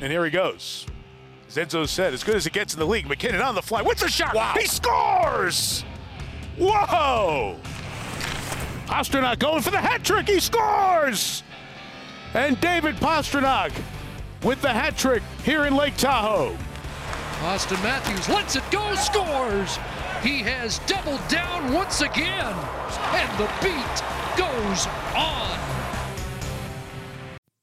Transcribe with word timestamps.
And 0.00 0.12
here 0.12 0.24
he 0.24 0.30
goes. 0.30 0.86
As 1.48 1.56
Edzo 1.56 1.88
said, 1.88 2.12
as 2.12 2.24
good 2.24 2.36
as 2.36 2.46
it 2.46 2.52
gets 2.52 2.74
in 2.74 2.80
the 2.80 2.86
league, 2.86 3.06
MacKinnon 3.06 3.40
on 3.40 3.54
the 3.54 3.62
fly 3.62 3.82
with 3.82 3.98
the 3.98 4.08
shot. 4.08 4.34
Wow. 4.34 4.54
He 4.58 4.66
scores! 4.66 5.84
Whoa! 6.58 7.56
Pastrnak 8.86 9.38
going 9.38 9.62
for 9.62 9.70
the 9.70 9.80
hat 9.80 10.04
trick. 10.04 10.28
He 10.28 10.40
scores! 10.40 11.42
And 12.34 12.60
David 12.60 12.96
Pastrnak 12.96 13.72
with 14.42 14.60
the 14.60 14.72
hat 14.72 14.96
trick 14.96 15.22
here 15.44 15.66
in 15.66 15.76
Lake 15.76 15.96
Tahoe. 15.96 16.56
Auston 17.40 17.82
Matthews 17.82 18.28
lets 18.28 18.56
it 18.56 18.64
go, 18.70 18.94
scores! 18.94 19.78
He 20.22 20.38
has 20.38 20.78
doubled 20.80 21.20
down 21.28 21.72
once 21.72 22.00
again, 22.00 22.54
and 23.12 23.38
the 23.38 23.50
beat 23.62 24.02
goes 24.36 24.86
on. 25.14 25.75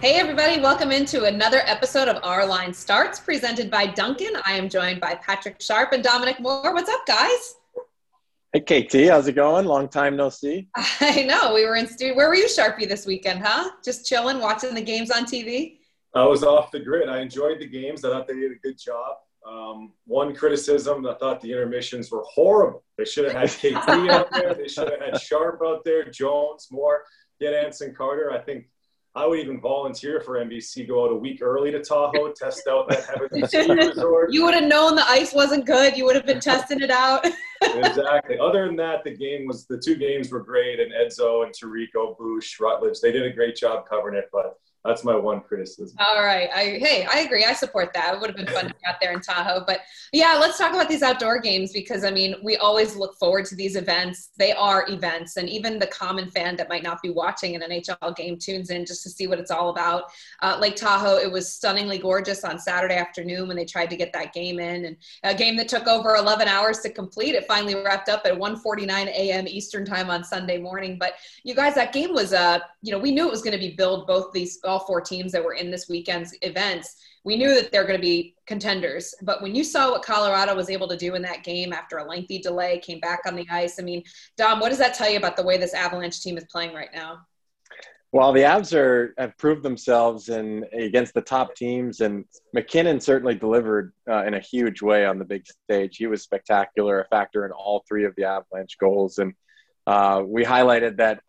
Hey, 0.00 0.14
everybody, 0.14 0.60
welcome 0.60 0.92
into 0.92 1.24
another 1.24 1.62
episode 1.66 2.08
of 2.08 2.22
Our 2.22 2.46
Line 2.46 2.74
Starts 2.74 3.20
presented 3.20 3.70
by 3.70 3.86
Dunkin'. 3.86 4.34
I 4.44 4.52
am 4.52 4.68
joined 4.68 5.00
by 5.00 5.14
Patrick 5.14 5.60
Sharp 5.60 5.92
and 5.92 6.02
Dominic 6.02 6.40
Moore. 6.40 6.72
What's 6.74 6.90
up, 6.90 7.06
guys? 7.06 7.56
Hey, 8.52 8.60
KT, 8.60 9.10
how's 9.10 9.28
it 9.28 9.34
going? 9.34 9.64
Long 9.64 9.88
time 9.88 10.16
no 10.16 10.28
see. 10.28 10.68
I 10.76 11.22
know. 11.22 11.54
We 11.54 11.64
were 11.64 11.76
in 11.76 11.86
studio. 11.86 12.14
Where 12.14 12.28
were 12.28 12.34
you, 12.34 12.46
Sharpie, 12.46 12.88
this 12.88 13.06
weekend, 13.06 13.42
huh? 13.42 13.70
Just 13.84 14.06
chilling, 14.06 14.40
watching 14.40 14.74
the 14.74 14.82
games 14.82 15.10
on 15.10 15.24
TV? 15.24 15.78
I 16.14 16.24
was 16.24 16.42
off 16.42 16.70
the 16.70 16.80
grid. 16.80 17.08
I 17.08 17.20
enjoyed 17.20 17.60
the 17.60 17.66
games. 17.66 18.04
I 18.04 18.10
thought 18.10 18.28
they 18.28 18.34
did 18.34 18.52
a 18.52 18.56
good 18.62 18.78
job. 18.78 19.16
Um, 19.46 19.92
one 20.06 20.34
criticism, 20.34 21.06
I 21.06 21.14
thought 21.14 21.40
the 21.40 21.50
intermissions 21.50 22.10
were 22.10 22.22
horrible. 22.24 22.84
They 22.96 23.04
should 23.04 23.24
have 23.24 23.34
had 23.34 23.50
KT 23.50 23.88
out 24.10 24.30
there. 24.30 24.54
They 24.54 24.68
should 24.68 24.90
have 24.90 25.00
had 25.00 25.20
Sharp 25.20 25.60
out 25.64 25.84
there, 25.84 26.04
Jones, 26.04 26.68
Moore, 26.70 27.02
get 27.40 27.54
Anson 27.54 27.94
Carter. 27.94 28.32
I 28.32 28.38
think 28.38 28.66
I 29.14 29.26
would 29.26 29.40
even 29.40 29.60
volunteer 29.60 30.20
for 30.20 30.42
NBC, 30.42 30.88
go 30.88 31.04
out 31.04 31.12
a 31.12 31.14
week 31.14 31.42
early 31.42 31.70
to 31.70 31.82
Tahoe, 31.82 32.32
test 32.36 32.66
out 32.66 32.88
that 32.88 33.04
heavenly 33.04 33.46
ski 33.46 33.70
resort. 33.70 34.32
You 34.32 34.44
would 34.44 34.54
have 34.54 34.64
known 34.64 34.96
the 34.96 35.06
ice 35.06 35.34
wasn't 35.34 35.66
good. 35.66 35.96
You 35.96 36.06
would 36.06 36.16
have 36.16 36.24
been 36.24 36.40
testing 36.52 36.80
it 36.80 36.90
out. 36.90 37.26
exactly. 37.60 38.38
Other 38.38 38.66
than 38.66 38.76
that, 38.76 39.04
the 39.04 39.14
game 39.14 39.46
was 39.46 39.66
the 39.66 39.78
two 39.78 39.96
games 39.96 40.30
were 40.30 40.40
great, 40.40 40.80
and 40.80 40.92
Edzo 40.92 41.44
and 41.44 41.52
Tirico, 41.52 42.16
Bush, 42.16 42.58
Rutledge, 42.58 43.00
they 43.00 43.12
did 43.12 43.24
a 43.24 43.32
great 43.32 43.54
job 43.54 43.84
covering 43.86 44.16
it. 44.16 44.30
But 44.32 44.58
that's 44.84 45.04
my 45.04 45.14
one 45.14 45.40
criticism. 45.40 45.96
All 46.00 46.22
right. 46.22 46.48
I, 46.52 46.62
hey, 46.80 47.06
I 47.10 47.20
agree. 47.20 47.44
I 47.44 47.52
support 47.52 47.92
that. 47.94 48.14
It 48.14 48.20
would 48.20 48.30
have 48.30 48.36
been 48.36 48.52
fun 48.52 48.66
to 48.66 48.74
be 48.74 48.80
out 48.86 48.96
there 49.00 49.12
in 49.12 49.20
Tahoe. 49.20 49.62
But 49.64 49.80
yeah, 50.12 50.36
let's 50.40 50.58
talk 50.58 50.72
about 50.72 50.88
these 50.88 51.02
outdoor 51.02 51.38
games 51.38 51.72
because 51.72 52.04
I 52.04 52.10
mean, 52.10 52.34
we 52.42 52.56
always 52.56 52.96
look 52.96 53.16
forward 53.16 53.44
to 53.46 53.54
these 53.54 53.76
events. 53.76 54.30
They 54.36 54.52
are 54.52 54.84
events, 54.88 55.36
and 55.36 55.48
even 55.48 55.78
the 55.78 55.86
common 55.86 56.30
fan 56.30 56.56
that 56.56 56.68
might 56.68 56.82
not 56.82 57.00
be 57.00 57.10
watching 57.10 57.54
an 57.54 57.62
NHL 57.62 58.16
game 58.16 58.38
tunes 58.38 58.70
in 58.70 58.84
just 58.84 59.04
to 59.04 59.10
see 59.10 59.28
what 59.28 59.38
it's 59.38 59.52
all 59.52 59.70
about. 59.70 60.04
Uh, 60.42 60.58
Lake 60.60 60.74
Tahoe, 60.74 61.16
it 61.16 61.30
was 61.30 61.52
stunningly 61.52 61.98
gorgeous 61.98 62.42
on 62.42 62.58
Saturday 62.58 62.96
afternoon 62.96 63.46
when 63.46 63.56
they 63.56 63.64
tried 63.64 63.90
to 63.90 63.96
get 63.96 64.12
that 64.12 64.32
game 64.32 64.58
in, 64.58 64.86
and 64.86 64.96
a 65.22 65.34
game 65.34 65.56
that 65.58 65.68
took 65.68 65.86
over 65.86 66.16
11 66.16 66.48
hours 66.48 66.80
to 66.80 66.90
complete. 66.90 67.36
It 67.36 67.46
finally 67.46 67.76
wrapped 67.76 68.08
up 68.08 68.22
at 68.24 68.36
1:49 68.36 69.06
a.m. 69.06 69.46
Eastern 69.46 69.84
time 69.84 70.10
on 70.10 70.24
Sunday 70.24 70.58
morning. 70.58 70.98
But 70.98 71.14
you 71.44 71.54
guys, 71.54 71.76
that 71.76 71.92
game 71.92 72.12
was, 72.12 72.32
uh, 72.32 72.58
you 72.82 72.90
know, 72.90 72.98
we 72.98 73.12
knew 73.12 73.26
it 73.26 73.30
was 73.30 73.42
going 73.42 73.52
to 73.52 73.58
be 73.58 73.74
build 73.74 74.06
both 74.08 74.32
these 74.32 74.58
all 74.64 74.80
four 74.80 75.00
teams 75.00 75.30
that 75.32 75.44
were 75.44 75.54
in 75.54 75.70
this 75.70 75.88
weekend's 75.88 76.36
events, 76.42 76.96
we 77.24 77.36
knew 77.36 77.54
that 77.54 77.70
they're 77.70 77.86
going 77.86 77.98
to 77.98 78.02
be 78.02 78.34
contenders. 78.46 79.14
But 79.22 79.40
when 79.40 79.54
you 79.54 79.62
saw 79.62 79.92
what 79.92 80.02
Colorado 80.02 80.54
was 80.56 80.68
able 80.68 80.88
to 80.88 80.96
do 80.96 81.14
in 81.14 81.22
that 81.22 81.44
game 81.44 81.72
after 81.72 81.98
a 81.98 82.04
lengthy 82.04 82.40
delay, 82.40 82.80
came 82.80 82.98
back 82.98 83.20
on 83.26 83.36
the 83.36 83.46
ice, 83.48 83.78
I 83.78 83.82
mean, 83.82 84.02
Dom, 84.36 84.58
what 84.58 84.70
does 84.70 84.78
that 84.78 84.94
tell 84.94 85.08
you 85.08 85.16
about 85.16 85.36
the 85.36 85.44
way 85.44 85.56
this 85.56 85.74
Avalanche 85.74 86.20
team 86.20 86.36
is 86.36 86.44
playing 86.50 86.74
right 86.74 86.90
now? 86.92 87.20
Well, 88.10 88.32
the 88.32 88.40
Avs 88.40 88.76
are 88.76 89.14
have 89.16 89.38
proved 89.38 89.62
themselves 89.62 90.28
in 90.28 90.66
against 90.74 91.14
the 91.14 91.22
top 91.22 91.54
teams, 91.54 92.00
and 92.00 92.26
MacKinnon 92.52 93.00
certainly 93.00 93.34
delivered 93.34 93.94
uh, 94.10 94.24
in 94.26 94.34
a 94.34 94.40
huge 94.40 94.82
way 94.82 95.06
on 95.06 95.18
the 95.18 95.24
big 95.24 95.46
stage. 95.46 95.96
He 95.96 96.06
was 96.06 96.22
spectacular, 96.22 97.00
a 97.00 97.08
factor 97.08 97.46
in 97.46 97.52
all 97.52 97.84
three 97.88 98.04
of 98.04 98.14
the 98.16 98.24
Avalanche 98.24 98.76
goals, 98.78 99.16
and 99.16 99.32
uh, 99.86 100.22
we 100.26 100.44
highlighted 100.44 100.98
that 100.98 101.22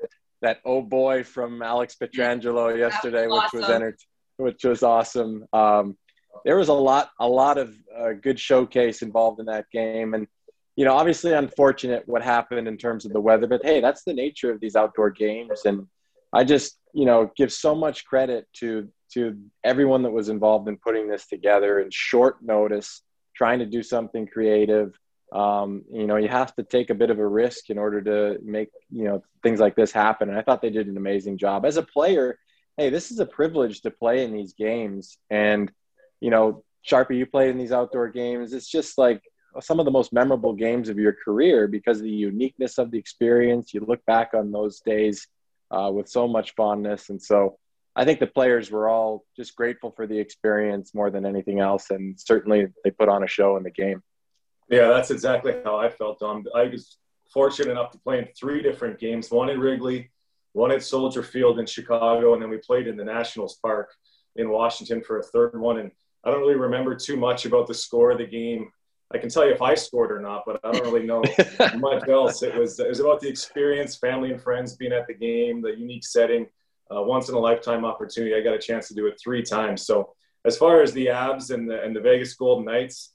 that 0.44 0.60
oh 0.66 0.82
boy 0.82 1.24
from 1.24 1.62
Alex 1.64 1.96
Pietrangelo 2.00 2.78
yesterday, 2.78 3.28
was 3.28 3.44
awesome. 3.44 3.60
which 3.60 3.68
was 3.68 3.76
enter- 3.76 3.98
which 4.38 4.64
was 4.64 4.84
awesome. 4.84 5.46
Um, 5.54 5.98
there 6.46 6.58
was 6.58 6.68
a 6.68 6.74
lot 6.74 7.10
a 7.20 7.28
lot 7.28 7.58
of 7.58 7.74
uh, 7.98 8.14
good 8.14 8.40
showcase 8.40 9.02
involved 9.02 9.40
in 9.40 9.48
that 9.48 9.66
game, 9.72 10.14
and 10.14 10.28
you 10.76 10.86
know, 10.86 10.94
obviously 10.94 11.34
unfortunate 11.34 12.04
what 12.06 12.22
happened 12.22 12.68
in 12.68 12.78
terms 12.78 13.06
of 13.06 13.14
the 13.14 13.22
weather, 13.22 13.48
but 13.48 13.62
hey, 13.64 13.80
that's 13.82 14.04
the 14.04 14.14
nature 14.14 14.52
of 14.52 14.60
these 14.60 14.76
outdoor 14.76 15.10
games, 15.10 15.62
and 15.66 15.88
I 16.32 16.44
just 16.44 16.78
you 16.94 17.06
know 17.06 17.32
give 17.36 17.52
so 17.52 17.74
much 17.74 18.06
credit 18.06 18.48
to 18.58 18.90
to 19.14 19.38
everyone 19.64 20.04
that 20.04 20.12
was 20.12 20.30
involved 20.30 20.68
in 20.68 20.78
putting 20.78 21.08
this 21.08 21.28
together 21.28 21.80
in 21.80 21.90
short 21.92 22.38
notice, 22.42 23.02
trying 23.36 23.60
to 23.60 23.66
do 23.66 23.82
something 23.84 24.28
creative 24.28 24.94
um, 25.34 25.84
you 25.92 26.06
know, 26.06 26.18
you 26.18 26.28
have 26.28 26.56
to 26.56 26.64
take 26.64 26.92
a 26.92 26.96
bit 26.96 27.10
of 27.10 27.18
a 27.18 27.28
risk 27.28 27.72
in 27.72 27.80
order 27.80 28.02
to 28.02 28.40
make, 28.44 28.70
you 28.92 29.06
know, 29.06 29.24
things 29.42 29.60
like 29.60 29.76
this 29.76 29.92
happen. 29.92 30.30
And 30.30 30.38
I 30.38 30.44
thought 30.44 30.62
they 30.62 30.70
did 30.70 30.88
an 30.88 30.96
amazing 30.96 31.40
job. 31.40 31.66
As 31.66 31.78
a 31.78 31.84
player, 31.84 32.38
hey, 32.78 32.92
this 32.92 33.12
is 33.12 33.20
a 33.20 33.26
privilege 33.26 33.82
to 33.82 33.92
play 33.92 34.24
in 34.24 34.32
these 34.32 34.54
games. 34.54 35.18
And, 35.32 35.72
you 36.22 36.30
know, 36.30 36.64
Sharpie, 36.88 37.18
you 37.18 37.26
played 37.26 37.50
in 37.50 37.58
these 37.58 37.72
outdoor 37.72 38.10
games. 38.10 38.54
It's 38.54 38.70
just 38.70 38.98
like 39.00 39.22
some 39.60 39.80
of 39.80 39.86
the 39.86 39.92
most 39.92 40.14
memorable 40.14 40.54
games 40.54 40.88
of 40.90 41.00
your 41.00 41.14
career 41.26 41.68
because 41.68 41.98
of 41.98 42.04
the 42.04 42.12
uniqueness 42.12 42.78
of 42.78 42.92
the 42.92 43.00
experience. 43.00 43.74
You 43.74 43.86
look 43.88 44.06
back 44.06 44.32
on 44.36 44.52
those 44.52 44.82
days 44.82 45.28
uh, 45.72 45.90
with 45.92 46.10
so 46.10 46.28
much 46.28 46.54
fondness. 46.56 47.10
And 47.10 47.22
so 47.22 47.58
I 47.96 48.06
think 48.06 48.20
the 48.20 48.28
players 48.28 48.70
were 48.70 48.88
all 48.88 49.26
just 49.36 49.56
grateful 49.56 49.92
for 49.92 50.06
the 50.06 50.20
experience 50.20 50.94
more 50.94 51.10
than 51.10 51.26
anything 51.26 51.60
else. 51.60 51.90
And 51.90 52.20
certainly 52.20 52.68
they 52.84 52.92
put 52.92 53.10
on 53.10 53.24
a 53.24 53.28
show 53.28 53.58
in 53.58 53.64
the 53.64 53.72
game. 53.72 54.04
Yeah, 54.70 54.88
that's 54.88 55.12
exactly 55.12 55.56
how 55.64 55.78
I 55.78 55.90
felt. 55.90 56.22
Um, 56.22 56.46
I 56.56 56.64
was 56.64 56.98
fortunate 57.32 57.72
enough 57.72 57.92
to 57.92 58.00
play 58.00 58.20
in 58.20 58.28
three 58.38 58.62
different 58.62 59.00
games: 59.00 59.30
one 59.32 59.50
in 59.50 59.60
Wrigley, 59.60 60.12
one 60.54 60.72
at 60.72 60.84
Soldier 60.84 61.24
Field 61.24 61.60
in 61.60 61.66
Chicago, 61.66 62.34
and 62.34 62.42
then 62.42 62.50
we 62.50 62.58
played 62.58 62.88
in 62.88 62.96
the 62.96 63.04
Nationals 63.04 63.60
Park 63.62 63.92
in 64.36 64.50
Washington 64.50 65.04
for 65.04 65.20
a 65.20 65.24
third 65.24 65.60
one. 65.60 65.80
And 65.80 65.92
I 66.24 66.32
don't 66.32 66.40
really 66.40 66.56
remember 66.56 66.96
too 66.96 67.18
much 67.18 67.46
about 67.46 67.68
the 67.68 67.74
score 67.74 68.12
of 68.12 68.18
the 68.18 68.26
game. 68.26 68.72
I 69.14 69.18
can 69.18 69.30
tell 69.30 69.46
you 69.46 69.54
if 69.54 69.62
I 69.62 69.76
scored 69.76 70.12
or 70.12 70.20
not, 70.20 70.44
but 70.46 70.60
I 70.64 70.72
don't 70.72 70.84
really 70.84 71.06
know 71.06 71.24
much 71.78 72.08
else. 72.08 72.42
It 72.42 72.56
was 72.56 72.80
it 72.80 72.88
was 72.88 73.00
about 73.00 73.20
the 73.20 73.30
experience, 73.30 73.96
family 73.96 74.32
and 74.32 74.42
friends 74.42 74.76
being 74.76 74.94
at 74.94 75.08
the 75.08 75.14
game, 75.14 75.62
the 75.62 75.78
unique 75.78 76.06
setting, 76.06 76.48
uh, 76.94 77.02
once 77.02 77.30
in 77.30 77.36
a 77.36 77.40
lifetime 77.40 77.86
opportunity. 77.86 78.36
I 78.36 78.42
got 78.42 78.56
a 78.56 78.60
chance 78.60 78.88
to 78.88 78.96
do 78.96 79.06
it 79.08 79.20
three 79.22 79.44
times. 79.44 79.86
So 79.86 80.14
as 80.46 80.58
far 80.58 80.82
as 80.82 80.94
the 80.94 81.08
Avs 81.08 81.52
and 81.54 81.70
the 81.70 81.82
and 81.82 81.96
the 81.96 82.02
Vegas 82.02 82.34
Golden 82.34 82.66
Knights, 82.66 83.14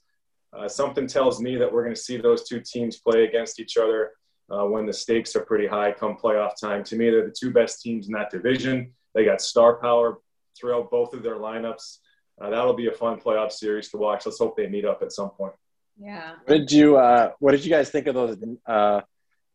uh, 0.53 0.67
something 0.67 1.07
tells 1.07 1.41
me 1.41 1.55
that 1.57 1.71
we're 1.71 1.83
going 1.83 1.95
to 1.95 2.01
see 2.01 2.17
those 2.17 2.47
two 2.47 2.61
teams 2.61 2.97
play 2.97 3.25
against 3.25 3.59
each 3.59 3.77
other 3.77 4.11
uh, 4.51 4.63
when 4.63 4.85
the 4.85 4.93
stakes 4.93 5.35
are 5.35 5.45
pretty 5.45 5.67
high 5.67 5.91
come 5.91 6.17
playoff 6.17 6.51
time. 6.59 6.83
To 6.85 6.95
me, 6.95 7.09
they're 7.09 7.25
the 7.25 7.35
two 7.37 7.51
best 7.51 7.81
teams 7.81 8.07
in 8.07 8.13
that 8.13 8.31
division. 8.31 8.93
They 9.13 9.25
got 9.25 9.41
star 9.41 9.75
power 9.75 10.19
throughout 10.59 10.89
both 10.89 11.13
of 11.13 11.23
their 11.23 11.35
lineups. 11.35 11.97
Uh, 12.41 12.49
that'll 12.49 12.73
be 12.73 12.87
a 12.87 12.91
fun 12.91 13.19
playoff 13.19 13.51
series 13.51 13.89
to 13.89 13.97
watch. 13.97 14.25
Let's 14.25 14.39
hope 14.39 14.55
they 14.55 14.67
meet 14.67 14.85
up 14.85 15.01
at 15.01 15.11
some 15.11 15.29
point. 15.29 15.53
Yeah. 15.99 16.35
What 16.45 16.57
did 16.57 16.71
you 16.71 16.97
uh, 16.97 17.31
What 17.39 17.51
did 17.51 17.63
you 17.63 17.69
guys 17.69 17.89
think 17.89 18.07
of 18.07 18.15
those? 18.15 18.37
Uh, 18.65 19.01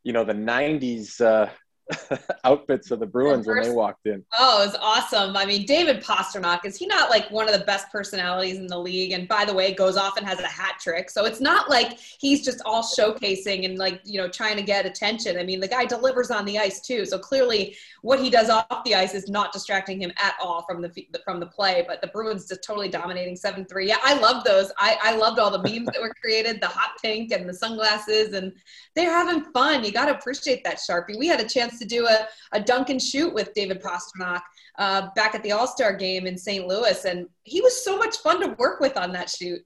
you 0.02 0.12
know, 0.12 0.24
the 0.24 0.34
'90s 0.34 1.20
uh, 1.20 1.48
outfits 2.44 2.90
of 2.90 2.98
the 2.98 3.06
Bruins 3.06 3.46
when 3.46 3.62
they 3.62 3.70
walked 3.70 4.06
in. 4.06 4.24
Oh, 4.38 4.62
it 4.62 4.66
was 4.66 4.76
awesome. 4.80 5.36
I 5.36 5.44
mean, 5.44 5.66
David 5.66 6.02
Pastrnak, 6.02 6.64
is 6.64 6.76
he 6.76 6.86
not 6.86 7.10
like 7.10 7.30
one 7.30 7.46
of 7.46 7.58
the 7.58 7.64
best 7.64 7.90
personalities 7.92 8.56
in 8.56 8.66
the 8.66 8.78
league? 8.78 9.12
And 9.12 9.28
by 9.28 9.44
the 9.44 9.52
way, 9.52 9.74
goes 9.74 9.96
off 9.96 10.16
and 10.16 10.26
has 10.26 10.40
a 10.40 10.46
hat 10.46 10.76
trick. 10.80 11.10
So 11.10 11.26
it's 11.26 11.40
not 11.40 11.68
like 11.68 11.98
he's 11.98 12.44
just 12.44 12.62
all 12.64 12.82
showcasing 12.82 13.64
and 13.64 13.78
like, 13.78 14.00
you 14.04 14.18
know, 14.18 14.28
trying 14.28 14.56
to 14.56 14.62
get 14.62 14.86
attention. 14.86 15.38
I 15.38 15.42
mean, 15.42 15.60
the 15.60 15.68
guy 15.68 15.84
delivers 15.84 16.30
on 16.30 16.44
the 16.44 16.58
ice 16.58 16.80
too. 16.80 17.04
So 17.04 17.18
clearly 17.18 17.76
what 18.02 18.20
he 18.20 18.30
does 18.30 18.48
off 18.48 18.84
the 18.84 18.94
ice 18.94 19.14
is 19.14 19.28
not 19.28 19.52
distracting 19.52 20.00
him 20.00 20.12
at 20.18 20.34
all 20.42 20.64
from 20.68 20.80
the 20.80 20.90
from 21.24 21.40
the 21.40 21.46
play. 21.46 21.84
But 21.86 22.00
the 22.00 22.08
Bruins 22.08 22.48
just 22.48 22.64
totally 22.64 22.88
dominating 22.88 23.34
7-3. 23.34 23.88
Yeah, 23.88 23.98
I 24.02 24.18
love 24.18 24.44
those. 24.44 24.72
I, 24.78 24.98
I 25.02 25.16
loved 25.16 25.38
all 25.38 25.50
the 25.50 25.62
memes 25.62 25.86
that 25.86 26.00
were 26.00 26.14
created, 26.20 26.60
the 26.60 26.66
hot 26.66 26.92
pink 27.02 27.32
and 27.32 27.48
the 27.48 27.54
sunglasses. 27.54 28.32
And 28.32 28.52
they're 28.94 29.10
having 29.10 29.44
fun. 29.52 29.84
You 29.84 29.92
got 29.92 30.06
to 30.06 30.16
appreciate 30.16 30.64
that, 30.64 30.76
Sharpie. 30.76 31.18
We 31.18 31.26
had 31.26 31.40
a 31.40 31.48
chance 31.48 31.73
chance 31.74 31.78
to 31.80 31.86
do 31.86 32.06
a, 32.06 32.26
a 32.52 32.60
dunk 32.60 32.90
and 32.90 33.00
shoot 33.00 33.32
with 33.32 33.52
David 33.54 33.82
Pastrnak 33.82 34.42
uh, 34.78 35.08
back 35.14 35.34
at 35.34 35.42
the 35.42 35.52
All 35.52 35.66
Star 35.66 35.94
game 35.94 36.26
in 36.26 36.36
St. 36.36 36.66
Louis, 36.66 37.04
and 37.04 37.26
he 37.44 37.60
was 37.60 37.84
so 37.84 37.98
much 37.98 38.18
fun 38.18 38.40
to 38.40 38.54
work 38.58 38.80
with 38.80 38.96
on 38.96 39.12
that 39.12 39.30
shoot. 39.30 39.60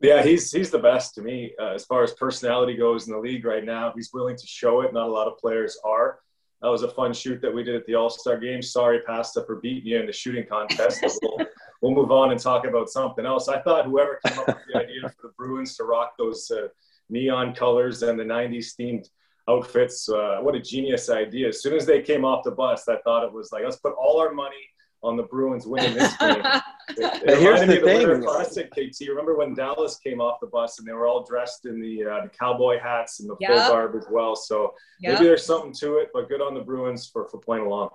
Yeah, 0.00 0.22
he's 0.22 0.52
he's 0.52 0.70
the 0.70 0.78
best 0.78 1.14
to 1.16 1.22
me 1.22 1.52
uh, 1.60 1.74
as 1.74 1.84
far 1.84 2.02
as 2.02 2.12
personality 2.12 2.76
goes 2.76 3.06
in 3.06 3.12
the 3.12 3.18
league 3.18 3.44
right 3.44 3.64
now. 3.64 3.92
He's 3.94 4.10
willing 4.12 4.36
to 4.36 4.46
show 4.46 4.82
it. 4.82 4.92
Not 4.92 5.08
a 5.08 5.12
lot 5.12 5.26
of 5.26 5.38
players 5.38 5.78
are. 5.84 6.20
That 6.62 6.68
was 6.68 6.82
a 6.82 6.88
fun 6.88 7.12
shoot 7.12 7.40
that 7.42 7.54
we 7.54 7.62
did 7.62 7.76
at 7.76 7.86
the 7.86 7.94
All 7.94 8.10
Star 8.10 8.38
game. 8.38 8.62
Sorry, 8.62 9.00
Pasta, 9.06 9.44
for 9.44 9.56
beating 9.56 9.86
you 9.86 9.98
in 9.98 10.06
the 10.06 10.12
shooting 10.12 10.46
contest. 10.46 11.04
we'll, 11.22 11.38
we'll, 11.82 11.94
move 11.94 12.10
on 12.10 12.30
and 12.30 12.40
talk 12.40 12.66
about 12.66 12.90
something 12.90 13.26
else. 13.26 13.48
I 13.48 13.60
thought 13.60 13.86
whoever 13.86 14.20
came 14.24 14.38
up 14.38 14.46
with 14.46 14.56
the 14.72 14.80
idea 14.80 15.02
for 15.02 15.28
the 15.28 15.32
Bruins 15.36 15.76
to 15.76 15.84
rock 15.84 16.14
those 16.18 16.50
uh, 16.50 16.68
neon 17.10 17.54
colors 17.54 18.02
and 18.02 18.18
the 18.18 18.24
'90s 18.24 18.74
themed 18.78 19.08
outfits, 19.48 20.08
uh, 20.08 20.38
what 20.40 20.54
a 20.54 20.60
genius 20.60 21.10
idea! 21.10 21.48
As 21.48 21.62
soon 21.62 21.74
as 21.74 21.86
they 21.86 22.02
came 22.02 22.24
off 22.24 22.44
the 22.44 22.50
bus, 22.50 22.88
I 22.88 22.98
thought 22.98 23.24
it 23.24 23.32
was 23.32 23.50
like, 23.52 23.64
let's 23.64 23.76
put 23.76 23.94
all 23.94 24.20
our 24.20 24.32
money 24.32 24.56
on 25.02 25.16
the 25.16 25.22
Bruins 25.24 25.66
winning 25.66 25.94
this 25.94 26.16
game. 26.16 26.42
it, 26.88 27.22
it 27.28 27.38
here's 27.38 27.60
the, 27.60 27.66
the 27.66 27.80
thing. 27.80 28.08
Winter 28.08 28.20
Classic, 28.20 28.70
KT. 28.70 29.08
Remember 29.08 29.36
when 29.36 29.54
Dallas 29.54 29.98
came 29.98 30.20
off 30.20 30.40
the 30.40 30.48
bus 30.48 30.78
and 30.78 30.88
they 30.88 30.92
were 30.92 31.06
all 31.06 31.24
dressed 31.24 31.66
in 31.66 31.80
the, 31.80 32.04
uh, 32.04 32.22
the 32.24 32.30
cowboy 32.30 32.80
hats 32.80 33.20
and 33.20 33.28
the 33.28 33.36
yep. 33.40 33.50
full 33.50 33.68
garb 33.68 33.94
as 33.96 34.06
well. 34.10 34.34
So 34.34 34.74
yep. 35.00 35.14
maybe 35.14 35.26
there's 35.26 35.44
something 35.44 35.72
to 35.74 35.98
it, 35.98 36.08
but 36.12 36.28
good 36.28 36.40
on 36.40 36.54
the 36.54 36.60
Bruins 36.60 37.08
for, 37.08 37.28
for 37.28 37.38
playing 37.38 37.66
along. 37.66 37.90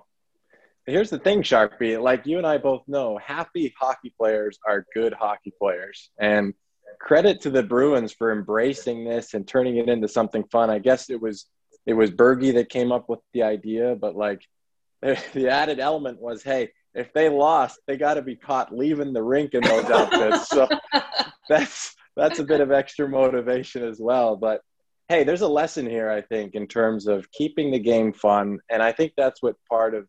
Here's 0.86 1.10
the 1.10 1.18
thing, 1.18 1.42
Sharpie. 1.42 2.00
Like 2.00 2.26
you 2.26 2.38
and 2.38 2.46
I 2.46 2.58
both 2.58 2.82
know, 2.86 3.18
happy 3.18 3.74
hockey 3.78 4.12
players 4.18 4.58
are 4.66 4.86
good 4.94 5.14
hockey 5.14 5.52
players. 5.58 6.10
And 6.18 6.52
credit 7.04 7.42
to 7.42 7.50
the 7.50 7.62
Bruins 7.62 8.12
for 8.12 8.32
embracing 8.32 9.04
this 9.04 9.34
and 9.34 9.46
turning 9.46 9.76
it 9.76 9.90
into 9.90 10.08
something 10.08 10.42
fun. 10.44 10.70
I 10.70 10.78
guess 10.78 11.10
it 11.10 11.20
was 11.20 11.46
it 11.86 11.92
was 11.92 12.10
Bergie 12.10 12.54
that 12.54 12.70
came 12.70 12.90
up 12.92 13.10
with 13.10 13.20
the 13.34 13.42
idea, 13.42 13.94
but 13.94 14.16
like 14.16 14.40
the 15.02 15.48
added 15.50 15.78
element 15.80 16.18
was, 16.18 16.42
hey, 16.42 16.70
if 16.94 17.12
they 17.12 17.28
lost, 17.28 17.78
they 17.86 17.98
got 17.98 18.14
to 18.14 18.22
be 18.22 18.36
caught 18.36 18.74
leaving 18.74 19.12
the 19.12 19.22
rink 19.22 19.52
in 19.52 19.62
those 19.62 19.90
outfits. 19.90 20.48
so 20.48 20.66
that's 21.48 21.94
that's 22.16 22.38
a 22.38 22.44
bit 22.44 22.62
of 22.62 22.72
extra 22.72 23.06
motivation 23.06 23.84
as 23.84 24.00
well. 24.00 24.34
But 24.36 24.62
hey, 25.08 25.24
there's 25.24 25.42
a 25.42 25.48
lesson 25.48 25.86
here, 25.86 26.08
I 26.08 26.22
think, 26.22 26.54
in 26.54 26.66
terms 26.66 27.06
of 27.06 27.30
keeping 27.32 27.70
the 27.70 27.78
game 27.78 28.14
fun, 28.14 28.60
and 28.70 28.82
I 28.82 28.92
think 28.92 29.12
that's 29.14 29.42
what 29.42 29.56
part 29.68 29.94
of 29.94 30.08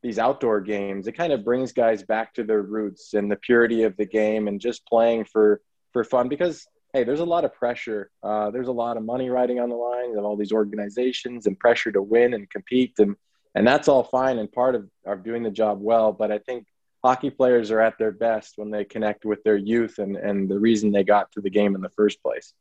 these 0.00 0.20
outdoor 0.20 0.60
games. 0.60 1.08
It 1.08 1.16
kind 1.16 1.32
of 1.32 1.44
brings 1.44 1.72
guys 1.72 2.04
back 2.04 2.34
to 2.34 2.44
their 2.44 2.62
roots 2.62 3.14
and 3.14 3.28
the 3.28 3.36
purity 3.36 3.82
of 3.82 3.96
the 3.96 4.06
game, 4.06 4.46
and 4.46 4.60
just 4.60 4.86
playing 4.86 5.24
for 5.24 5.60
for 5.96 6.04
fun. 6.04 6.28
Because 6.28 6.66
hey, 6.92 7.04
there's 7.04 7.20
a 7.20 7.24
lot 7.24 7.44
of 7.46 7.54
pressure. 7.54 8.10
Uh, 8.22 8.50
there's 8.50 8.68
a 8.68 8.72
lot 8.72 8.98
of 8.98 9.02
money 9.02 9.30
riding 9.30 9.58
on 9.60 9.70
the 9.70 9.76
line 9.76 10.16
of 10.16 10.24
all 10.24 10.36
these 10.36 10.52
organizations 10.52 11.46
and 11.46 11.58
pressure 11.58 11.90
to 11.90 12.02
win 12.02 12.34
and 12.34 12.50
compete 12.50 12.92
and 12.98 13.16
and 13.54 13.66
that's 13.66 13.88
all 13.88 14.04
fine 14.04 14.38
and 14.38 14.52
part 14.52 14.74
of, 14.74 14.86
of 15.06 15.24
doing 15.24 15.42
the 15.42 15.50
job 15.50 15.78
well. 15.80 16.12
But 16.12 16.30
I 16.30 16.38
think 16.38 16.66
hockey 17.02 17.30
players 17.30 17.70
are 17.70 17.80
at 17.80 17.96
their 17.98 18.12
best 18.12 18.58
when 18.58 18.70
they 18.70 18.84
connect 18.84 19.24
with 19.24 19.42
their 19.44 19.56
youth 19.56 19.98
and, 19.98 20.14
and 20.14 20.46
the 20.46 20.58
reason 20.58 20.92
they 20.92 21.04
got 21.04 21.32
to 21.32 21.40
the 21.40 21.48
game 21.48 21.74
in 21.74 21.80
the 21.80 21.88
first 21.96 22.22
place. 22.22 22.52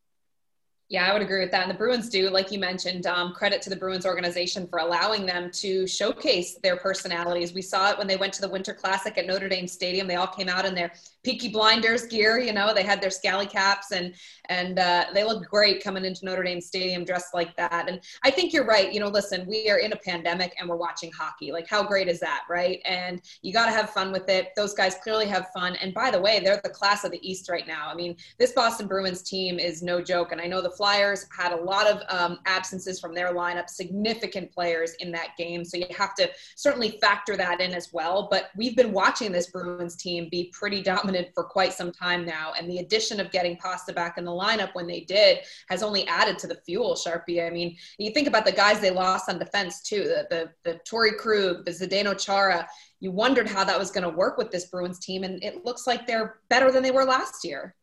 Yeah, 0.87 1.09
I 1.09 1.13
would 1.13 1.23
agree 1.23 1.41
with 1.41 1.51
that. 1.51 1.63
And 1.63 1.71
the 1.71 1.77
Bruins 1.77 2.09
do, 2.09 2.29
like 2.29 2.51
you 2.51 2.59
mentioned, 2.59 3.07
um, 3.07 3.33
credit 3.33 3.61
to 3.63 3.71
the 3.71 3.75
Bruins 3.75 4.05
organization 4.05 4.67
for 4.67 4.77
allowing 4.79 5.25
them 5.25 5.49
to 5.55 5.87
showcase 5.87 6.59
their 6.61 6.77
personalities. 6.77 7.53
We 7.53 7.63
saw 7.63 7.89
it 7.89 7.97
when 7.97 8.05
they 8.05 8.17
went 8.17 8.33
to 8.33 8.41
the 8.41 8.49
Winter 8.49 8.73
Classic 8.73 9.17
at 9.17 9.25
Notre 9.25 9.49
Dame 9.49 9.67
Stadium. 9.67 10.07
They 10.07 10.15
all 10.15 10.27
came 10.27 10.47
out 10.47 10.63
in 10.63 10.75
their 10.75 10.93
Peaky 11.25 11.49
Blinders 11.49 12.05
gear. 12.05 12.37
You 12.37 12.53
know, 12.53 12.71
they 12.71 12.83
had 12.83 13.01
their 13.01 13.09
scally 13.09 13.47
caps 13.47 13.91
and 13.91 14.13
and 14.47 14.77
uh, 14.77 15.05
they 15.11 15.23
looked 15.23 15.49
great 15.49 15.83
coming 15.83 16.05
into 16.05 16.23
Notre 16.23 16.43
Dame 16.43 16.61
Stadium 16.61 17.03
dressed 17.03 17.33
like 17.33 17.57
that. 17.57 17.89
And 17.89 17.99
I 18.23 18.29
think 18.29 18.53
you're 18.53 18.63
right. 18.65 18.93
You 18.93 18.99
know, 18.99 19.07
listen, 19.07 19.43
we 19.47 19.71
are 19.71 19.79
in 19.79 19.91
a 19.91 19.95
pandemic 19.95 20.55
and 20.59 20.69
we're 20.69 20.75
watching 20.75 21.11
hockey. 21.11 21.51
Like, 21.51 21.67
how 21.67 21.81
great 21.81 22.07
is 22.07 22.19
that, 22.19 22.43
right? 22.47 22.79
And 22.85 23.23
you 23.41 23.51
got 23.51 23.65
to 23.65 23.71
have 23.71 23.89
fun 23.89 24.11
with 24.11 24.29
it. 24.29 24.49
Those 24.55 24.75
guys 24.75 24.97
clearly 25.01 25.25
have 25.25 25.47
fun. 25.51 25.75
And 25.77 25.95
by 25.95 26.11
the 26.11 26.21
way, 26.21 26.41
they're 26.43 26.61
the 26.63 26.69
class 26.69 27.03
of 27.03 27.11
the 27.11 27.27
East 27.27 27.49
right 27.49 27.65
now. 27.65 27.87
I 27.89 27.95
mean, 27.95 28.15
this 28.37 28.51
Boston 28.51 28.85
Bruins 28.85 29.23
team 29.23 29.57
is 29.57 29.81
no 29.81 30.03
joke. 30.03 30.31
And 30.31 30.39
I 30.39 30.45
know 30.45 30.61
the 30.61 30.69
Flyers 30.69 31.25
had 31.35 31.51
a 31.51 31.55
lot 31.55 31.87
of 31.87 32.03
um, 32.09 32.37
absences 32.45 32.99
from 32.99 33.15
their 33.15 33.33
lineup, 33.33 33.67
significant 33.67 34.51
players 34.51 34.93
in 34.99 35.11
that 35.13 35.29
game. 35.39 35.65
So 35.65 35.77
you 35.77 35.87
have 35.97 36.13
to 36.15 36.29
certainly 36.55 36.99
factor 37.01 37.35
that 37.35 37.61
in 37.61 37.73
as 37.73 37.91
well. 37.91 38.27
But 38.29 38.51
we've 38.55 38.75
been 38.75 38.91
watching 38.91 39.31
this 39.31 39.47
Bruins 39.47 39.95
team 39.95 40.29
be 40.29 40.51
pretty 40.53 40.83
dominant 40.83 41.14
for 41.33 41.43
quite 41.43 41.73
some 41.73 41.91
time 41.91 42.25
now. 42.25 42.53
And 42.57 42.69
the 42.69 42.79
addition 42.79 43.19
of 43.19 43.31
getting 43.31 43.57
Pasta 43.57 43.93
back 43.93 44.17
in 44.17 44.25
the 44.25 44.31
lineup 44.31 44.73
when 44.73 44.87
they 44.87 45.01
did 45.01 45.39
has 45.69 45.83
only 45.83 46.07
added 46.07 46.37
to 46.39 46.47
the 46.47 46.55
fuel, 46.65 46.95
Sharpie. 46.95 47.45
I 47.45 47.49
mean, 47.49 47.77
you 47.97 48.11
think 48.11 48.27
about 48.27 48.45
the 48.45 48.51
guys 48.51 48.79
they 48.79 48.91
lost 48.91 49.29
on 49.29 49.39
defense 49.39 49.81
too, 49.81 50.03
the, 50.03 50.27
the, 50.29 50.51
the 50.69 50.79
Torey 50.89 51.17
Krug, 51.17 51.65
the 51.65 51.71
Zdeno 51.71 52.19
Chara. 52.19 52.67
You 52.99 53.11
wondered 53.11 53.49
how 53.49 53.63
that 53.63 53.79
was 53.79 53.91
going 53.91 54.03
to 54.03 54.15
work 54.15 54.37
with 54.37 54.51
this 54.51 54.65
Bruins 54.65 54.99
team. 54.99 55.23
And 55.23 55.43
it 55.43 55.65
looks 55.65 55.87
like 55.87 56.05
they're 56.05 56.39
better 56.49 56.71
than 56.71 56.83
they 56.83 56.91
were 56.91 57.05
last 57.05 57.43
year. 57.43 57.75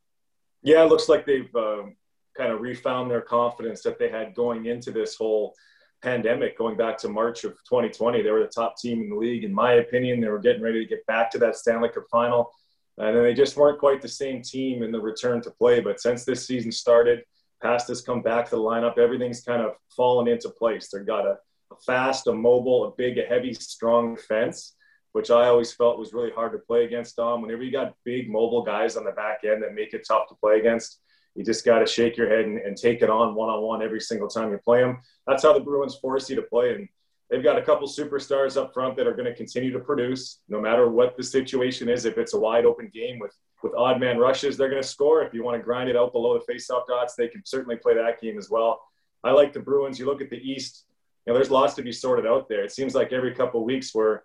Yeah, 0.62 0.82
it 0.84 0.88
looks 0.88 1.08
like 1.08 1.26
they've 1.26 1.54
um, 1.56 1.96
kind 2.36 2.52
of 2.52 2.60
refound 2.60 3.10
their 3.10 3.20
confidence 3.20 3.82
that 3.82 3.98
they 3.98 4.08
had 4.08 4.34
going 4.34 4.66
into 4.66 4.90
this 4.90 5.16
whole 5.16 5.54
pandemic, 6.02 6.58
going 6.58 6.76
back 6.76 6.98
to 6.98 7.08
March 7.08 7.44
of 7.44 7.52
2020. 7.68 8.22
They 8.22 8.30
were 8.30 8.40
the 8.42 8.48
top 8.48 8.76
team 8.76 9.02
in 9.02 9.10
the 9.10 9.16
league. 9.16 9.44
In 9.44 9.54
my 9.54 9.74
opinion, 9.74 10.20
they 10.20 10.28
were 10.28 10.38
getting 10.38 10.62
ready 10.62 10.80
to 10.80 10.88
get 10.88 11.06
back 11.06 11.30
to 11.32 11.38
that 11.38 11.56
Stanley 11.56 11.88
Cup 11.88 12.04
final. 12.10 12.50
And 12.98 13.16
then 13.16 13.22
they 13.22 13.34
just 13.34 13.56
weren't 13.56 13.78
quite 13.78 14.02
the 14.02 14.08
same 14.08 14.42
team 14.42 14.82
in 14.82 14.92
the 14.92 15.00
return 15.00 15.40
to 15.42 15.50
play. 15.50 15.80
But 15.80 16.00
since 16.00 16.24
this 16.24 16.46
season 16.46 16.70
started, 16.70 17.22
Past 17.62 17.88
has 17.88 18.02
come 18.02 18.22
back 18.22 18.46
to 18.46 18.56
the 18.56 18.62
lineup. 18.62 18.98
Everything's 18.98 19.42
kind 19.42 19.62
of 19.62 19.74
fallen 19.96 20.26
into 20.26 20.50
place. 20.50 20.88
They've 20.88 21.06
got 21.06 21.24
a, 21.24 21.36
a 21.70 21.76
fast, 21.86 22.26
a 22.26 22.32
mobile, 22.32 22.84
a 22.84 22.90
big, 22.96 23.18
a 23.18 23.22
heavy, 23.22 23.54
strong 23.54 24.16
defense, 24.16 24.74
which 25.12 25.30
I 25.30 25.46
always 25.46 25.72
felt 25.72 25.98
was 25.98 26.12
really 26.12 26.32
hard 26.32 26.52
to 26.52 26.58
play 26.58 26.84
against. 26.84 27.16
Dom, 27.16 27.40
whenever 27.40 27.62
you 27.62 27.70
got 27.70 27.94
big, 28.04 28.28
mobile 28.28 28.62
guys 28.62 28.96
on 28.96 29.04
the 29.04 29.12
back 29.12 29.38
end 29.44 29.62
that 29.62 29.74
make 29.74 29.94
it 29.94 30.04
tough 30.06 30.28
to 30.28 30.34
play 30.34 30.58
against, 30.58 31.00
you 31.34 31.44
just 31.44 31.64
got 31.64 31.78
to 31.78 31.86
shake 31.86 32.16
your 32.16 32.28
head 32.28 32.44
and, 32.44 32.58
and 32.58 32.76
take 32.76 33.00
it 33.00 33.08
on 33.08 33.34
one 33.34 33.48
on 33.48 33.62
one 33.62 33.82
every 33.82 34.00
single 34.00 34.28
time 34.28 34.50
you 34.50 34.58
play 34.58 34.80
them. 34.80 35.00
That's 35.26 35.44
how 35.44 35.52
the 35.52 35.60
Bruins 35.60 35.94
force 35.94 36.28
you 36.28 36.36
to 36.36 36.42
play. 36.42 36.74
And 36.74 36.88
they've 37.32 37.42
got 37.42 37.56
a 37.56 37.62
couple 37.62 37.88
superstars 37.88 38.60
up 38.60 38.74
front 38.74 38.94
that 38.94 39.06
are 39.06 39.14
going 39.14 39.24
to 39.24 39.34
continue 39.34 39.72
to 39.72 39.78
produce 39.78 40.40
no 40.50 40.60
matter 40.60 40.90
what 40.90 41.16
the 41.16 41.22
situation 41.22 41.88
is. 41.88 42.04
If 42.04 42.18
it's 42.18 42.34
a 42.34 42.38
wide 42.38 42.66
open 42.66 42.90
game 42.92 43.18
with, 43.18 43.34
with 43.62 43.72
odd 43.74 43.98
man 43.98 44.18
rushes, 44.18 44.58
they're 44.58 44.68
going 44.68 44.82
to 44.82 44.86
score. 44.86 45.22
If 45.22 45.32
you 45.32 45.42
want 45.42 45.56
to 45.56 45.64
grind 45.64 45.88
it 45.88 45.96
out 45.96 46.12
below 46.12 46.38
the 46.38 46.52
faceoff 46.52 46.86
dots, 46.86 47.14
they 47.14 47.28
can 47.28 47.40
certainly 47.46 47.76
play 47.76 47.94
that 47.94 48.20
game 48.20 48.36
as 48.36 48.50
well. 48.50 48.82
I 49.24 49.30
like 49.30 49.54
the 49.54 49.60
Bruins. 49.60 49.98
You 49.98 50.04
look 50.04 50.20
at 50.20 50.28
the 50.28 50.36
East, 50.36 50.84
you 51.24 51.32
know, 51.32 51.38
there's 51.38 51.50
lots 51.50 51.72
to 51.74 51.82
be 51.82 51.90
sorted 51.90 52.26
out 52.26 52.50
there. 52.50 52.64
It 52.64 52.72
seems 52.72 52.94
like 52.94 53.12
every 53.12 53.34
couple 53.34 53.64
weeks 53.64 53.94
we're, 53.94 54.20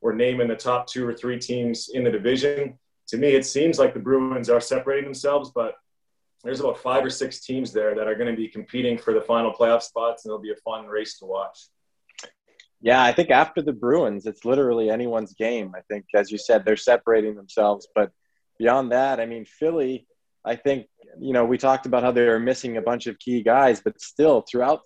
we're 0.00 0.14
naming 0.14 0.48
the 0.48 0.56
top 0.56 0.88
two 0.88 1.06
or 1.06 1.14
three 1.14 1.38
teams 1.38 1.90
in 1.94 2.02
the 2.02 2.10
division. 2.10 2.76
To 3.08 3.18
me, 3.18 3.28
it 3.36 3.46
seems 3.46 3.78
like 3.78 3.94
the 3.94 4.00
Bruins 4.00 4.50
are 4.50 4.60
separating 4.60 5.04
themselves, 5.04 5.52
but 5.54 5.76
there's 6.42 6.60
about 6.60 6.78
five 6.78 7.04
or 7.04 7.10
six 7.10 7.40
teams 7.40 7.72
there 7.72 7.94
that 7.94 8.08
are 8.08 8.16
going 8.16 8.30
to 8.30 8.36
be 8.36 8.48
competing 8.48 8.98
for 8.98 9.14
the 9.14 9.20
final 9.20 9.52
playoff 9.52 9.82
spots, 9.82 10.24
and 10.24 10.30
it'll 10.30 10.42
be 10.42 10.52
a 10.52 10.56
fun 10.56 10.86
race 10.86 11.18
to 11.18 11.24
watch. 11.24 11.68
Yeah, 12.80 13.02
I 13.02 13.12
think 13.12 13.30
after 13.30 13.60
the 13.60 13.72
Bruins, 13.72 14.26
it's 14.26 14.44
literally 14.44 14.88
anyone's 14.88 15.34
game. 15.34 15.72
I 15.76 15.80
think, 15.90 16.06
as 16.14 16.30
you 16.30 16.38
said, 16.38 16.64
they're 16.64 16.76
separating 16.76 17.34
themselves. 17.34 17.88
But 17.94 18.12
beyond 18.58 18.92
that, 18.92 19.18
I 19.18 19.26
mean, 19.26 19.44
Philly, 19.44 20.06
I 20.44 20.54
think, 20.54 20.86
you 21.18 21.32
know, 21.32 21.44
we 21.44 21.58
talked 21.58 21.86
about 21.86 22.04
how 22.04 22.12
they 22.12 22.24
were 22.24 22.38
missing 22.38 22.76
a 22.76 22.82
bunch 22.82 23.06
of 23.08 23.18
key 23.18 23.42
guys, 23.42 23.80
but 23.80 24.00
still, 24.00 24.44
throughout 24.48 24.82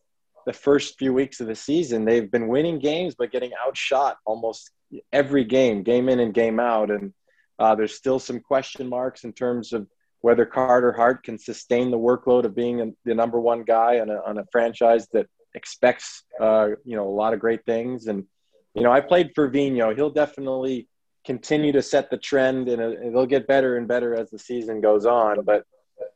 the 0.46 0.52
first 0.52 0.99
few 0.99 1.12
weeks 1.12 1.40
of 1.40 1.46
the 1.46 1.54
season, 1.54 2.04
they've 2.04 2.30
been 2.30 2.49
winning 2.49 2.78
games, 2.78 3.14
but 3.14 3.30
getting 3.30 3.52
outshot 3.66 4.16
almost 4.25 4.70
every 5.12 5.44
game, 5.44 5.82
game 5.82 6.08
in 6.08 6.18
and 6.20 6.34
game 6.34 6.58
out. 6.58 6.90
And 6.90 7.12
uh, 7.58 7.75
there's 7.75 7.94
still 7.94 8.18
some 8.18 8.40
question 8.40 8.88
marks 8.88 9.25
in 9.25 9.32
terms 9.34 9.72
of 9.72 9.87
whether 10.22 10.46
Carter 10.46 10.92
Hart 10.92 11.25
can 11.25 11.38
sustain 11.38 11.90
the 11.90 11.99
workload 11.99 12.44
of 12.44 12.54
being 12.54 12.96
the 13.04 13.14
number 13.14 13.38
one 13.38 13.64
guy 13.64 14.00
on 14.00 14.08
a, 14.08 14.18
on 14.26 14.38
a 14.38 14.46
franchise 14.50 15.06
that 15.12 15.26
expects 15.54 16.25
uh, 16.40 16.68
you 16.85 16.97
know 16.97 17.06
a 17.06 17.14
lot 17.14 17.35
of 17.35 17.40
great 17.40 17.64
things. 17.64 18.06
And 18.06 18.25
you 18.75 18.82
know, 18.82 18.92
I 18.92 19.00
played 19.00 19.32
for 19.35 19.50
Vigneault. 19.50 19.97
He'll 19.97 20.11
definitely 20.11 20.88
continue 21.25 21.73
to 21.73 21.82
set 21.82 22.11
the 22.11 22.16
trend, 22.16 22.68
and 22.68 22.80
it'll 22.80 23.26
get 23.26 23.47
better 23.47 23.76
and 23.76 23.87
better 23.87 24.14
as 24.14 24.30
the 24.30 24.38
season 24.38 24.80
goes 24.80 25.06
on. 25.06 25.44
But 25.44 25.64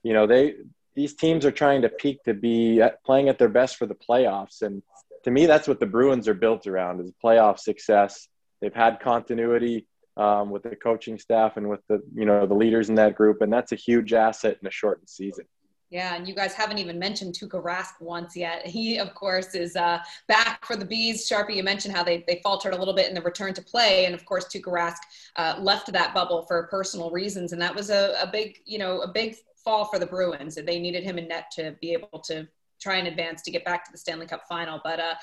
you 0.03 0.13
know, 0.13 0.27
they 0.27 0.55
these 0.95 1.15
teams 1.15 1.45
are 1.45 1.53
trying 1.53 1.83
to 1.83 1.89
peak 1.89 2.23
to 2.25 2.35
be 2.35 2.83
playing 3.05 3.29
at 3.29 3.39
their 3.39 3.49
best 3.49 3.77
for 3.77 3.87
the 3.87 3.95
playoffs, 3.95 4.63
and 4.63 4.83
to 5.25 5.31
me, 5.31 5.47
that's 5.47 5.69
what 5.69 5.81
the 5.81 5.87
Bruins 5.87 6.29
are 6.29 6.35
built 6.35 6.67
around: 6.67 7.01
is 7.01 7.13
playoff 7.23 7.59
success. 7.59 8.29
They've 8.61 8.75
had 8.75 9.01
continuity 9.01 9.87
um, 10.17 10.51
with 10.51 10.63
the 10.63 10.77
coaching 10.77 11.19
staff 11.19 11.57
and 11.57 11.69
with 11.69 11.81
the 11.89 12.01
you 12.15 12.25
know 12.25 12.47
the 12.47 12.55
leaders 12.55 12.89
in 12.89 12.95
that 12.97 13.15
group, 13.15 13.43
and 13.43 13.53
that's 13.53 13.73
a 13.73 13.77
huge 13.77 14.13
asset 14.13 14.59
in 14.61 14.67
a 14.67 14.71
shortened 14.71 15.09
season. 15.09 15.45
Yeah, 15.89 16.17
and 16.17 16.27
you 16.27 16.35
guys 16.35 16.53
haven't 16.53 16.79
even 16.79 16.99
mentioned 16.99 17.35
Tuukka 17.35 17.63
Rask 17.63 18.01
once 18.01 18.37
yet. 18.37 18.67
He, 18.67 18.99
of 18.99 19.15
course, 19.15 19.55
is 19.55 19.77
uh, 19.77 20.01
back 20.27 20.67
for 20.67 20.75
the 20.75 20.85
Bees. 20.85 21.29
Sharpie, 21.29 21.55
you 21.55 21.63
mentioned 21.63 21.95
how 21.95 22.03
they, 22.03 22.25
they 22.27 22.41
faltered 22.43 22.75
a 22.75 22.77
little 22.77 22.93
bit 22.93 23.09
in 23.09 23.15
the 23.15 23.23
return 23.23 23.55
to 23.55 23.63
play. 23.63 24.05
And, 24.05 24.13
of 24.13 24.25
course, 24.25 24.47
Tuukka 24.47 24.73
Rask 24.73 24.97
uh, 25.37 25.61
left 25.61 25.93
that 25.93 26.13
bubble 26.13 26.43
for 26.43 26.67
personal 26.67 27.13
reasons. 27.13 27.53
And 27.53 27.63
that 27.63 27.73
was 27.73 27.91
a, 27.91 28.17
a 28.21 28.27
big, 28.27 28.59
you 28.65 28.79
know, 28.79 29.01
a 29.03 29.09
big 29.09 29.37
fall 29.65 29.85
for 29.85 30.01
the 30.01 30.07
Bruins. 30.07 30.57
They 30.57 30.81
needed 30.81 31.05
him 31.05 31.19
in 31.19 31.29
net 31.29 31.53
to 31.53 31.77
be 31.81 31.93
able 31.93 32.19
to 32.25 32.49
try 32.81 32.97
and 32.97 33.07
advance 33.07 33.43
to 33.43 33.53
get 33.53 33.65
back 33.65 33.85
to 33.85 33.93
the 33.93 33.99
Stanley 33.99 34.27
Cup 34.27 34.43
final. 34.49 34.81
But 34.83 34.99
uh, 34.99 35.15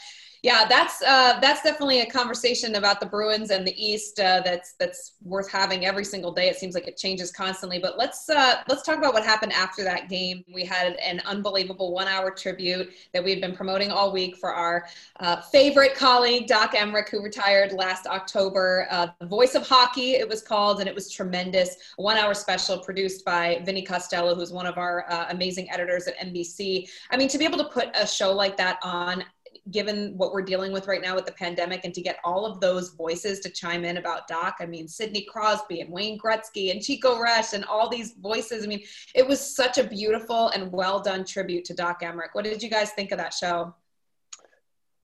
yeah, 0.43 0.65
that's 0.67 1.01
uh, 1.01 1.39
that's 1.39 1.63
definitely 1.63 2.01
a 2.01 2.05
conversation 2.05 2.75
about 2.75 2.99
the 2.99 3.05
Bruins 3.05 3.49
and 3.49 3.65
the 3.65 3.73
East 3.81 4.19
uh, 4.19 4.41
that's 4.43 4.73
that's 4.73 5.13
worth 5.23 5.49
having 5.49 5.85
every 5.85 6.03
single 6.03 6.33
day. 6.33 6.49
It 6.49 6.57
seems 6.57 6.75
like 6.75 6.85
it 6.85 6.97
changes 6.97 7.31
constantly. 7.31 7.79
But 7.79 7.97
let's 7.97 8.29
uh, 8.29 8.55
let's 8.67 8.83
talk 8.83 8.97
about 8.97 9.13
what 9.13 9.23
happened 9.23 9.53
after 9.53 9.85
that 9.85 10.09
game. 10.09 10.43
We 10.53 10.65
had 10.65 10.97
an 10.97 11.21
unbelievable 11.25 11.93
one-hour 11.93 12.31
tribute 12.31 12.91
that 13.13 13.23
we 13.23 13.29
had 13.29 13.39
been 13.39 13.55
promoting 13.55 13.89
all 13.89 14.11
week 14.11 14.35
for 14.35 14.53
our 14.53 14.85
uh, 15.21 15.39
favorite 15.39 15.95
colleague 15.95 16.47
Doc 16.47 16.73
Emrick, 16.73 17.07
who 17.07 17.23
retired 17.23 17.71
last 17.71 18.05
October. 18.05 18.85
Uh, 18.91 19.07
the 19.21 19.27
Voice 19.27 19.55
of 19.55 19.65
Hockey, 19.65 20.15
it 20.15 20.27
was 20.27 20.41
called, 20.41 20.81
and 20.81 20.89
it 20.89 20.95
was 20.95 21.09
tremendous. 21.09 21.77
A 21.97 22.01
one-hour 22.01 22.33
special 22.33 22.79
produced 22.79 23.23
by 23.23 23.61
Vinny 23.63 23.81
Costello, 23.81 24.35
who's 24.35 24.51
one 24.51 24.65
of 24.65 24.77
our 24.77 25.09
uh, 25.09 25.27
amazing 25.29 25.71
editors 25.71 26.05
at 26.05 26.19
NBC. 26.19 26.89
I 27.11 27.15
mean, 27.15 27.29
to 27.29 27.37
be 27.37 27.45
able 27.45 27.59
to 27.59 27.69
put 27.69 27.95
a 27.95 28.05
show 28.05 28.33
like 28.33 28.57
that 28.57 28.77
on 28.83 29.23
given 29.71 30.13
what 30.17 30.33
we're 30.33 30.41
dealing 30.41 30.73
with 30.73 30.87
right 30.87 31.01
now 31.01 31.15
with 31.15 31.25
the 31.25 31.31
pandemic 31.31 31.81
and 31.85 31.93
to 31.93 32.01
get 32.01 32.17
all 32.23 32.45
of 32.45 32.59
those 32.59 32.89
voices 32.89 33.39
to 33.39 33.49
chime 33.49 33.85
in 33.85 33.97
about 33.97 34.27
Doc. 34.27 34.57
I 34.59 34.65
mean, 34.65 34.87
Sidney 34.87 35.21
Crosby 35.21 35.79
and 35.79 35.89
Wayne 35.89 36.19
Gretzky 36.19 36.71
and 36.71 36.81
Chico 36.81 37.15
Resch 37.15 37.53
and 37.53 37.63
all 37.65 37.89
these 37.89 38.13
voices. 38.13 38.63
I 38.63 38.67
mean, 38.67 38.83
it 39.15 39.25
was 39.25 39.39
such 39.39 39.77
a 39.77 39.83
beautiful 39.83 40.49
and 40.49 40.71
well 40.71 40.99
done 40.99 41.23
tribute 41.23 41.63
to 41.65 41.73
Doc 41.73 42.01
Emrick. 42.01 42.29
What 42.33 42.43
did 42.43 42.61
you 42.61 42.69
guys 42.69 42.91
think 42.91 43.11
of 43.11 43.17
that 43.19 43.33
show? 43.33 43.73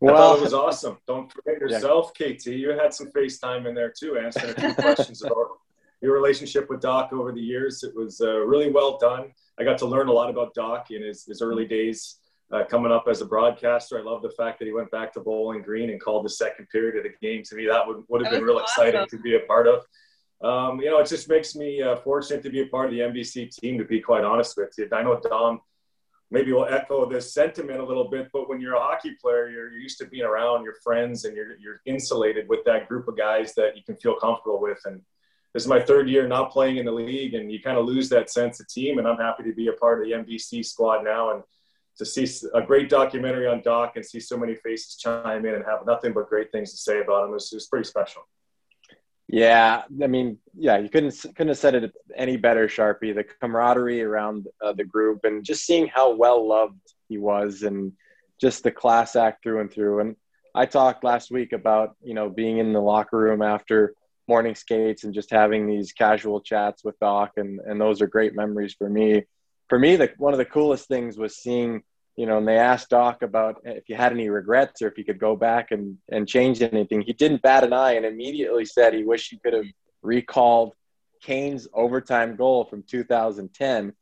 Well, 0.01 0.15
I 0.15 0.17
thought 0.17 0.37
it 0.37 0.41
was 0.41 0.53
awesome. 0.53 0.97
Don't 1.07 1.31
forget 1.31 1.59
yourself, 1.59 2.11
yeah. 2.19 2.33
KT. 2.33 2.47
You 2.47 2.69
had 2.69 2.93
some 2.93 3.11
FaceTime 3.11 3.67
in 3.67 3.75
there 3.75 3.93
too, 3.97 4.17
answering 4.17 4.51
a 4.51 4.59
few 4.59 4.73
questions 4.73 5.23
about 5.23 5.57
your 6.01 6.13
relationship 6.13 6.69
with 6.69 6.81
Doc 6.81 7.11
over 7.11 7.31
the 7.31 7.41
years. 7.41 7.83
It 7.83 7.93
was 7.95 8.21
uh, 8.21 8.39
really 8.39 8.71
well 8.71 8.97
done. 8.97 9.33
I 9.59 9.63
got 9.63 9.77
to 9.79 9.85
learn 9.85 10.07
a 10.07 10.13
lot 10.13 10.29
about 10.29 10.53
Doc 10.53 10.91
in 10.91 11.03
his, 11.03 11.25
his 11.25 11.41
early 11.41 11.65
days 11.65 12.19
uh, 12.51 12.63
coming 12.65 12.91
up 12.91 13.05
as 13.09 13.21
a 13.21 13.25
broadcaster. 13.25 13.99
I 13.99 14.01
love 14.01 14.21
the 14.21 14.31
fact 14.31 14.59
that 14.59 14.65
he 14.65 14.71
went 14.71 14.91
back 14.91 15.13
to 15.13 15.19
Bowling 15.19 15.61
Green 15.61 15.89
and 15.89 16.01
called 16.01 16.25
the 16.25 16.29
second 16.29 16.67
period 16.69 16.97
of 16.97 17.03
the 17.03 17.27
game. 17.27 17.43
To 17.43 17.55
me, 17.55 17.67
that 17.67 17.85
would, 17.85 18.03
would 18.07 18.23
have 18.23 18.31
been 18.31 18.43
real 18.43 18.57
awesome. 18.57 18.87
exciting 18.87 19.07
to 19.07 19.17
be 19.19 19.35
a 19.35 19.41
part 19.41 19.67
of. 19.67 19.85
Um, 20.41 20.79
you 20.79 20.89
know, 20.89 20.99
it 20.99 21.07
just 21.07 21.29
makes 21.29 21.55
me 21.55 21.81
uh, 21.81 21.97
fortunate 21.97 22.41
to 22.43 22.49
be 22.49 22.61
a 22.61 22.67
part 22.67 22.85
of 22.85 22.91
the 22.91 22.99
NBC 22.99 23.53
team, 23.55 23.77
to 23.77 23.83
be 23.83 23.99
quite 23.99 24.23
honest 24.23 24.55
with 24.57 24.73
you. 24.77 24.87
I 24.91 25.03
know 25.03 25.19
Dom 25.19 25.59
maybe 26.31 26.53
will 26.53 26.65
echo 26.65 27.09
this 27.09 27.33
sentiment 27.33 27.79
a 27.79 27.85
little 27.85 28.09
bit, 28.09 28.29
but 28.31 28.47
when 28.47 28.61
you're 28.61 28.75
a 28.75 28.79
hockey 28.79 29.15
player, 29.21 29.49
you're, 29.49 29.69
you're 29.71 29.81
used 29.81 29.97
to 29.99 30.05
being 30.05 30.23
around 30.23 30.63
your 30.63 30.75
friends 30.83 31.25
and 31.25 31.35
you're, 31.35 31.57
you're 31.57 31.81
insulated 31.85 32.47
with 32.47 32.63
that 32.65 32.87
group 32.87 33.07
of 33.07 33.17
guys 33.17 33.53
that 33.55 33.75
you 33.75 33.83
can 33.83 33.97
feel 33.97 34.15
comfortable 34.15 34.61
with. 34.61 34.79
And 34.85 35.01
this 35.53 35.63
is 35.63 35.67
my 35.69 35.81
third 35.81 36.07
year 36.07 36.27
not 36.27 36.51
playing 36.51 36.77
in 36.77 36.85
the 36.85 36.91
league, 36.91 37.33
and 37.33 37.51
you 37.51 37.61
kind 37.61 37.77
of 37.77 37.85
lose 37.85 38.09
that 38.09 38.29
sense 38.29 38.59
of 38.59 38.67
team. 38.67 38.99
And 38.99 39.07
I'm 39.07 39.17
happy 39.17 39.43
to 39.43 39.53
be 39.53 39.67
a 39.67 39.73
part 39.73 39.99
of 39.99 40.05
the 40.05 40.13
NBC 40.13 40.65
squad 40.65 41.03
now. 41.03 41.31
And 41.31 41.43
to 41.99 42.05
see 42.05 42.25
a 42.53 42.61
great 42.61 42.89
documentary 42.89 43.45
on 43.45 43.61
Doc 43.61 43.93
and 43.95 44.05
see 44.05 44.19
so 44.19 44.37
many 44.37 44.55
faces 44.55 44.95
chime 44.95 45.45
in 45.45 45.53
and 45.53 45.65
have 45.65 45.85
nothing 45.85 46.13
but 46.13 46.29
great 46.29 46.51
things 46.51 46.71
to 46.71 46.77
say 46.77 47.01
about 47.01 47.25
him 47.25 47.31
was, 47.31 47.51
was 47.53 47.67
pretty 47.67 47.87
special. 47.87 48.23
Yeah, 49.27 49.83
I 50.01 50.07
mean, 50.07 50.39
yeah, 50.57 50.79
you 50.79 50.89
couldn't 50.89 51.13
couldn't 51.21 51.49
have 51.49 51.57
said 51.57 51.75
it 51.75 51.93
any 52.15 52.35
better, 52.35 52.67
Sharpie. 52.67 53.13
The 53.13 53.23
camaraderie 53.23 54.01
around 54.01 54.47
uh, 54.63 54.73
the 54.73 54.85
group 54.85 55.19
and 55.23 55.45
just 55.45 55.65
seeing 55.65 55.87
how 55.87 56.15
well 56.15 56.47
loved 56.47 56.81
he 57.09 57.19
was, 57.19 57.61
and 57.61 57.91
just 58.41 58.63
the 58.63 58.71
class 58.71 59.15
act 59.15 59.43
through 59.43 59.59
and 59.59 59.71
through. 59.71 59.99
And 59.99 60.15
I 60.55 60.65
talked 60.65 61.03
last 61.03 61.29
week 61.29 61.53
about 61.53 61.95
you 62.01 62.15
know 62.15 62.27
being 62.27 62.57
in 62.57 62.73
the 62.73 62.81
locker 62.81 63.17
room 63.17 63.43
after 63.43 63.93
morning 64.27 64.55
skates 64.55 65.03
and 65.03 65.13
just 65.13 65.29
having 65.29 65.67
these 65.67 65.91
casual 65.91 66.41
chats 66.41 66.83
with 66.83 66.97
Doc, 66.99 67.33
and 67.37 67.59
and 67.59 67.79
those 67.79 68.01
are 68.01 68.07
great 68.07 68.35
memories 68.35 68.73
for 68.75 68.89
me. 68.89 69.25
For 69.67 69.77
me, 69.77 69.95
the 69.95 70.11
one 70.17 70.33
of 70.33 70.39
the 70.39 70.45
coolest 70.45 70.87
things 70.87 71.19
was 71.19 71.37
seeing 71.37 71.83
you 72.19 72.25
know, 72.25 72.37
and 72.37 72.45
they 72.45 72.57
asked 72.57 72.89
Doc 72.89 73.21
about 73.21 73.61
if 73.63 73.85
he 73.87 73.93
had 73.93 74.11
any 74.11 74.27
regrets 74.27 74.81
or 74.81 74.89
if 74.89 74.97
he 74.97 75.05
could 75.05 75.19
go 75.19 75.37
back 75.37 75.71
and, 75.71 75.97
and 76.11 76.27
change 76.27 76.61
anything. 76.61 76.99
He 76.99 77.13
didn't 77.13 77.41
bat 77.41 77.63
an 77.63 77.71
eye 77.71 77.93
and 77.93 78.05
immediately 78.05 78.65
said 78.65 78.93
he 78.93 79.05
wished 79.05 79.31
he 79.31 79.37
could 79.37 79.53
have 79.53 79.63
recalled 80.01 80.73
Kane's 81.23 81.69
overtime 81.73 82.35
goal 82.35 82.65
from 82.65 82.83
2010. 82.83 83.93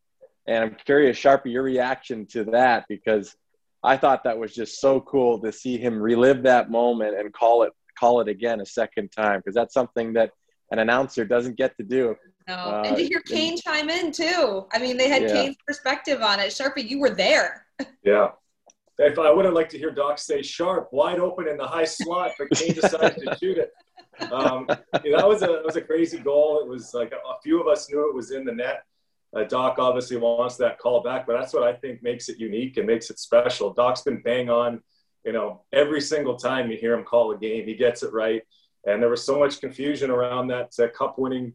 And 0.48 0.64
I'm 0.64 0.76
curious, 0.84 1.16
Sharpie, 1.16 1.52
your 1.52 1.62
reaction 1.62 2.26
to 2.32 2.44
that 2.46 2.86
because 2.90 3.36
I 3.84 3.98
thought 3.98 4.24
that 4.24 4.40
was 4.40 4.52
just 4.52 4.82
so 4.82 5.00
cool 5.02 5.40
to 5.42 5.52
see 5.52 5.78
him 5.78 6.02
relive 6.02 6.42
that 6.42 6.72
moment 6.72 7.20
and 7.20 7.32
call 7.32 7.62
it 7.64 7.74
call 8.00 8.22
it 8.22 8.28
again 8.28 8.62
a 8.62 8.66
second 8.66 9.12
time 9.12 9.42
because 9.42 9.54
that's 9.54 9.76
something 9.76 10.14
that 10.14 10.32
an 10.72 10.80
announcer 10.80 11.24
doesn't 11.24 11.56
get 11.56 11.78
to 11.78 11.84
do. 11.84 12.16
No, 12.48 12.56
uh, 12.56 12.84
and 12.84 12.98
to 12.98 13.04
hear 13.04 13.22
Kane 13.22 13.54
and, 13.54 13.62
chime 13.62 13.90
in 13.92 14.12
too. 14.12 14.66
I 14.74 14.80
mean, 14.80 14.98
they 14.98 15.08
had 15.08 15.22
yeah. 15.22 15.34
Kane's 15.34 15.58
perspective 15.68 16.24
on 16.24 16.40
it. 16.40 16.48
Sharpie, 16.48 16.90
you 16.90 17.00
were 17.00 17.12
there 17.12 17.67
yeah. 18.04 18.30
If 19.00 19.20
I 19.20 19.32
would 19.32 19.46
have 19.46 19.54
liked 19.54 19.72
to 19.72 19.78
hear 19.78 19.92
Doc 19.92 20.18
say 20.18 20.42
sharp, 20.42 20.90
wide 20.92 21.20
open 21.20 21.48
in 21.48 21.58
the 21.58 21.68
high 21.68 21.86
slot, 21.86 22.32
but 22.40 22.50
Kane 22.50 22.74
decided 22.74 23.22
to 23.24 23.38
shoot 23.40 23.58
it. 23.58 23.72
Um, 24.32 24.66
that 24.68 25.28
was 25.28 25.44
a 25.44 25.48
that 25.48 25.66
was 25.66 25.76
a 25.76 25.82
crazy 25.82 26.18
goal. 26.18 26.62
It 26.62 26.68
was 26.68 26.94
like 26.94 27.12
a, 27.12 27.18
a 27.18 27.40
few 27.44 27.62
of 27.62 27.68
us 27.68 27.90
knew 27.90 28.10
it 28.10 28.16
was 28.16 28.32
in 28.32 28.46
the 28.46 28.52
net. 28.52 28.84
Uh, 29.36 29.44
Doc 29.44 29.78
obviously 29.78 30.18
wants 30.18 30.58
that 30.58 30.80
call 30.80 31.04
back, 31.04 31.28
but 31.28 31.38
that's 31.38 31.54
what 31.54 31.64
I 31.64 31.74
think 31.74 32.02
makes 32.02 32.30
it 32.30 32.40
unique 32.40 32.78
and 32.78 32.88
makes 32.88 33.10
it 33.10 33.20
special. 33.20 33.74
Doc's 33.74 34.02
been 34.02 34.22
bang 34.22 34.50
on, 34.50 34.82
you 35.26 35.34
know, 35.34 35.64
every 35.74 36.02
single 36.02 36.36
time 36.36 36.72
you 36.72 36.78
hear 36.78 36.94
him 36.94 37.04
call 37.04 37.32
a 37.32 37.38
game, 37.38 37.66
he 37.66 37.76
gets 37.76 38.02
it 38.04 38.14
right. 38.14 38.42
And 38.86 39.02
there 39.02 39.10
was 39.10 39.26
so 39.26 39.38
much 39.38 39.60
confusion 39.60 40.10
around 40.10 40.48
that 40.48 40.72
uh, 40.80 40.88
cup 40.98 41.20
winning 41.20 41.54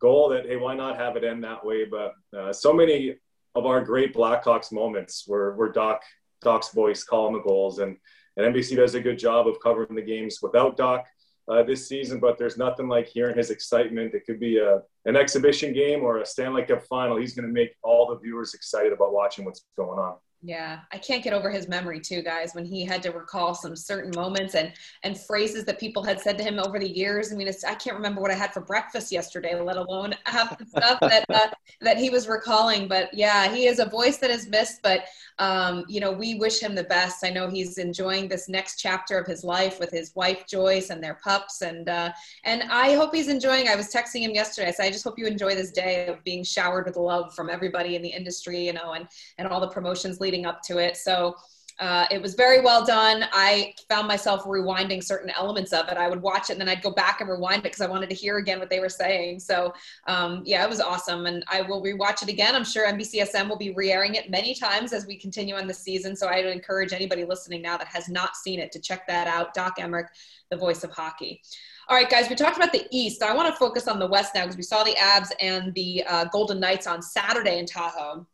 goal 0.00 0.28
that 0.28 0.46
hey, 0.46 0.56
why 0.56 0.76
not 0.76 0.98
have 0.98 1.16
it 1.16 1.24
end 1.24 1.42
that 1.42 1.64
way? 1.64 1.86
But 1.86 2.12
uh, 2.36 2.52
so 2.52 2.72
many 2.72 3.16
of 3.56 3.66
our 3.66 3.80
great 3.80 4.14
Blackhawks 4.14 4.70
moments 4.70 5.24
where, 5.26 5.52
where 5.54 5.70
Doc 5.70 6.02
Doc's 6.42 6.72
voice 6.72 7.02
calling 7.02 7.34
the 7.34 7.40
goals 7.40 7.78
and 7.78 7.96
and 8.36 8.54
NBC 8.54 8.76
does 8.76 8.94
a 8.94 9.00
good 9.00 9.18
job 9.18 9.48
of 9.48 9.58
covering 9.60 9.94
the 9.94 10.02
games 10.02 10.40
without 10.42 10.76
Doc 10.76 11.06
uh, 11.48 11.62
this 11.62 11.88
season. 11.88 12.20
But 12.20 12.36
there's 12.36 12.58
nothing 12.58 12.86
like 12.86 13.08
hearing 13.08 13.36
his 13.36 13.50
excitement. 13.50 14.14
It 14.14 14.26
could 14.26 14.38
be 14.38 14.58
a 14.58 14.82
an 15.06 15.16
exhibition 15.16 15.72
game 15.72 16.02
or 16.02 16.18
a 16.18 16.26
Stanley 16.26 16.64
Cup 16.64 16.82
final. 16.82 17.16
He's 17.16 17.34
going 17.34 17.48
to 17.48 17.52
make 17.52 17.74
all 17.82 18.06
the 18.06 18.18
viewers 18.18 18.54
excited 18.54 18.92
about 18.92 19.12
watching 19.12 19.44
what's 19.44 19.64
going 19.76 19.98
on. 19.98 20.16
Yeah, 20.46 20.78
I 20.92 20.98
can't 20.98 21.24
get 21.24 21.32
over 21.32 21.50
his 21.50 21.66
memory 21.66 21.98
too, 21.98 22.22
guys. 22.22 22.54
When 22.54 22.64
he 22.64 22.84
had 22.84 23.02
to 23.02 23.10
recall 23.10 23.52
some 23.52 23.74
certain 23.74 24.12
moments 24.14 24.54
and 24.54 24.72
and 25.02 25.20
phrases 25.20 25.64
that 25.64 25.80
people 25.80 26.04
had 26.04 26.20
said 26.20 26.38
to 26.38 26.44
him 26.44 26.60
over 26.60 26.78
the 26.78 26.88
years. 26.88 27.32
I 27.32 27.34
mean, 27.34 27.48
I 27.66 27.74
can't 27.74 27.96
remember 27.96 28.20
what 28.20 28.30
I 28.30 28.34
had 28.34 28.52
for 28.52 28.60
breakfast 28.60 29.10
yesterday, 29.10 29.60
let 29.60 29.76
alone 29.76 30.14
half 30.24 30.56
the 30.56 30.64
stuff 30.64 31.00
that 31.00 31.24
uh, 31.30 31.48
that 31.80 31.96
he 31.96 32.10
was 32.10 32.28
recalling. 32.28 32.86
But 32.86 33.12
yeah, 33.12 33.52
he 33.52 33.66
is 33.66 33.80
a 33.80 33.86
voice 33.86 34.18
that 34.18 34.30
is 34.30 34.46
missed. 34.46 34.82
But 34.84 35.06
um, 35.40 35.84
you 35.88 35.98
know, 35.98 36.12
we 36.12 36.36
wish 36.36 36.60
him 36.60 36.76
the 36.76 36.84
best. 36.84 37.24
I 37.24 37.30
know 37.30 37.50
he's 37.50 37.78
enjoying 37.78 38.28
this 38.28 38.48
next 38.48 38.78
chapter 38.78 39.18
of 39.18 39.26
his 39.26 39.42
life 39.42 39.80
with 39.80 39.90
his 39.90 40.14
wife 40.14 40.46
Joyce 40.46 40.90
and 40.90 41.02
their 41.02 41.18
pups, 41.24 41.62
and 41.62 41.88
uh, 41.88 42.12
and 42.44 42.62
I 42.70 42.94
hope 42.94 43.12
he's 43.12 43.26
enjoying. 43.26 43.66
I 43.66 43.74
was 43.74 43.92
texting 43.92 44.20
him 44.20 44.30
yesterday. 44.30 44.68
I 44.68 44.70
said, 44.70 44.86
I 44.86 44.90
just 44.92 45.02
hope 45.02 45.18
you 45.18 45.26
enjoy 45.26 45.56
this 45.56 45.72
day 45.72 46.06
of 46.06 46.22
being 46.22 46.44
showered 46.44 46.86
with 46.86 46.96
love 46.96 47.34
from 47.34 47.50
everybody 47.50 47.96
in 47.96 48.02
the 48.02 48.10
industry, 48.10 48.64
you 48.64 48.74
know, 48.74 48.92
and 48.92 49.08
and 49.38 49.48
all 49.48 49.60
the 49.60 49.68
promotions 49.68 50.20
leading 50.20 50.35
up 50.44 50.60
to 50.64 50.78
it. 50.78 50.96
So 50.96 51.36
uh, 51.78 52.06
it 52.10 52.22
was 52.22 52.34
very 52.34 52.60
well 52.60 52.86
done. 52.86 53.26
I 53.32 53.74
found 53.88 54.08
myself 54.08 54.44
rewinding 54.44 55.04
certain 55.04 55.30
elements 55.30 55.74
of 55.74 55.88
it. 55.88 55.98
I 55.98 56.08
would 56.08 56.22
watch 56.22 56.48
it 56.48 56.52
and 56.52 56.60
then 56.60 56.70
I'd 56.70 56.82
go 56.82 56.90
back 56.90 57.20
and 57.20 57.28
rewind 57.28 57.60
it 57.60 57.64
because 57.64 57.82
I 57.82 57.86
wanted 57.86 58.08
to 58.08 58.14
hear 58.14 58.38
again 58.38 58.58
what 58.58 58.70
they 58.70 58.80
were 58.80 58.88
saying. 58.88 59.40
So 59.40 59.74
um, 60.06 60.42
yeah, 60.46 60.64
it 60.64 60.70
was 60.70 60.80
awesome. 60.80 61.26
And 61.26 61.44
I 61.48 61.60
will 61.60 61.82
rewatch 61.82 62.22
it 62.22 62.30
again. 62.30 62.54
I'm 62.54 62.64
sure 62.64 62.86
NBCSN 62.86 63.46
will 63.48 63.58
be 63.58 63.72
re-airing 63.72 64.14
it 64.14 64.30
many 64.30 64.54
times 64.54 64.94
as 64.94 65.06
we 65.06 65.18
continue 65.18 65.54
on 65.54 65.66
the 65.66 65.74
season. 65.74 66.16
So 66.16 66.28
I 66.28 66.36
would 66.36 66.46
encourage 66.46 66.94
anybody 66.94 67.26
listening 67.26 67.60
now 67.60 67.76
that 67.76 67.88
has 67.88 68.08
not 68.08 68.36
seen 68.36 68.58
it 68.58 68.72
to 68.72 68.80
check 68.80 69.06
that 69.06 69.26
out. 69.26 69.52
Doc 69.52 69.78
Emrick, 69.78 70.06
the 70.50 70.56
voice 70.56 70.82
of 70.82 70.92
hockey. 70.92 71.42
All 71.88 71.96
right, 71.96 72.08
guys, 72.08 72.28
we 72.30 72.36
talked 72.36 72.56
about 72.56 72.72
the 72.72 72.86
East. 72.90 73.22
I 73.22 73.34
want 73.34 73.52
to 73.52 73.58
focus 73.58 73.86
on 73.86 73.98
the 73.98 74.08
West 74.08 74.34
now 74.34 74.42
because 74.42 74.56
we 74.56 74.62
saw 74.62 74.82
the 74.82 74.94
Avs 74.94 75.30
and 75.40 75.74
the 75.74 76.02
uh, 76.08 76.24
Golden 76.24 76.58
Knights 76.58 76.86
on 76.86 77.02
Saturday 77.02 77.58
in 77.58 77.66
Tahoe 77.66 78.26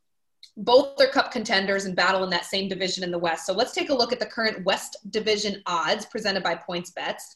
both 0.56 1.00
are 1.00 1.06
cup 1.06 1.32
contenders 1.32 1.84
and 1.86 1.96
battle 1.96 2.24
in 2.24 2.30
that 2.30 2.44
same 2.44 2.68
division 2.68 3.04
in 3.04 3.10
the 3.10 3.18
West. 3.18 3.46
So 3.46 3.52
let's 3.52 3.72
take 3.72 3.90
a 3.90 3.94
look 3.94 4.12
at 4.12 4.20
the 4.20 4.26
current 4.26 4.64
West 4.64 4.96
Division 5.10 5.62
odds 5.66 6.06
presented 6.06 6.42
by 6.42 6.54
PointsBets. 6.56 7.34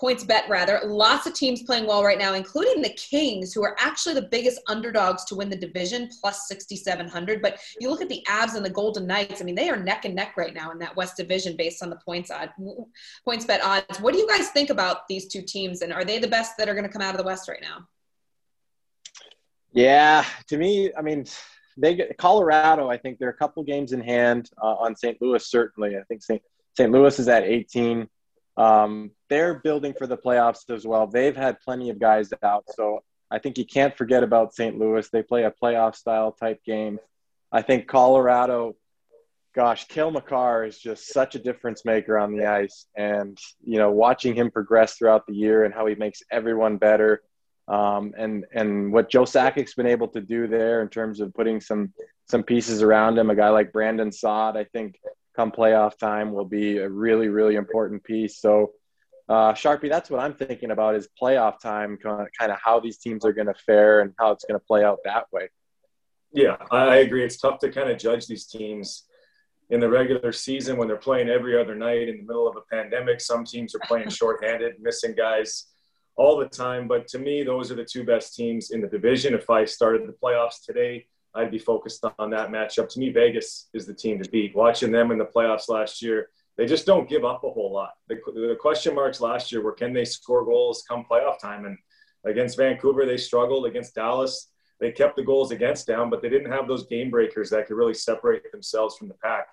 PointsBet 0.00 0.48
rather. 0.48 0.80
Lots 0.84 1.26
of 1.26 1.32
teams 1.32 1.62
playing 1.62 1.86
well 1.86 2.04
right 2.04 2.18
now, 2.18 2.34
including 2.34 2.82
the 2.82 2.90
Kings, 2.90 3.54
who 3.54 3.64
are 3.64 3.74
actually 3.78 4.14
the 4.14 4.28
biggest 4.30 4.60
underdogs 4.68 5.24
to 5.24 5.34
win 5.34 5.48
the 5.48 5.56
division, 5.56 6.10
plus 6.20 6.46
6,700. 6.48 7.40
But 7.40 7.58
you 7.80 7.88
look 7.88 8.02
at 8.02 8.08
the 8.10 8.22
Avs 8.28 8.56
and 8.56 8.64
the 8.64 8.70
Golden 8.70 9.06
Knights. 9.06 9.40
I 9.40 9.44
mean, 9.44 9.54
they 9.54 9.70
are 9.70 9.76
neck 9.76 10.04
and 10.04 10.14
neck 10.14 10.36
right 10.36 10.52
now 10.52 10.70
in 10.70 10.78
that 10.80 10.94
West 10.96 11.16
Division 11.16 11.56
based 11.56 11.82
on 11.82 11.88
the 11.88 11.96
points 11.96 12.30
odd, 12.30 12.50
PointsBet 13.26 13.62
odds. 13.62 14.00
What 14.00 14.12
do 14.12 14.20
you 14.20 14.28
guys 14.28 14.50
think 14.50 14.68
about 14.68 15.08
these 15.08 15.28
two 15.28 15.40
teams, 15.40 15.80
and 15.80 15.94
are 15.94 16.04
they 16.04 16.18
the 16.18 16.28
best 16.28 16.58
that 16.58 16.68
are 16.68 16.74
going 16.74 16.86
to 16.86 16.92
come 16.92 17.02
out 17.02 17.14
of 17.14 17.18
the 17.18 17.26
West 17.26 17.48
right 17.48 17.62
now? 17.62 17.88
Yeah, 19.72 20.24
to 20.48 20.58
me, 20.58 20.92
I 20.94 21.00
mean, 21.00 21.26
they 21.76 21.94
get 21.94 22.16
Colorado. 22.18 22.88
I 22.88 22.96
think 22.96 23.18
they're 23.18 23.28
a 23.28 23.34
couple 23.34 23.62
games 23.62 23.92
in 23.92 24.00
hand 24.00 24.50
uh, 24.62 24.74
on 24.74 24.96
St. 24.96 25.20
Louis. 25.20 25.44
Certainly, 25.44 25.96
I 25.96 26.02
think 26.04 26.22
St. 26.22 26.42
St. 26.76 26.90
Louis 26.90 27.18
is 27.18 27.28
at 27.28 27.44
18. 27.44 28.08
Um, 28.56 29.10
they're 29.28 29.54
building 29.54 29.94
for 29.94 30.06
the 30.06 30.16
playoffs 30.16 30.68
as 30.70 30.86
well. 30.86 31.06
They've 31.06 31.36
had 31.36 31.60
plenty 31.60 31.90
of 31.90 31.98
guys 31.98 32.30
out, 32.42 32.64
so 32.74 33.02
I 33.30 33.38
think 33.38 33.58
you 33.58 33.66
can't 33.66 33.96
forget 33.96 34.22
about 34.22 34.54
St. 34.54 34.78
Louis. 34.78 35.08
They 35.10 35.22
play 35.22 35.44
a 35.44 35.52
playoff 35.62 35.96
style 35.96 36.32
type 36.32 36.62
game. 36.64 36.98
I 37.52 37.62
think 37.62 37.86
Colorado 37.86 38.76
gosh, 39.56 39.88
Cale 39.88 40.10
Makar 40.10 40.66
is 40.66 40.78
just 40.78 41.08
such 41.12 41.34
a 41.34 41.38
difference 41.38 41.84
maker 41.86 42.18
on 42.18 42.36
the 42.36 42.44
ice. 42.44 42.86
And, 42.94 43.38
you 43.64 43.78
know, 43.78 43.90
watching 43.90 44.36
him 44.36 44.50
progress 44.50 44.96
throughout 44.96 45.26
the 45.26 45.34
year 45.34 45.64
and 45.64 45.72
how 45.72 45.86
he 45.86 45.94
makes 45.94 46.22
everyone 46.30 46.76
better. 46.76 47.22
Um, 47.68 48.14
and, 48.16 48.44
and 48.52 48.92
what 48.92 49.10
Joe 49.10 49.24
Sakic's 49.24 49.74
been 49.74 49.86
able 49.86 50.08
to 50.08 50.20
do 50.20 50.46
there 50.46 50.82
in 50.82 50.88
terms 50.88 51.20
of 51.20 51.34
putting 51.34 51.60
some, 51.60 51.92
some 52.28 52.42
pieces 52.42 52.82
around 52.82 53.18
him, 53.18 53.30
a 53.30 53.34
guy 53.34 53.48
like 53.48 53.72
Brandon 53.72 54.12
Saad, 54.12 54.56
I 54.56 54.64
think 54.64 54.98
come 55.34 55.50
playoff 55.50 55.98
time 55.98 56.32
will 56.32 56.44
be 56.44 56.78
a 56.78 56.88
really, 56.88 57.28
really 57.28 57.56
important 57.56 58.04
piece. 58.04 58.40
So, 58.40 58.72
uh, 59.28 59.52
Sharpie, 59.52 59.90
that's 59.90 60.08
what 60.08 60.20
I'm 60.20 60.34
thinking 60.34 60.70
about 60.70 60.94
is 60.94 61.08
playoff 61.20 61.60
time, 61.60 61.98
kind 61.98 62.52
of 62.52 62.58
how 62.62 62.78
these 62.78 62.98
teams 62.98 63.24
are 63.24 63.32
going 63.32 63.48
to 63.48 63.54
fare 63.54 64.00
and 64.00 64.12
how 64.18 64.30
it's 64.30 64.44
going 64.44 64.58
to 64.58 64.64
play 64.64 64.84
out 64.84 64.98
that 65.04 65.26
way. 65.32 65.48
Yeah, 66.32 66.56
I 66.70 66.96
agree. 66.96 67.24
It's 67.24 67.36
tough 67.36 67.58
to 67.60 67.70
kind 67.70 67.90
of 67.90 67.98
judge 67.98 68.26
these 68.26 68.46
teams 68.46 69.04
in 69.70 69.80
the 69.80 69.88
regular 69.88 70.32
season 70.32 70.76
when 70.76 70.86
they're 70.86 70.96
playing 70.96 71.28
every 71.28 71.60
other 71.60 71.74
night 71.74 72.08
in 72.08 72.18
the 72.18 72.22
middle 72.22 72.46
of 72.46 72.56
a 72.56 72.60
pandemic. 72.72 73.20
Some 73.20 73.44
teams 73.44 73.74
are 73.74 73.80
playing 73.80 74.10
shorthanded, 74.10 74.74
missing 74.80 75.14
guys 75.16 75.66
all 76.16 76.36
the 76.36 76.48
time. 76.48 76.88
But 76.88 77.06
to 77.08 77.18
me, 77.18 77.42
those 77.42 77.70
are 77.70 77.74
the 77.74 77.84
two 77.84 78.04
best 78.04 78.34
teams 78.34 78.70
in 78.70 78.80
the 78.80 78.88
division. 78.88 79.34
If 79.34 79.48
I 79.50 79.64
started 79.64 80.06
the 80.06 80.12
playoffs 80.12 80.64
today, 80.64 81.06
I'd 81.34 81.50
be 81.50 81.58
focused 81.58 82.04
on 82.18 82.30
that 82.30 82.50
matchup. 82.50 82.88
To 82.88 82.98
me, 82.98 83.10
Vegas 83.10 83.68
is 83.74 83.86
the 83.86 83.94
team 83.94 84.22
to 84.22 84.30
beat. 84.30 84.56
Watching 84.56 84.90
them 84.90 85.10
in 85.10 85.18
the 85.18 85.26
playoffs 85.26 85.68
last 85.68 86.00
year, 86.00 86.30
they 86.56 86.64
just 86.64 86.86
don't 86.86 87.08
give 87.08 87.24
up 87.24 87.44
a 87.44 87.50
whole 87.50 87.70
lot. 87.70 87.92
The, 88.08 88.16
the 88.34 88.56
question 88.58 88.94
marks 88.94 89.20
last 89.20 89.52
year 89.52 89.62
were 89.62 89.72
can 89.72 89.92
they 89.92 90.06
score 90.06 90.44
goals 90.44 90.84
come 90.88 91.04
playoff 91.10 91.38
time? 91.38 91.66
And 91.66 91.76
against 92.24 92.56
Vancouver, 92.56 93.04
they 93.04 93.18
struggled. 93.18 93.66
Against 93.66 93.94
Dallas, 93.94 94.48
they 94.80 94.90
kept 94.90 95.16
the 95.16 95.22
goals 95.22 95.50
against 95.52 95.86
down, 95.86 96.08
but 96.08 96.22
they 96.22 96.30
didn't 96.30 96.50
have 96.50 96.66
those 96.66 96.86
game 96.86 97.10
breakers 97.10 97.50
that 97.50 97.66
could 97.66 97.76
really 97.76 97.94
separate 97.94 98.50
themselves 98.50 98.96
from 98.96 99.08
the 99.08 99.14
pack. 99.22 99.48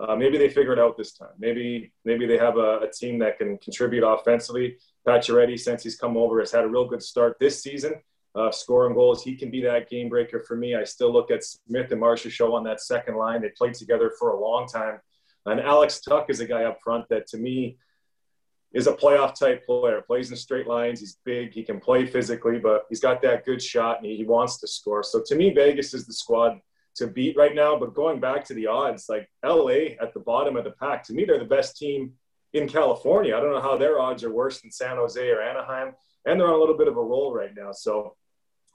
Uh, 0.00 0.14
maybe 0.14 0.38
they 0.38 0.48
figure 0.48 0.72
it 0.72 0.78
out 0.78 0.96
this 0.96 1.12
time. 1.12 1.32
Maybe 1.38 1.92
maybe 2.04 2.26
they 2.26 2.38
have 2.38 2.56
a, 2.56 2.80
a 2.80 2.90
team 2.90 3.18
that 3.18 3.38
can 3.38 3.58
contribute 3.58 4.04
offensively. 4.06 4.76
Pacioretty, 5.06 5.58
since 5.58 5.82
he's 5.82 5.96
come 5.96 6.16
over, 6.16 6.38
has 6.38 6.52
had 6.52 6.64
a 6.64 6.68
real 6.68 6.86
good 6.86 7.02
start 7.02 7.36
this 7.40 7.62
season, 7.62 7.94
uh, 8.34 8.50
scoring 8.50 8.94
goals. 8.94 9.24
He 9.24 9.34
can 9.34 9.50
be 9.50 9.60
that 9.62 9.88
game 9.88 10.08
breaker 10.08 10.40
for 10.40 10.56
me. 10.56 10.76
I 10.76 10.84
still 10.84 11.12
look 11.12 11.30
at 11.30 11.42
Smith 11.42 11.90
and 11.90 12.00
Marchessault 12.00 12.52
on 12.52 12.62
that 12.64 12.80
second 12.80 13.16
line. 13.16 13.42
They 13.42 13.50
played 13.56 13.74
together 13.74 14.12
for 14.18 14.30
a 14.30 14.40
long 14.40 14.68
time. 14.68 15.00
And 15.46 15.60
Alex 15.60 16.00
Tuch 16.00 16.26
is 16.28 16.40
a 16.40 16.46
guy 16.46 16.64
up 16.64 16.78
front 16.84 17.08
that 17.08 17.26
to 17.28 17.38
me 17.38 17.78
is 18.72 18.86
a 18.86 18.92
playoff 18.92 19.38
type 19.38 19.64
player. 19.64 20.02
Plays 20.02 20.30
in 20.30 20.36
straight 20.36 20.66
lines. 20.66 21.00
He's 21.00 21.18
big. 21.24 21.52
He 21.52 21.64
can 21.64 21.80
play 21.80 22.06
physically, 22.06 22.58
but 22.58 22.84
he's 22.88 23.00
got 23.00 23.22
that 23.22 23.44
good 23.46 23.62
shot 23.62 23.98
and 23.98 24.06
he, 24.06 24.16
he 24.16 24.24
wants 24.24 24.58
to 24.58 24.68
score. 24.68 25.02
So 25.02 25.22
to 25.26 25.34
me, 25.34 25.54
Vegas 25.54 25.94
is 25.94 26.06
the 26.06 26.12
squad 26.12 26.60
to 26.98 27.06
beat 27.06 27.36
right 27.36 27.54
now. 27.54 27.78
But 27.78 27.94
going 27.94 28.20
back 28.20 28.44
to 28.46 28.54
the 28.54 28.66
odds, 28.66 29.08
like 29.08 29.28
LA 29.44 29.96
at 30.00 30.12
the 30.14 30.20
bottom 30.20 30.56
of 30.56 30.64
the 30.64 30.72
pack, 30.72 31.02
to 31.04 31.14
me, 31.14 31.24
they're 31.24 31.38
the 31.38 31.44
best 31.44 31.76
team 31.76 32.12
in 32.52 32.68
California. 32.68 33.36
I 33.36 33.40
don't 33.40 33.52
know 33.52 33.60
how 33.60 33.76
their 33.76 34.00
odds 34.00 34.24
are 34.24 34.32
worse 34.32 34.60
than 34.60 34.70
San 34.70 34.96
Jose 34.96 35.28
or 35.28 35.40
Anaheim. 35.40 35.94
And 36.26 36.38
they're 36.38 36.48
on 36.48 36.54
a 36.54 36.58
little 36.58 36.76
bit 36.76 36.88
of 36.88 36.96
a 36.96 37.02
roll 37.02 37.32
right 37.32 37.54
now. 37.56 37.72
So 37.72 38.16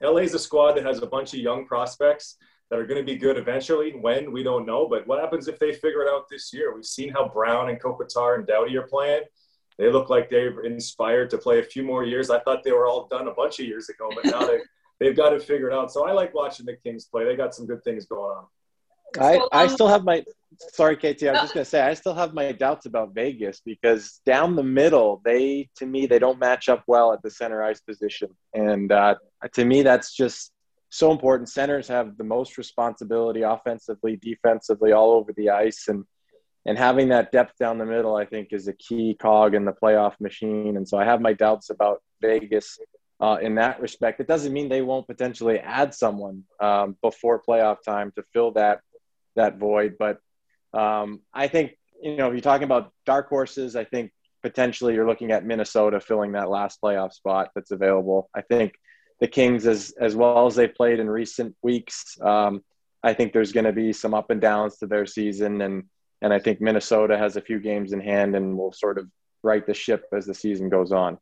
LA 0.02 0.18
is 0.18 0.34
a 0.34 0.38
squad 0.38 0.72
that 0.72 0.84
has 0.84 1.02
a 1.02 1.06
bunch 1.06 1.34
of 1.34 1.40
young 1.40 1.66
prospects 1.66 2.36
that 2.70 2.78
are 2.78 2.86
going 2.86 3.04
to 3.04 3.12
be 3.12 3.16
good 3.18 3.36
eventually. 3.36 3.92
When 3.92 4.32
we 4.32 4.42
don't 4.42 4.66
know, 4.66 4.88
but 4.88 5.06
what 5.06 5.20
happens 5.20 5.48
if 5.48 5.58
they 5.58 5.72
figure 5.72 6.02
it 6.02 6.08
out 6.10 6.28
this 6.30 6.52
year? 6.52 6.74
We've 6.74 6.84
seen 6.84 7.10
how 7.10 7.28
Brown 7.28 7.68
and 7.68 7.80
Kopitar 7.80 8.36
and 8.36 8.46
Doughty 8.46 8.76
are 8.76 8.86
playing. 8.86 9.22
They 9.78 9.90
look 9.90 10.08
like 10.08 10.30
they're 10.30 10.60
inspired 10.60 11.30
to 11.30 11.38
play 11.38 11.58
a 11.58 11.64
few 11.64 11.82
more 11.82 12.04
years. 12.04 12.30
I 12.30 12.40
thought 12.40 12.62
they 12.62 12.72
were 12.72 12.86
all 12.86 13.08
done 13.08 13.28
a 13.28 13.34
bunch 13.34 13.58
of 13.58 13.66
years 13.66 13.88
ago, 13.88 14.08
but 14.14 14.24
now 14.24 14.46
they 14.46 14.60
they've 15.04 15.16
got 15.16 15.32
it 15.32 15.42
figured 15.42 15.72
out. 15.72 15.92
So 15.92 16.06
I 16.06 16.12
like 16.12 16.34
watching 16.34 16.66
the 16.66 16.76
Kings 16.76 17.04
play. 17.04 17.24
They 17.24 17.36
got 17.36 17.54
some 17.54 17.66
good 17.66 17.84
things 17.84 18.06
going 18.06 18.36
on. 18.38 18.46
I, 19.20 19.40
I 19.52 19.66
still 19.68 19.86
have 19.86 20.02
my 20.02 20.24
sorry, 20.72 20.96
Katie. 20.96 21.28
I 21.28 21.32
was 21.32 21.42
just 21.42 21.54
gonna 21.54 21.64
say 21.64 21.82
I 21.82 21.94
still 21.94 22.14
have 22.14 22.34
my 22.34 22.50
doubts 22.50 22.86
about 22.86 23.14
Vegas 23.14 23.60
because 23.64 24.20
down 24.26 24.56
the 24.56 24.62
middle, 24.62 25.20
they 25.24 25.68
to 25.76 25.86
me 25.86 26.06
they 26.06 26.18
don't 26.18 26.38
match 26.38 26.68
up 26.68 26.82
well 26.88 27.12
at 27.12 27.22
the 27.22 27.30
center 27.30 27.62
ice 27.62 27.80
position, 27.80 28.28
and 28.54 28.90
uh, 28.90 29.14
to 29.52 29.64
me 29.64 29.82
that's 29.82 30.14
just 30.14 30.52
so 30.90 31.12
important. 31.12 31.48
Centers 31.48 31.86
have 31.88 32.16
the 32.16 32.24
most 32.24 32.58
responsibility 32.58 33.42
offensively, 33.42 34.16
defensively, 34.16 34.90
all 34.92 35.12
over 35.12 35.32
the 35.32 35.50
ice, 35.50 35.86
and 35.86 36.04
and 36.66 36.76
having 36.76 37.08
that 37.10 37.30
depth 37.30 37.56
down 37.58 37.78
the 37.78 37.86
middle, 37.86 38.16
I 38.16 38.24
think, 38.24 38.48
is 38.52 38.66
a 38.68 38.72
key 38.72 39.16
cog 39.20 39.54
in 39.54 39.64
the 39.64 39.72
playoff 39.72 40.18
machine. 40.18 40.76
And 40.76 40.88
so 40.88 40.98
I 40.98 41.04
have 41.04 41.20
my 41.20 41.34
doubts 41.34 41.70
about 41.70 42.02
Vegas 42.22 42.78
uh, 43.20 43.38
in 43.40 43.56
that 43.56 43.80
respect. 43.80 44.20
It 44.20 44.26
doesn't 44.26 44.52
mean 44.52 44.68
they 44.68 44.82
won't 44.82 45.06
potentially 45.06 45.58
add 45.58 45.94
someone 45.94 46.44
um, 46.60 46.96
before 47.02 47.42
playoff 47.46 47.82
time 47.84 48.12
to 48.16 48.24
fill 48.32 48.52
that 48.52 48.80
that 49.36 49.58
void. 49.58 49.96
But 49.98 50.18
um, 50.72 51.20
I 51.32 51.48
think 51.48 51.76
you 52.02 52.16
know 52.16 52.28
if 52.28 52.32
you're 52.32 52.40
talking 52.40 52.64
about 52.64 52.92
dark 53.06 53.28
horses, 53.28 53.76
I 53.76 53.84
think 53.84 54.12
potentially 54.42 54.94
you're 54.94 55.06
looking 55.06 55.32
at 55.32 55.44
Minnesota 55.44 56.00
filling 56.00 56.32
that 56.32 56.50
last 56.50 56.80
playoff 56.82 57.12
spot 57.12 57.50
that's 57.54 57.70
available. 57.70 58.28
I 58.34 58.42
think 58.42 58.74
the 59.20 59.28
Kings, 59.28 59.66
as 59.66 59.94
as 60.00 60.16
well 60.16 60.46
as 60.46 60.54
they 60.54 60.68
played 60.68 60.98
in 60.98 61.08
recent 61.08 61.56
weeks, 61.62 62.20
um, 62.20 62.62
I 63.02 63.14
think 63.14 63.32
there's 63.32 63.52
going 63.52 63.64
to 63.64 63.72
be 63.72 63.92
some 63.92 64.14
up 64.14 64.30
and 64.30 64.40
downs 64.40 64.78
to 64.78 64.86
their 64.86 65.06
season, 65.06 65.60
and 65.60 65.84
and 66.20 66.32
I 66.32 66.38
think 66.38 66.60
Minnesota 66.60 67.16
has 67.16 67.36
a 67.36 67.40
few 67.40 67.60
games 67.60 67.92
in 67.92 68.00
hand 68.00 68.34
and 68.34 68.56
will 68.56 68.72
sort 68.72 68.98
of 68.98 69.08
right 69.42 69.66
the 69.66 69.74
ship 69.74 70.04
as 70.12 70.26
the 70.26 70.34
season 70.34 70.68
goes 70.68 70.90
on. 70.90 71.18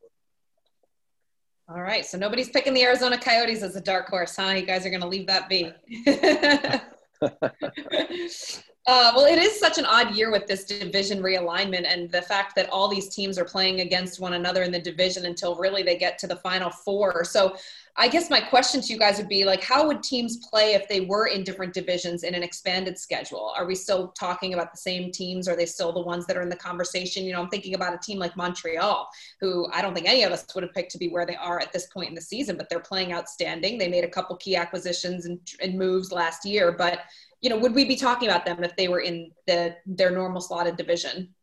All 1.68 1.80
right, 1.80 2.04
so 2.04 2.18
nobody's 2.18 2.50
picking 2.50 2.74
the 2.74 2.82
Arizona 2.82 3.18
Coyotes 3.18 3.62
as 3.62 3.76
a 3.76 3.80
dark 3.80 4.08
horse, 4.08 4.36
huh? 4.36 4.50
You 4.50 4.66
guys 4.66 4.84
are 4.84 4.90
going 4.90 5.00
to 5.00 5.06
leave 5.06 5.28
that 5.28 5.48
be. 5.48 5.72
Uh, 8.88 9.12
well, 9.14 9.26
it 9.26 9.38
is 9.38 9.60
such 9.60 9.78
an 9.78 9.84
odd 9.84 10.12
year 10.16 10.32
with 10.32 10.48
this 10.48 10.64
division 10.64 11.22
realignment 11.22 11.86
and 11.86 12.10
the 12.10 12.22
fact 12.22 12.56
that 12.56 12.68
all 12.70 12.88
these 12.88 13.08
teams 13.08 13.38
are 13.38 13.44
playing 13.44 13.80
against 13.80 14.18
one 14.18 14.32
another 14.32 14.64
in 14.64 14.72
the 14.72 14.80
division 14.80 15.26
until 15.26 15.54
really 15.54 15.84
they 15.84 15.96
get 15.96 16.18
to 16.18 16.26
the 16.26 16.34
final 16.34 16.68
four. 16.68 17.22
So, 17.22 17.56
I 17.96 18.08
guess 18.08 18.30
my 18.30 18.40
question 18.40 18.80
to 18.80 18.92
you 18.92 18.98
guys 18.98 19.18
would 19.18 19.28
be 19.28 19.44
like, 19.44 19.62
how 19.62 19.86
would 19.86 20.02
teams 20.02 20.38
play 20.48 20.72
if 20.72 20.88
they 20.88 21.00
were 21.00 21.26
in 21.26 21.44
different 21.44 21.74
divisions 21.74 22.22
in 22.22 22.34
an 22.34 22.42
expanded 22.42 22.98
schedule? 22.98 23.52
Are 23.54 23.66
we 23.66 23.74
still 23.74 24.08
talking 24.18 24.54
about 24.54 24.72
the 24.72 24.78
same 24.78 25.12
teams? 25.12 25.46
Are 25.46 25.54
they 25.54 25.66
still 25.66 25.92
the 25.92 26.00
ones 26.00 26.24
that 26.26 26.38
are 26.38 26.40
in 26.40 26.48
the 26.48 26.56
conversation? 26.56 27.24
You 27.24 27.34
know, 27.34 27.42
I'm 27.42 27.50
thinking 27.50 27.74
about 27.74 27.92
a 27.92 27.98
team 27.98 28.18
like 28.18 28.34
Montreal, 28.34 29.10
who 29.40 29.68
I 29.72 29.82
don't 29.82 29.92
think 29.92 30.08
any 30.08 30.22
of 30.22 30.32
us 30.32 30.46
would 30.54 30.64
have 30.64 30.72
picked 30.72 30.92
to 30.92 30.98
be 30.98 31.08
where 31.08 31.26
they 31.26 31.36
are 31.36 31.60
at 31.60 31.72
this 31.74 31.86
point 31.88 32.08
in 32.08 32.14
the 32.14 32.22
season, 32.22 32.56
but 32.56 32.70
they're 32.70 32.80
playing 32.80 33.12
outstanding. 33.12 33.76
They 33.76 33.88
made 33.88 34.04
a 34.04 34.08
couple 34.10 34.36
key 34.36 34.56
acquisitions 34.56 35.26
and, 35.26 35.38
and 35.60 35.76
moves 35.76 36.10
last 36.12 36.46
year, 36.46 36.72
but 36.72 37.00
you 37.42 37.50
know, 37.50 37.58
would 37.58 37.74
we 37.74 37.84
be 37.84 37.96
talking 37.96 38.28
about 38.28 38.46
them 38.46 38.64
if 38.64 38.74
they 38.76 38.88
were 38.88 39.00
in 39.00 39.32
the 39.46 39.76
their 39.84 40.10
normal 40.10 40.40
slotted 40.40 40.76
division? 40.76 41.34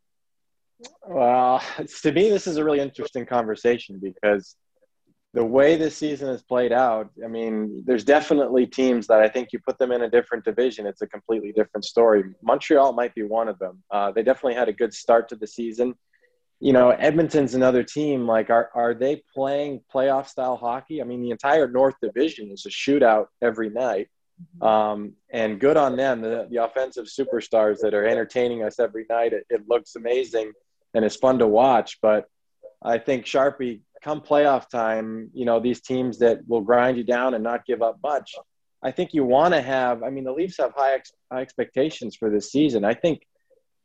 Well, 1.06 1.62
to 2.02 2.12
me, 2.12 2.30
this 2.30 2.48
is 2.48 2.58
a 2.58 2.64
really 2.64 2.80
interesting 2.80 3.26
conversation 3.26 4.00
because 4.00 4.56
the 5.34 5.46
way 5.46 5.76
this 5.76 5.96
season 5.96 6.28
has 6.28 6.42
played 6.42 6.72
out, 6.72 7.10
I 7.24 7.28
mean, 7.28 7.84
there's 7.86 8.04
definitely 8.04 8.66
teams 8.66 9.06
that 9.08 9.20
I 9.20 9.28
think 9.28 9.50
you 9.54 9.60
put 9.60 9.78
them 9.78 9.92
in 9.92 10.02
a 10.02 10.10
different 10.10 10.44
division, 10.44 10.88
it's 10.88 11.02
a 11.02 11.08
completely 11.08 11.52
different 11.52 11.86
story. 11.86 12.24
Montreal 12.42 12.94
might 12.94 13.14
be 13.14 13.24
one 13.24 13.48
of 13.48 13.60
them. 13.60 13.84
Uh, 13.92 14.12
they 14.12 14.24
definitely 14.24 14.56
had 14.56 14.70
a 14.70 14.74
good 14.74 14.94
start 14.94 15.30
to 15.30 15.36
the 15.36 15.46
season. 15.46 15.94
You 16.60 16.74
know, 16.74 16.90
Edmonton's 16.90 17.54
another 17.54 17.84
team. 17.84 18.28
Like, 18.28 18.50
are 18.50 18.70
are 18.74 18.94
they 18.94 19.22
playing 19.34 19.82
playoff 19.94 20.28
style 20.28 20.58
hockey? 20.58 21.02
I 21.02 21.06
mean, 21.06 21.22
the 21.22 21.32
entire 21.32 21.70
North 21.70 21.96
Division 22.02 22.52
is 22.52 22.66
a 22.66 22.70
shootout 22.70 23.28
every 23.42 23.70
night. 23.70 24.10
Um, 24.62 25.14
and 25.32 25.60
good 25.60 25.78
on 25.78 25.96
them, 25.96 26.22
the, 26.22 26.48
the, 26.50 26.64
offensive 26.64 27.08
superstars 27.08 27.80
that 27.82 27.94
are 27.94 28.06
entertaining 28.06 28.64
us 28.64 28.80
every 28.80 29.06
night. 29.10 29.34
It, 29.34 29.46
it, 29.50 29.68
looks 29.68 29.96
amazing 29.96 30.54
and 30.94 31.04
it's 31.04 31.18
fun 31.18 31.40
to 31.40 31.48
watch. 31.48 32.00
But 32.02 32.26
I 32.82 32.98
think 32.98 33.26
Sharpie, 33.26 33.82
come 34.02 34.22
playoff 34.22 34.70
time, 34.70 35.30
you 35.34 35.46
know, 35.46 35.60
these 35.60 35.82
teams 35.82 36.20
that 36.20 36.40
will 36.48 36.62
grind 36.62 36.98
you 36.98 37.04
down 37.04 37.34
and 37.34 37.44
not 37.44 37.66
give 37.66 37.82
up 37.82 37.98
much. 38.04 38.36
I 38.82 38.92
think 38.92 39.14
you 39.14 39.24
want 39.24 39.54
to 39.54 39.62
have, 39.62 40.04
I 40.04 40.10
mean, 40.10 40.24
the 40.24 40.32
Leafs 40.32 40.58
have 40.58 40.74
high, 40.76 40.94
ex, 40.94 41.12
high 41.32 41.42
expectations 41.42 42.16
for 42.16 42.30
this 42.30 42.52
season. 42.52 42.86
I 42.86 42.94
think 42.94 43.28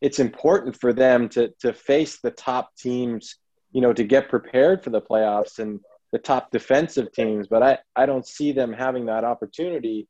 it's 0.00 0.18
important 0.18 0.79
for 0.81 0.92
them 0.92 1.29
to, 1.31 1.48
to 1.61 1.72
face 1.72 2.20
the 2.20 2.31
top 2.31 2.77
teams, 2.77 3.37
you 3.72 3.81
know, 3.81 3.92
to 3.92 4.05
get 4.05 4.29
prepared 4.29 4.85
for 4.85 4.90
the 4.90 5.00
playoffs 5.03 5.59
and 5.59 5.81
the 6.12 6.18
top 6.18 6.50
defensive 6.53 7.11
teams. 7.12 7.48
But 7.48 7.62
I, 7.62 7.79
I 7.96 8.07
don't 8.07 8.27
see 8.27 8.53
them 8.53 8.72
having 8.72 9.07
that 9.07 9.24
opportunity 9.24 10.07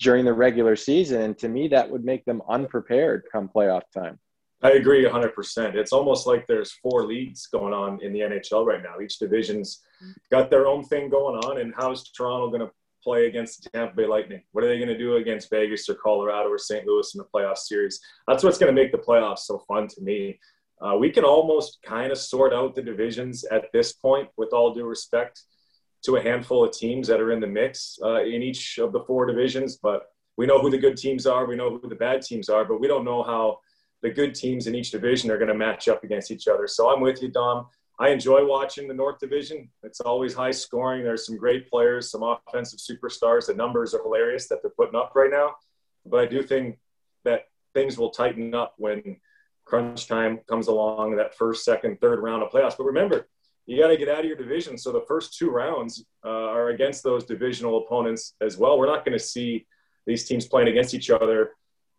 during 0.00 0.24
the 0.24 0.32
regular 0.32 0.76
season. 0.76 1.20
And 1.20 1.38
to 1.38 1.48
me, 1.48 1.68
that 1.68 1.90
would 1.90 2.04
make 2.04 2.24
them 2.24 2.40
unprepared 2.48 3.24
come 3.30 3.50
playoff 3.54 3.82
time. 3.94 4.18
I 4.62 4.72
agree 4.72 5.04
100%. 5.04 5.74
It's 5.74 5.92
almost 5.92 6.26
like 6.26 6.46
there's 6.46 6.72
four 6.72 7.04
leagues 7.04 7.46
going 7.46 7.74
on 7.74 8.00
in 8.02 8.12
the 8.12 8.20
NHL 8.20 8.64
right 8.64 8.82
now. 8.82 9.00
Each 9.00 9.18
division's 9.18 9.82
got 10.30 10.50
their 10.50 10.66
own 10.66 10.84
thing 10.84 11.08
going 11.08 11.36
on. 11.44 11.60
And 11.60 11.74
how's 11.76 12.10
Toronto 12.12 12.48
going 12.48 12.60
to 12.60 12.70
play 13.02 13.26
against 13.26 13.64
the 13.64 13.70
Tampa 13.70 13.96
Bay 13.96 14.06
Lightning? 14.06 14.42
What 14.52 14.62
are 14.62 14.68
they 14.68 14.78
going 14.78 14.88
to 14.88 14.98
do 14.98 15.16
against 15.16 15.50
Vegas 15.50 15.88
or 15.88 15.94
Colorado 15.94 16.48
or 16.48 16.58
St. 16.58 16.86
Louis 16.86 17.12
in 17.14 17.18
the 17.18 17.26
playoff 17.34 17.58
series? 17.58 18.00
That's 18.28 18.44
what's 18.44 18.58
going 18.58 18.74
to 18.74 18.80
make 18.80 18.92
the 18.92 18.98
playoffs 18.98 19.40
so 19.40 19.58
fun 19.66 19.88
to 19.88 20.00
me. 20.00 20.38
Uh, 20.80 20.96
we 20.96 21.10
can 21.10 21.24
almost 21.24 21.78
kind 21.84 22.12
of 22.12 22.18
sort 22.18 22.52
out 22.52 22.74
the 22.74 22.82
divisions 22.82 23.44
at 23.44 23.66
this 23.72 23.92
point, 23.92 24.28
with 24.36 24.52
all 24.52 24.74
due 24.74 24.84
respect 24.84 25.42
to 26.04 26.16
a 26.16 26.22
handful 26.22 26.64
of 26.64 26.72
teams 26.72 27.06
that 27.06 27.20
are 27.20 27.30
in 27.30 27.40
the 27.40 27.46
mix 27.46 27.98
uh, 28.04 28.22
in 28.22 28.42
each 28.42 28.78
of 28.78 28.92
the 28.92 29.00
four 29.00 29.26
divisions. 29.26 29.76
But 29.76 30.06
we 30.36 30.46
know 30.46 30.60
who 30.60 30.70
the 30.70 30.78
good 30.78 30.96
teams 30.96 31.26
are, 31.26 31.46
we 31.46 31.56
know 31.56 31.78
who 31.78 31.88
the 31.88 31.94
bad 31.94 32.22
teams 32.22 32.48
are, 32.48 32.64
but 32.64 32.80
we 32.80 32.88
don't 32.88 33.04
know 33.04 33.22
how 33.22 33.58
the 34.02 34.10
good 34.10 34.34
teams 34.34 34.66
in 34.66 34.74
each 34.74 34.90
division 34.90 35.30
are 35.30 35.38
going 35.38 35.48
to 35.48 35.54
match 35.54 35.88
up 35.88 36.04
against 36.04 36.30
each 36.30 36.48
other. 36.48 36.66
So 36.66 36.92
I'm 36.92 37.00
with 37.00 37.22
you, 37.22 37.28
Dom. 37.28 37.66
I 37.98 38.08
enjoy 38.08 38.44
watching 38.44 38.88
the 38.88 38.94
North 38.94 39.20
Division. 39.20 39.68
It's 39.82 40.00
always 40.00 40.34
high 40.34 40.50
scoring. 40.50 41.04
There's 41.04 41.26
some 41.26 41.36
great 41.36 41.70
players, 41.70 42.10
some 42.10 42.22
offensive 42.22 42.80
superstars. 42.80 43.46
The 43.46 43.54
numbers 43.54 43.94
are 43.94 44.02
hilarious 44.02 44.48
that 44.48 44.60
they're 44.62 44.72
putting 44.72 44.96
up 44.96 45.12
right 45.14 45.30
now. 45.30 45.54
But 46.04 46.20
I 46.20 46.26
do 46.26 46.42
think 46.42 46.78
that 47.24 47.44
things 47.74 47.96
will 47.96 48.10
tighten 48.10 48.54
up 48.54 48.74
when 48.76 49.18
crunch 49.64 50.08
time 50.08 50.40
comes 50.48 50.66
along, 50.66 51.16
that 51.16 51.36
first, 51.36 51.64
second, 51.64 52.00
third 52.00 52.18
round 52.18 52.42
of 52.42 52.50
playoffs. 52.50 52.76
But 52.76 52.84
remember, 52.84 53.28
you 53.66 53.80
got 53.80 53.88
to 53.88 53.96
get 53.96 54.08
out 54.08 54.20
of 54.20 54.24
your 54.24 54.36
division. 54.36 54.76
So 54.76 54.90
the 54.90 55.04
first 55.06 55.38
two 55.38 55.50
rounds 55.50 56.04
uh, 56.24 56.28
are 56.28 56.70
against 56.70 57.04
those 57.04 57.24
divisional 57.24 57.84
opponents 57.84 58.34
as 58.40 58.56
well. 58.56 58.78
We're 58.78 58.86
not 58.86 59.04
going 59.04 59.16
to 59.16 59.24
see 59.24 59.66
these 60.06 60.26
teams 60.26 60.46
playing 60.46 60.68
against 60.68 60.94
each 60.94 61.10
other 61.10 61.52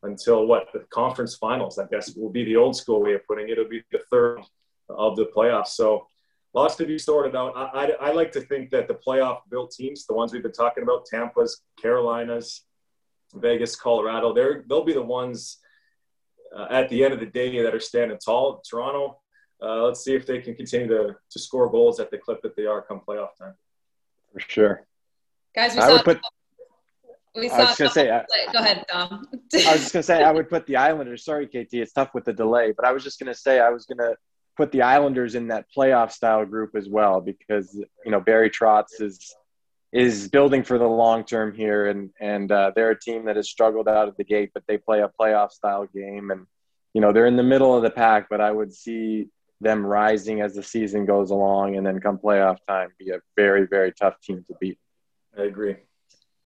until 0.03 0.45
what 0.45 0.67
the 0.73 0.79
conference 0.91 1.35
finals. 1.35 1.79
I 1.79 1.85
guess 1.87 2.15
will 2.15 2.29
be 2.29 2.43
the 2.43 2.55
old 2.55 2.75
school 2.75 3.01
way 3.01 3.13
of 3.13 3.25
putting 3.25 3.49
it. 3.49 3.53
It'll 3.53 3.69
be 3.69 3.83
the 3.91 4.01
third 4.11 4.41
of 4.89 5.15
the 5.15 5.25
playoffs. 5.35 5.69
So 5.69 6.07
lots 6.53 6.75
to 6.75 6.85
be 6.85 6.99
sorted 6.99 7.35
out. 7.35 7.53
I, 7.55 7.63
I, 7.63 8.09
I 8.09 8.11
like 8.11 8.31
to 8.33 8.41
think 8.41 8.69
that 8.71 8.87
the 8.87 8.95
playoff 8.95 9.39
built 9.49 9.71
teams, 9.71 10.05
the 10.05 10.13
ones 10.13 10.33
we've 10.33 10.43
been 10.43 10.51
talking 10.51 10.83
about, 10.83 11.05
Tampa's, 11.05 11.61
Carolinas, 11.81 12.63
Vegas, 13.33 13.75
Colorado, 13.75 14.33
they're 14.33 14.63
they'll 14.67 14.85
be 14.85 14.93
the 14.93 15.01
ones 15.01 15.57
uh, 16.55 16.67
at 16.69 16.89
the 16.89 17.03
end 17.03 17.13
of 17.13 17.19
the 17.19 17.25
day 17.25 17.61
that 17.63 17.73
are 17.73 17.79
standing 17.79 18.17
tall. 18.23 18.61
Toronto, 18.69 19.19
uh, 19.61 19.83
let's 19.83 20.03
see 20.03 20.13
if 20.13 20.25
they 20.25 20.39
can 20.39 20.55
continue 20.55 20.87
to 20.87 21.15
to 21.31 21.39
score 21.39 21.69
goals 21.69 21.99
at 21.99 22.11
the 22.11 22.17
clip 22.17 22.41
that 22.43 22.55
they 22.55 22.65
are 22.65 22.81
come 22.81 23.01
playoff 23.07 23.35
time. 23.39 23.55
For 24.31 24.39
sure, 24.39 24.85
guys. 25.55 25.73
We 25.73 25.81
I 25.81 25.87
saw. 25.87 25.93
would 25.93 26.05
put. 26.05 26.19
We 27.35 27.49
I 27.49 27.57
saw. 27.57 27.67
was 27.69 27.77
gonna 27.77 27.91
say, 27.91 28.11
I- 28.11 28.25
go 28.51 28.59
ahead, 28.59 28.85
Dom. 28.87 29.27
I 29.31 29.73
was 29.73 29.81
just 29.81 29.93
gonna 29.93 30.03
say 30.03 30.23
I 30.23 30.31
would 30.31 30.49
put 30.49 30.65
the 30.67 30.77
Islanders. 30.77 31.25
Sorry, 31.25 31.47
KT, 31.47 31.73
it's 31.73 31.93
tough 31.93 32.13
with 32.13 32.25
the 32.25 32.33
delay, 32.33 32.73
but 32.75 32.85
I 32.85 32.91
was 32.91 33.03
just 33.03 33.19
gonna 33.19 33.33
say 33.35 33.59
I 33.59 33.69
was 33.69 33.85
gonna 33.85 34.15
put 34.55 34.71
the 34.71 34.83
Islanders 34.83 35.35
in 35.35 35.47
that 35.47 35.65
playoff 35.75 36.11
style 36.11 36.45
group 36.45 36.75
as 36.75 36.87
well 36.87 37.21
because 37.21 37.73
you 38.05 38.11
know 38.11 38.19
Barry 38.19 38.49
Trotz 38.49 39.01
is 39.01 39.35
is 39.91 40.27
building 40.27 40.63
for 40.63 40.77
the 40.77 40.87
long 40.87 41.23
term 41.23 41.53
here, 41.53 41.87
and 41.87 42.09
and 42.19 42.51
uh, 42.51 42.71
they're 42.75 42.91
a 42.91 42.99
team 42.99 43.25
that 43.25 43.35
has 43.35 43.49
struggled 43.49 43.87
out 43.87 44.07
of 44.07 44.17
the 44.17 44.23
gate, 44.23 44.51
but 44.53 44.63
they 44.67 44.77
play 44.77 45.01
a 45.01 45.09
playoff 45.19 45.51
style 45.51 45.87
game, 45.87 46.31
and 46.31 46.45
you 46.93 47.01
know 47.01 47.11
they're 47.13 47.27
in 47.27 47.37
the 47.37 47.43
middle 47.43 47.75
of 47.75 47.83
the 47.83 47.89
pack, 47.91 48.27
but 48.29 48.41
I 48.41 48.51
would 48.51 48.73
see 48.73 49.27
them 49.61 49.85
rising 49.85 50.41
as 50.41 50.55
the 50.55 50.63
season 50.63 51.05
goes 51.05 51.31
along, 51.31 51.77
and 51.77 51.85
then 51.85 51.99
come 51.99 52.17
playoff 52.17 52.57
time, 52.67 52.89
be 52.99 53.11
a 53.11 53.19
very 53.35 53.65
very 53.65 53.91
tough 53.91 54.19
team 54.21 54.43
to 54.47 54.55
beat. 54.59 54.77
I 55.37 55.43
agree. 55.43 55.77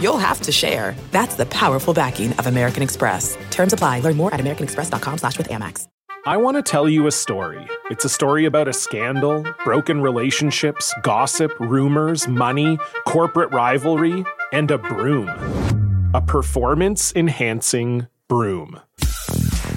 you'll 0.00 0.18
have 0.18 0.40
to 0.42 0.52
share. 0.52 0.96
That's 1.10 1.36
the 1.36 1.46
powerful 1.46 1.94
backing 1.94 2.32
of 2.34 2.46
American 2.46 2.82
Express. 2.82 3.36
Terms 3.50 3.72
apply. 3.72 4.00
Learn 4.00 4.16
more 4.16 4.34
at 4.34 4.40
americanexpress.com 4.40 5.18
slash 5.18 5.38
with 5.38 5.48
Amex. 5.48 5.86
I 6.26 6.36
want 6.36 6.58
to 6.58 6.62
tell 6.62 6.86
you 6.86 7.06
a 7.06 7.12
story. 7.12 7.66
It's 7.90 8.04
a 8.04 8.08
story 8.10 8.44
about 8.44 8.68
a 8.68 8.74
scandal, 8.74 9.42
broken 9.64 10.02
relationships, 10.02 10.92
gossip, 11.02 11.58
rumors, 11.58 12.28
money, 12.28 12.78
corporate 13.06 13.50
rivalry, 13.52 14.24
and 14.52 14.70
a 14.70 14.76
broom. 14.76 15.30
A 16.12 16.20
performance 16.20 17.14
enhancing 17.16 18.06
broom. 18.28 18.80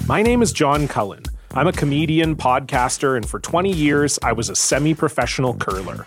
My 0.06 0.20
name 0.20 0.42
is 0.42 0.52
John 0.52 0.86
Cullen. 0.86 1.22
I'm 1.54 1.66
a 1.66 1.72
comedian, 1.72 2.36
podcaster, 2.36 3.16
and 3.16 3.26
for 3.26 3.40
20 3.40 3.72
years, 3.72 4.18
I 4.22 4.32
was 4.32 4.50
a 4.50 4.56
semi 4.56 4.92
professional 4.92 5.54
curler. 5.54 6.06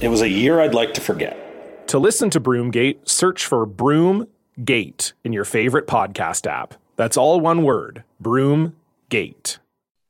It 0.00 0.08
was 0.08 0.22
a 0.22 0.28
year 0.28 0.60
I'd 0.60 0.72
like 0.72 0.94
to 0.94 1.00
forget. 1.02 1.36
To 1.88 1.98
listen 1.98 2.30
to 2.30 2.40
Broomgate, 2.40 3.06
search 3.06 3.44
for 3.44 3.66
Broomgate 3.66 5.12
in 5.24 5.34
your 5.34 5.44
favorite 5.44 5.86
podcast 5.86 6.46
app. 6.46 6.72
That's 6.96 7.18
all 7.18 7.38
one 7.38 7.64
word 7.64 8.02
Broomgate. 8.22 9.58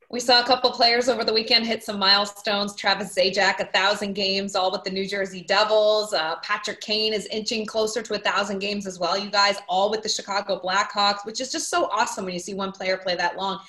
We 0.09 0.21
saw 0.21 0.39
a 0.39 0.45
couple 0.45 0.71
players 0.71 1.09
over 1.09 1.25
the 1.25 1.33
weekend 1.33 1.65
hit 1.65 1.83
some 1.83 1.99
milestones. 1.99 2.73
Travis 2.73 3.13
Zajac, 3.13 3.59
a 3.59 3.65
thousand 3.65 4.13
games, 4.13 4.55
all 4.55 4.71
with 4.71 4.85
the 4.85 4.91
New 4.91 5.05
Jersey 5.05 5.43
Devils. 5.43 6.13
Uh, 6.13 6.37
Patrick 6.41 6.79
Kane 6.79 7.13
is 7.13 7.25
inching 7.25 7.65
closer 7.65 8.01
to 8.01 8.13
a 8.13 8.19
thousand 8.19 8.59
games 8.59 8.87
as 8.87 8.97
well. 8.97 9.17
You 9.17 9.29
guys, 9.29 9.57
all 9.67 9.91
with 9.91 10.03
the 10.03 10.09
Chicago 10.09 10.57
Blackhawks, 10.63 11.25
which 11.25 11.41
is 11.41 11.51
just 11.51 11.69
so 11.69 11.87
awesome 11.87 12.23
when 12.23 12.33
you 12.33 12.39
see 12.39 12.53
one 12.53 12.71
player 12.71 12.95
play 12.95 13.15
that 13.15 13.35
long. 13.35 13.59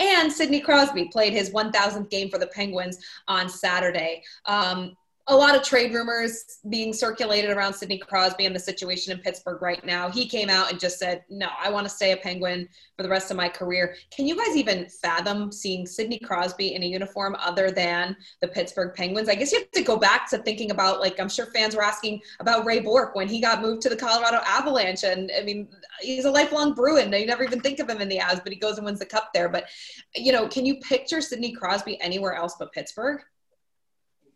And 0.00 0.32
Sidney 0.32 0.60
Crosby 0.60 1.04
played 1.04 1.32
his 1.32 1.50
1,000th 1.50 2.10
game 2.10 2.30
for 2.30 2.38
the 2.38 2.48
Penguins 2.48 2.98
on 3.28 3.48
Saturday. 3.48 4.24
Um, 4.44 4.96
a 5.30 5.36
lot 5.36 5.54
of 5.54 5.62
trade 5.62 5.92
rumors 5.92 6.58
being 6.70 6.90
circulated 6.92 7.50
around 7.50 7.74
Sidney 7.74 7.98
Crosby 7.98 8.46
and 8.46 8.56
the 8.56 8.60
situation 8.60 9.12
in 9.12 9.18
Pittsburgh 9.18 9.60
right 9.60 9.84
now. 9.84 10.08
He 10.08 10.26
came 10.26 10.48
out 10.48 10.70
and 10.70 10.80
just 10.80 10.98
said, 10.98 11.22
No, 11.28 11.48
I 11.62 11.70
want 11.70 11.84
to 11.84 11.90
stay 11.90 12.12
a 12.12 12.16
Penguin 12.16 12.66
for 12.96 13.02
the 13.02 13.10
rest 13.10 13.30
of 13.30 13.36
my 13.36 13.50
career. 13.50 13.94
Can 14.10 14.26
you 14.26 14.34
guys 14.34 14.56
even 14.56 14.86
fathom 14.88 15.52
seeing 15.52 15.86
Sidney 15.86 16.18
Crosby 16.18 16.74
in 16.74 16.82
a 16.82 16.86
uniform 16.86 17.36
other 17.38 17.70
than 17.70 18.16
the 18.40 18.48
Pittsburgh 18.48 18.94
Penguins? 18.94 19.28
I 19.28 19.34
guess 19.34 19.52
you 19.52 19.58
have 19.58 19.70
to 19.72 19.82
go 19.82 19.98
back 19.98 20.30
to 20.30 20.38
thinking 20.38 20.70
about, 20.70 21.00
like, 21.00 21.20
I'm 21.20 21.28
sure 21.28 21.46
fans 21.46 21.76
were 21.76 21.84
asking 21.84 22.22
about 22.40 22.64
Ray 22.64 22.80
Bourque 22.80 23.14
when 23.14 23.28
he 23.28 23.38
got 23.38 23.60
moved 23.60 23.82
to 23.82 23.90
the 23.90 23.96
Colorado 23.96 24.40
Avalanche. 24.46 25.04
And 25.04 25.30
I 25.38 25.42
mean, 25.42 25.68
he's 26.00 26.24
a 26.24 26.30
lifelong 26.30 26.72
Bruin. 26.72 27.12
You 27.12 27.26
never 27.26 27.44
even 27.44 27.60
think 27.60 27.80
of 27.80 27.90
him 27.90 28.00
in 28.00 28.08
the 28.08 28.18
Avs, 28.18 28.42
but 28.42 28.52
he 28.52 28.58
goes 28.58 28.78
and 28.78 28.86
wins 28.86 28.98
the 28.98 29.06
cup 29.06 29.30
there. 29.34 29.50
But, 29.50 29.66
you 30.14 30.32
know, 30.32 30.48
can 30.48 30.64
you 30.64 30.76
picture 30.76 31.20
Sidney 31.20 31.52
Crosby 31.52 32.00
anywhere 32.00 32.32
else 32.32 32.56
but 32.58 32.72
Pittsburgh? 32.72 33.20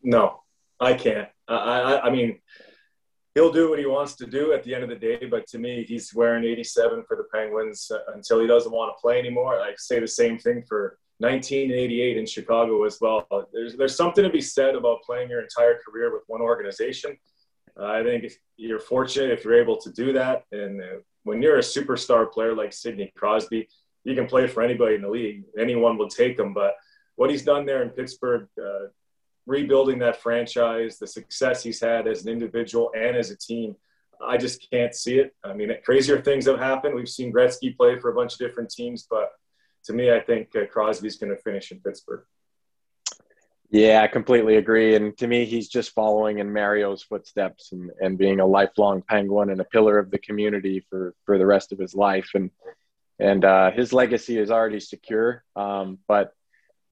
No, 0.05 0.42
I 0.83 0.95
can't. 0.95 1.29
I, 1.49 1.55
I, 1.55 2.07
I 2.07 2.11
mean, 2.11 2.41
he'll 3.35 3.53
do 3.53 3.71
what 3.71 3.79
he 3.79 3.87
wants 3.87 4.17
to 4.17 4.27
do 4.27 4.53
at 4.53 4.65
the 4.65 4.75
end 4.75 4.83
of 4.83 4.91
the 4.91 4.97
day. 4.97 5.27
But 5.27 5.47
to 5.49 5.59
me, 5.59 5.85
he's 5.85 6.13
wearing 6.13 6.45
87 6.45 7.05
for 7.07 7.17
the 7.17 7.25
Penguins 7.33 7.91
uh, 7.91 8.13
until 8.15 8.41
he 8.41 8.47
doesn't 8.47 8.73
want 8.73 8.93
to 8.95 9.01
play 9.01 9.19
anymore. 9.19 9.61
I 9.61 9.75
say 9.77 10.01
the 10.01 10.09
same 10.09 10.39
thing 10.39 10.65
for 10.69 10.99
1988 11.19 12.17
in 12.17 12.27
Chicago 12.27 12.85
as 12.85 12.99
well. 13.01 13.27
There's 13.53 13.77
there's 13.77 13.97
something 13.97 14.25
to 14.25 14.31
be 14.31 14.41
said 14.41 14.75
about 14.75 15.03
playing 15.03 15.31
your 15.31 15.41
entire 15.41 15.79
career 15.87 16.13
with 16.13 16.25
one 16.27 16.41
organization. 16.41 17.17
I 17.81 18.03
think 18.03 18.25
if 18.25 18.37
you're 18.57 18.81
fortunate 18.81 19.31
if 19.31 19.45
you're 19.45 19.61
able 19.61 19.79
to 19.79 19.91
do 19.93 20.13
that, 20.15 20.45
and 20.51 20.83
uh, 20.83 20.99
when 21.23 21.41
you're 21.41 21.57
a 21.57 21.61
superstar 21.77 22.31
player 22.31 22.55
like 22.55 22.73
Sidney 22.73 23.13
Crosby, 23.17 23.69
you 24.05 24.15
can 24.17 24.27
play 24.27 24.49
for 24.49 24.63
anybody 24.63 24.97
in 24.97 25.03
the 25.03 25.09
league. 25.09 25.45
Anyone 25.57 25.97
will 25.97 26.09
take 26.09 26.39
him. 26.39 26.53
But 26.53 26.75
what 27.15 27.31
he's 27.31 27.45
done 27.45 27.67
there 27.67 27.83
in 27.83 27.91
Pittsburgh. 27.91 28.49
Uh, 28.61 28.89
rebuilding 29.47 29.99
that 30.01 30.23
franchise, 30.23 30.99
the 30.99 31.07
success 31.07 31.63
he's 31.63 31.81
had 31.81 32.07
as 32.07 32.25
an 32.25 32.33
individual 32.33 32.91
and 32.97 33.17
as 33.17 33.31
a 33.31 33.37
team, 33.37 33.77
I 34.25 34.37
just 34.37 34.69
can't 34.71 34.95
see 34.95 35.19
it. 35.19 35.35
I 35.43 35.53
mean, 35.53 35.71
crazier 35.85 36.21
things 36.21 36.47
have 36.47 36.59
happened. 36.59 36.95
We've 36.95 37.09
seen 37.09 37.33
Gretzky 37.33 37.77
play 37.77 37.99
for 37.99 38.11
a 38.11 38.15
bunch 38.15 38.35
of 38.35 38.39
different 38.39 38.71
teams, 38.71 39.07
but 39.09 39.31
to 39.85 39.93
me, 39.93 40.13
I 40.13 40.21
think 40.21 40.55
uh, 40.55 40.67
Crosby's 40.67 41.19
going 41.19 41.35
to 41.35 41.43
finish 41.43 41.73
in 41.73 41.81
Pittsburgh. 41.81 42.25
Yeah, 43.71 44.03
I 44.03 44.07
completely 44.07 44.57
agree. 44.57 44.95
And 44.95 45.17
to 45.19 45.27
me, 45.27 45.47
he's 45.47 45.69
just 45.69 45.95
following 45.95 46.39
in 46.39 46.53
Mario's 46.53 47.03
footsteps 47.03 47.73
and, 47.73 47.91
and 48.01 48.19
being 48.19 48.39
a 48.39 48.47
lifelong 48.47 49.03
Penguin 49.03 49.51
and 49.51 49.61
a 49.61 49.65
pillar 49.65 49.99
of 49.99 50.11
the 50.11 50.19
community 50.19 50.85
for, 50.91 51.15
for 51.25 51.39
the 51.39 51.47
rest 51.47 51.73
of 51.73 51.79
his 51.79 51.95
life. 51.95 52.31
And 52.35 52.51
and 53.19 53.45
uh, 53.45 53.71
his 53.71 53.93
legacy 53.93 54.37
is 54.37 54.51
already 54.51 54.81
secure. 54.81 55.45
Um, 55.55 55.99
but 56.09 56.35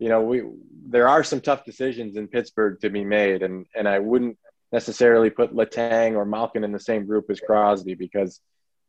you 0.00 0.08
know, 0.08 0.22
we 0.22 0.42
there 0.88 1.06
are 1.06 1.22
some 1.22 1.40
tough 1.40 1.64
decisions 1.64 2.16
in 2.16 2.26
Pittsburgh 2.26 2.80
to 2.80 2.90
be 2.90 3.04
made, 3.04 3.42
and 3.42 3.66
and 3.76 3.86
I 3.86 4.00
wouldn't 4.00 4.38
necessarily 4.72 5.30
put 5.30 5.54
Letang 5.54 6.16
or 6.16 6.24
Malkin 6.24 6.64
in 6.64 6.72
the 6.72 6.80
same 6.80 7.06
group 7.06 7.26
as 7.30 7.38
Crosby 7.38 7.94
because 7.94 8.40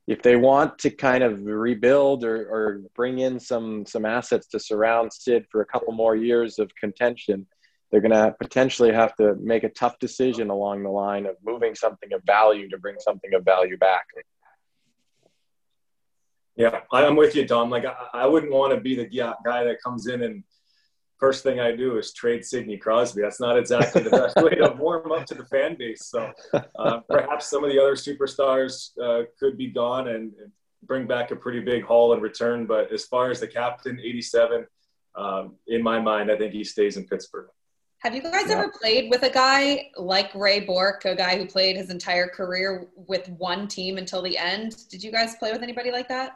if 0.08 0.21
they 0.21 0.36
want 0.36 0.80
to 0.80 0.89
kind 0.89 1.24
of 1.24 1.43
rebuild 1.43 2.24
or, 2.24 2.38
or 2.50 2.82
bring 2.95 3.19
in 3.19 3.39
some 3.39 3.86
some 3.86 4.06
assets 4.06 4.47
to 4.47 4.60
surround 4.60 5.12
Sid 5.12 5.45
for 5.52 5.62
a 5.62 5.65
couple 5.65 5.91
more 5.91 6.15
years 6.15 6.60
of 6.60 6.74
contention, 6.76 7.45
they're 7.91 8.02
going 8.02 8.12
to 8.12 8.34
potentially 8.39 8.93
have 8.93 9.13
to 9.17 9.36
make 9.36 9.65
a 9.65 9.69
tough 9.69 10.00
decision 10.00 10.50
along 10.50 10.84
the 10.84 10.89
line 10.89 11.26
of 11.26 11.36
moving 11.43 11.76
something 11.76 12.13
of 12.13 12.24
value 12.24 12.69
to 12.69 12.78
bring 12.78 12.95
something 13.00 13.34
of 13.34 13.43
value 13.43 13.78
back. 13.78 14.06
Yeah, 16.56 16.82
I'm 16.91 17.15
with 17.15 17.36
you, 17.36 17.45
Dom. 17.45 17.69
Like, 17.69 17.86
I, 17.86 17.95
I 18.13 18.26
wouldn't 18.28 18.52
want 18.52 18.74
to 18.74 18.80
be 18.80 18.95
the 18.95 19.06
guy 19.06 19.63
that 19.63 19.82
comes 19.84 20.08
in 20.08 20.21
and 20.24 20.43
first 21.22 21.44
thing 21.44 21.60
I 21.60 21.74
do 21.74 21.98
is 21.98 22.12
trade 22.14 22.44
Sidney 22.44 22.78
Crosby. 22.78 23.22
That's 23.22 23.40
not 23.40 23.58
exactly 23.58 24.02
the 24.02 24.10
best 24.10 24.36
way 24.38 24.56
to 24.56 24.76
warm 24.78 25.12
up 25.12 25.26
to 25.28 25.36
the 25.36 25.46
fan 25.46 25.76
base. 25.78 26.08
So 26.08 26.32
uh, 26.78 27.00
perhaps 27.10 27.50
some 27.50 27.64
of 27.64 27.72
the 27.72 27.80
other 27.80 27.94
superstars 27.94 28.90
uh, 29.02 29.26
could 29.40 29.58
be 29.58 29.68
gone 29.68 30.10
and, 30.10 30.34
and, 30.42 30.52
bring 30.88 31.06
back 31.06 31.30
a 31.30 31.36
pretty 31.36 31.60
big 31.60 31.84
haul 31.84 32.12
in 32.12 32.20
return. 32.20 32.66
But 32.66 32.92
as 32.92 33.06
far 33.06 33.30
as 33.30 33.40
the 33.40 33.48
captain, 33.48 34.00
87, 34.00 34.66
um, 35.16 35.54
in 35.68 35.84
my 35.84 36.00
mind, 36.00 36.32
I 36.32 36.38
think 36.38 36.54
he 36.54 36.64
stays 36.64 36.98
in 36.98 37.06
Pittsburgh. 37.06 37.50
Have 38.00 38.16
you 38.16 38.24
guys 38.24 38.46
yeah. 38.48 38.54
ever 38.54 38.74
played 38.82 39.12
with 39.12 39.22
a 39.22 39.30
guy 39.30 39.92
like 39.96 40.34
Ray 40.34 40.62
Bourque, 40.62 41.06
a 41.06 41.16
guy 41.16 41.38
who 41.38 41.46
played 41.46 41.78
his 41.78 41.92
entire 41.92 42.28
career 42.28 42.88
with 42.96 43.30
one 43.30 43.68
team 43.68 44.00
until 44.00 44.24
the 44.24 44.36
end? 44.36 44.76
Did 44.90 45.04
you 45.04 45.12
guys 45.12 45.36
play 45.36 45.52
with 45.52 45.62
anybody 45.62 45.92
like 45.92 46.08
that? 46.08 46.34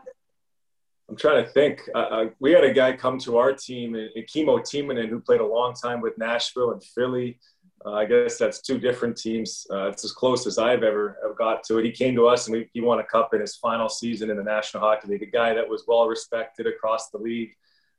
I'm 1.09 1.15
trying 1.15 1.43
to 1.43 1.49
think. 1.49 1.87
Uh, 1.93 1.97
uh 1.97 2.25
we 2.39 2.51
had 2.51 2.63
a 2.63 2.73
guy 2.73 2.93
come 2.93 3.19
to 3.19 3.37
our 3.37 3.53
team, 3.53 3.95
Kimmo 4.27 4.57
Timonen, 4.59 5.09
who 5.09 5.19
played 5.19 5.41
a 5.41 5.45
long 5.45 5.73
time 5.73 6.01
with 6.01 6.17
Nashville 6.17 6.71
and 6.71 6.83
Philly. 6.83 7.39
Uh, 7.85 7.93
I 7.93 8.05
guess 8.05 8.37
that's 8.37 8.61
two 8.61 8.79
different 8.79 9.15
teams. 9.15 9.67
Uh, 9.69 9.89
it's 9.89 10.03
as 10.03 10.11
close 10.11 10.47
as 10.47 10.57
I've 10.57 10.81
ever, 10.81 11.17
got 11.37 11.63
to 11.65 11.77
it. 11.77 11.85
He 11.85 11.91
came 11.91 12.15
to 12.15 12.27
us 12.27 12.47
and 12.47 12.55
we, 12.55 12.69
he 12.73 12.81
won 12.81 12.99
a 12.99 13.03
cup 13.03 13.33
in 13.33 13.41
his 13.41 13.57
final 13.57 13.89
season 13.89 14.31
in 14.31 14.37
the 14.37 14.43
National 14.43 14.81
Hockey 14.81 15.07
League. 15.07 15.21
A 15.21 15.27
guy 15.27 15.53
that 15.53 15.67
was 15.67 15.83
well 15.87 16.07
respected 16.07 16.65
across 16.65 17.09
the 17.09 17.19
league. 17.19 17.51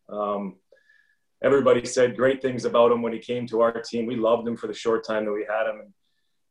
Um, 0.09 0.57
everybody 1.45 1.85
said 1.85 2.17
great 2.17 2.43
things 2.43 2.65
about 2.65 2.91
him 2.91 3.03
when 3.03 3.13
he 3.13 3.21
came 3.21 3.47
to 3.49 3.61
our 3.61 3.81
team. 3.81 4.07
We 4.07 4.17
loved 4.17 4.49
him 4.49 4.57
for 4.57 4.67
the 4.67 4.75
short 4.75 5.07
time 5.07 5.25
that 5.27 5.33
we 5.33 5.47
had 5.49 5.69
him. 5.69 5.95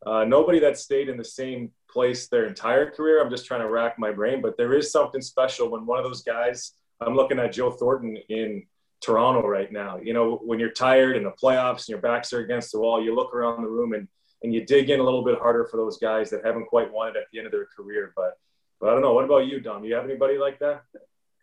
Uh, 0.05 0.23
nobody 0.23 0.59
that 0.59 0.77
stayed 0.77 1.09
in 1.09 1.17
the 1.17 1.25
same 1.25 1.71
place 1.95 2.27
their 2.27 2.45
entire 2.45 2.91
career. 2.91 3.23
I'm 3.23 3.29
just 3.29 3.45
trying 3.45 3.61
to 3.61 3.69
rack 3.69 3.97
my 3.97 4.11
brain, 4.11 4.41
but 4.41 4.57
there 4.57 4.73
is 4.73 4.91
something 4.91 5.21
special 5.21 5.71
when 5.71 5.85
one 5.85 5.97
of 5.97 6.03
those 6.03 6.23
guys. 6.23 6.73
I'm 6.99 7.15
looking 7.15 7.39
at 7.39 7.53
Joe 7.53 7.71
Thornton 7.71 8.17
in 8.27 8.65
Toronto 9.01 9.47
right 9.47 9.71
now. 9.71 9.97
You 10.03 10.13
know, 10.13 10.35
when 10.43 10.59
you're 10.59 10.71
tired 10.71 11.15
in 11.15 11.23
the 11.23 11.31
playoffs 11.31 11.87
and 11.87 11.89
your 11.89 12.01
backs 12.01 12.33
are 12.33 12.41
against 12.41 12.73
the 12.73 12.79
wall, 12.79 13.01
you 13.01 13.15
look 13.15 13.33
around 13.33 13.63
the 13.63 13.69
room 13.69 13.93
and 13.93 14.09
and 14.43 14.53
you 14.53 14.65
dig 14.65 14.89
in 14.89 14.99
a 14.99 15.03
little 15.03 15.23
bit 15.23 15.39
harder 15.39 15.65
for 15.65 15.77
those 15.77 15.97
guys 15.97 16.29
that 16.29 16.45
haven't 16.45 16.65
quite 16.65 16.91
won 16.91 17.07
it 17.07 17.15
at 17.15 17.23
the 17.31 17.39
end 17.39 17.47
of 17.47 17.53
their 17.53 17.67
career. 17.73 18.11
But 18.13 18.33
but 18.81 18.89
I 18.89 18.91
don't 18.91 19.01
know. 19.01 19.13
What 19.13 19.23
about 19.23 19.47
you, 19.47 19.61
Dom? 19.61 19.81
Do 19.81 19.87
you 19.87 19.95
have 19.95 20.03
anybody 20.03 20.37
like 20.37 20.59
that? 20.59 20.83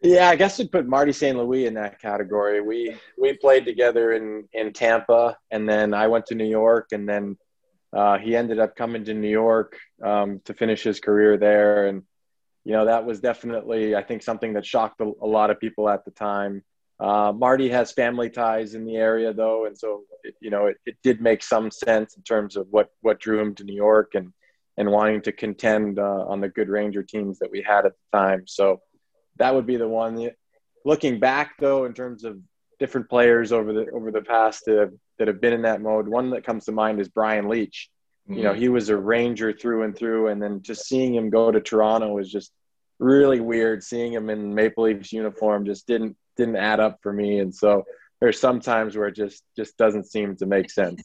Yeah, 0.02 0.28
I 0.28 0.36
guess 0.36 0.60
I'd 0.60 0.70
put 0.70 0.86
Marty 0.86 1.12
St. 1.12 1.38
Louis 1.38 1.64
in 1.66 1.74
that 1.74 1.98
category. 1.98 2.60
We 2.60 2.94
we 3.18 3.32
played 3.38 3.64
together 3.64 4.12
in 4.12 4.46
in 4.52 4.74
Tampa, 4.74 5.38
and 5.50 5.66
then 5.66 5.94
I 5.94 6.08
went 6.08 6.26
to 6.26 6.34
New 6.34 6.50
York, 6.60 6.88
and 6.92 7.08
then 7.08 7.38
uh, 7.92 8.18
he 8.18 8.34
ended 8.36 8.58
up 8.58 8.74
coming 8.76 9.04
to 9.04 9.14
New 9.14 9.28
York 9.28 9.78
um, 10.02 10.40
to 10.44 10.54
finish 10.54 10.82
his 10.82 11.00
career 11.00 11.36
there, 11.36 11.86
and 11.86 12.02
you 12.64 12.72
know 12.72 12.86
that 12.86 13.04
was 13.04 13.20
definitely 13.20 13.94
I 13.94 14.02
think 14.02 14.22
something 14.22 14.54
that 14.54 14.64
shocked 14.64 15.00
a, 15.00 15.12
a 15.20 15.26
lot 15.26 15.50
of 15.50 15.60
people 15.60 15.88
at 15.88 16.04
the 16.04 16.10
time. 16.10 16.62
Uh, 16.98 17.32
Marty 17.32 17.68
has 17.68 17.92
family 17.92 18.30
ties 18.30 18.74
in 18.74 18.84
the 18.84 18.96
area 18.96 19.32
though, 19.32 19.66
and 19.66 19.76
so 19.76 20.02
it, 20.24 20.34
you 20.40 20.50
know 20.50 20.66
it, 20.66 20.76
it 20.86 20.96
did 21.02 21.20
make 21.20 21.42
some 21.42 21.70
sense 21.70 22.16
in 22.16 22.22
terms 22.22 22.56
of 22.56 22.66
what 22.70 22.88
what 23.02 23.20
drew 23.20 23.40
him 23.40 23.54
to 23.56 23.64
New 23.64 23.74
York 23.74 24.12
and 24.14 24.32
and 24.78 24.90
wanting 24.90 25.20
to 25.22 25.32
contend 25.32 25.98
uh, 25.98 26.24
on 26.26 26.40
the 26.40 26.48
good 26.48 26.68
Ranger 26.68 27.02
teams 27.02 27.38
that 27.40 27.50
we 27.50 27.62
had 27.62 27.84
at 27.84 27.92
the 27.92 28.18
time. 28.18 28.44
So 28.46 28.80
that 29.36 29.54
would 29.54 29.66
be 29.66 29.76
the 29.76 29.88
one. 29.88 30.30
Looking 30.84 31.20
back 31.20 31.52
though, 31.58 31.84
in 31.84 31.92
terms 31.92 32.24
of 32.24 32.38
different 32.82 33.08
players 33.08 33.52
over 33.52 33.72
the 33.72 33.88
over 33.92 34.10
the 34.10 34.22
past 34.22 34.66
uh, 34.66 34.86
that 35.18 35.28
have 35.28 35.40
been 35.40 35.52
in 35.52 35.62
that 35.62 35.80
mode. 35.80 36.08
One 36.08 36.30
that 36.30 36.44
comes 36.44 36.64
to 36.64 36.72
mind 36.72 37.00
is 37.00 37.08
Brian 37.08 37.46
Leetch. 37.46 37.88
Mm-hmm. 38.28 38.34
You 38.34 38.42
know, 38.42 38.50
mm-hmm. 38.50 38.60
he 38.60 38.68
was 38.68 38.88
a 38.88 38.96
Ranger 38.96 39.52
through 39.52 39.84
and 39.84 39.96
through, 39.96 40.28
and 40.28 40.42
then 40.42 40.62
just 40.62 40.88
seeing 40.88 41.14
him 41.14 41.30
go 41.30 41.52
to 41.52 41.60
Toronto 41.60 42.08
was 42.12 42.30
just 42.30 42.50
really 42.98 43.38
weird. 43.38 43.84
Seeing 43.84 44.12
him 44.12 44.30
in 44.30 44.52
Maple 44.52 44.82
Leafs 44.82 45.12
uniform 45.12 45.64
just 45.64 45.86
didn't 45.86 46.16
didn't 46.36 46.56
add 46.56 46.80
up 46.80 46.98
for 47.04 47.12
me, 47.12 47.38
and 47.38 47.54
so 47.54 47.84
there's 48.20 48.40
some 48.40 48.58
times 48.58 48.96
where 48.96 49.06
it 49.06 49.14
just 49.14 49.44
just 49.56 49.76
doesn't 49.76 50.10
seem 50.10 50.34
to 50.38 50.46
make 50.46 50.68
sense. 50.68 51.00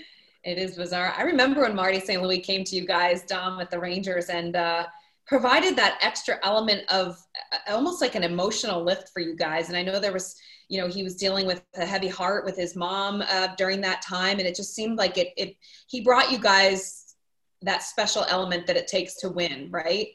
it 0.44 0.58
is 0.58 0.76
bizarre. 0.76 1.14
I 1.16 1.22
remember 1.22 1.62
when 1.62 1.74
Marty 1.74 1.98
St. 1.98 2.22
Louis 2.22 2.40
came 2.40 2.62
to 2.64 2.76
you 2.76 2.86
guys, 2.86 3.22
Dom, 3.22 3.58
at 3.58 3.70
the 3.70 3.80
Rangers, 3.80 4.26
and 4.26 4.54
uh, 4.54 4.84
provided 5.26 5.76
that 5.76 5.98
extra 6.02 6.38
element 6.42 6.82
of 6.90 7.16
uh, 7.52 7.72
almost 7.72 8.02
like 8.02 8.16
an 8.16 8.22
emotional 8.22 8.84
lift 8.84 9.08
for 9.14 9.20
you 9.20 9.34
guys. 9.34 9.68
And 9.68 9.78
I 9.78 9.82
know 9.82 9.98
there 9.98 10.12
was 10.12 10.36
you 10.68 10.80
know 10.80 10.86
he 10.86 11.02
was 11.02 11.16
dealing 11.16 11.46
with 11.46 11.62
a 11.76 11.84
heavy 11.84 12.08
heart 12.08 12.44
with 12.44 12.56
his 12.56 12.76
mom 12.76 13.22
uh, 13.28 13.48
during 13.56 13.80
that 13.82 14.02
time. 14.02 14.38
And 14.38 14.46
it 14.46 14.54
just 14.54 14.74
seemed 14.74 14.98
like 14.98 15.18
it, 15.18 15.28
it 15.36 15.56
he 15.86 16.00
brought 16.00 16.30
you 16.30 16.38
guys 16.38 17.14
that 17.62 17.82
special 17.82 18.24
element 18.28 18.66
that 18.66 18.76
it 18.76 18.88
takes 18.88 19.14
to 19.16 19.28
win 19.28 19.68
right? 19.70 20.08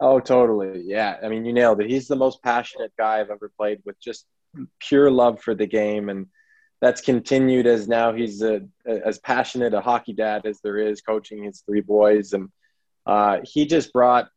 Oh 0.00 0.20
totally. 0.20 0.82
Yeah. 0.84 1.16
I 1.22 1.28
mean 1.28 1.44
you 1.44 1.52
nailed 1.52 1.80
it. 1.80 1.90
He's 1.90 2.08
the 2.08 2.16
most 2.16 2.42
passionate 2.42 2.92
guy 2.98 3.20
i've 3.20 3.30
ever 3.30 3.50
played 3.56 3.80
with 3.84 4.00
just 4.00 4.26
pure 4.80 5.10
love 5.10 5.40
for 5.40 5.54
the 5.54 5.66
game. 5.66 6.08
And 6.08 6.26
that's 6.80 7.00
continued 7.00 7.66
as 7.66 7.86
now 7.86 8.12
he's 8.12 8.42
a, 8.42 8.62
as 8.86 9.18
passionate 9.20 9.72
a 9.74 9.80
hockey 9.80 10.12
dad 10.12 10.46
as 10.46 10.60
there 10.62 10.78
is 10.78 11.00
coaching 11.00 11.44
his 11.44 11.62
three 11.66 11.80
boys. 11.80 12.32
And 12.32 12.48
uh, 13.06 13.38
he 13.44 13.66
just 13.66 13.92
brought 13.92 14.28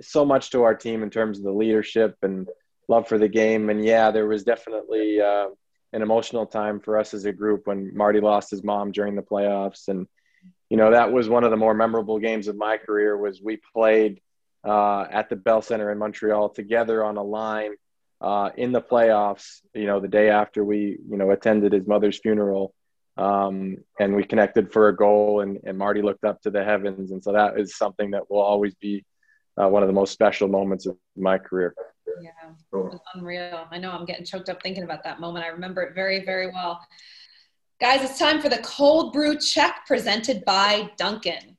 so 0.00 0.24
much 0.24 0.50
to 0.50 0.62
our 0.62 0.74
team 0.74 1.02
in 1.02 1.10
terms 1.10 1.38
of 1.38 1.44
the 1.44 1.52
leadership 1.52 2.16
and 2.22 2.48
love 2.88 3.08
for 3.08 3.18
the 3.18 3.28
game. 3.28 3.70
And 3.70 3.84
yeah, 3.84 4.10
there 4.10 4.26
was 4.26 4.44
definitely 4.44 5.20
uh, 5.20 5.48
an 5.92 6.02
emotional 6.02 6.46
time 6.46 6.80
for 6.80 6.98
us 6.98 7.14
as 7.14 7.24
a 7.24 7.32
group 7.32 7.66
when 7.66 7.96
Marty 7.96 8.20
lost 8.20 8.50
his 8.50 8.62
mom 8.62 8.92
during 8.92 9.14
the 9.14 9.22
playoffs. 9.22 9.88
And, 9.88 10.06
you 10.70 10.76
know, 10.76 10.90
that 10.90 11.12
was 11.12 11.28
one 11.28 11.44
of 11.44 11.50
the 11.50 11.56
more 11.56 11.74
memorable 11.74 12.18
games 12.18 12.48
of 12.48 12.56
my 12.56 12.76
career 12.76 13.16
was 13.16 13.40
we 13.42 13.60
played 13.74 14.20
uh, 14.64 15.02
at 15.10 15.28
the 15.28 15.36
Bell 15.36 15.62
Center 15.62 15.90
in 15.90 15.98
Montreal 15.98 16.50
together 16.50 17.04
on 17.04 17.16
a 17.16 17.22
line 17.22 17.72
uh, 18.20 18.50
in 18.56 18.72
the 18.72 18.80
playoffs, 18.80 19.60
you 19.74 19.86
know, 19.86 20.00
the 20.00 20.08
day 20.08 20.30
after 20.30 20.64
we, 20.64 20.98
you 21.08 21.16
know, 21.16 21.30
attended 21.30 21.72
his 21.72 21.86
mother's 21.86 22.18
funeral. 22.18 22.72
Um, 23.16 23.78
and 24.00 24.14
we 24.14 24.24
connected 24.24 24.72
for 24.72 24.88
a 24.88 24.96
goal 24.96 25.40
and, 25.40 25.58
and 25.64 25.76
Marty 25.76 26.00
looked 26.00 26.24
up 26.24 26.40
to 26.42 26.50
the 26.50 26.64
heavens. 26.64 27.10
And 27.10 27.22
so 27.22 27.32
that 27.32 27.58
is 27.58 27.76
something 27.76 28.12
that 28.12 28.30
will 28.30 28.40
always 28.40 28.74
be 28.76 29.04
uh, 29.60 29.68
one 29.68 29.82
of 29.82 29.88
the 29.88 29.92
most 29.92 30.12
special 30.12 30.48
moments 30.48 30.86
of 30.86 30.96
my 31.16 31.36
career. 31.36 31.74
Yeah, 32.20 32.30
it 32.50 32.56
was 32.72 33.00
unreal. 33.14 33.66
I 33.70 33.78
know 33.78 33.90
I'm 33.90 34.04
getting 34.04 34.24
choked 34.24 34.48
up 34.48 34.62
thinking 34.62 34.84
about 34.84 35.04
that 35.04 35.20
moment. 35.20 35.44
I 35.44 35.48
remember 35.48 35.82
it 35.82 35.94
very, 35.94 36.24
very 36.24 36.48
well. 36.48 36.80
Guys, 37.80 38.08
it's 38.08 38.18
time 38.18 38.40
for 38.40 38.48
the 38.48 38.58
cold 38.58 39.12
brew 39.12 39.38
check 39.38 39.84
presented 39.86 40.44
by 40.44 40.90
Dunkin'. 40.96 41.56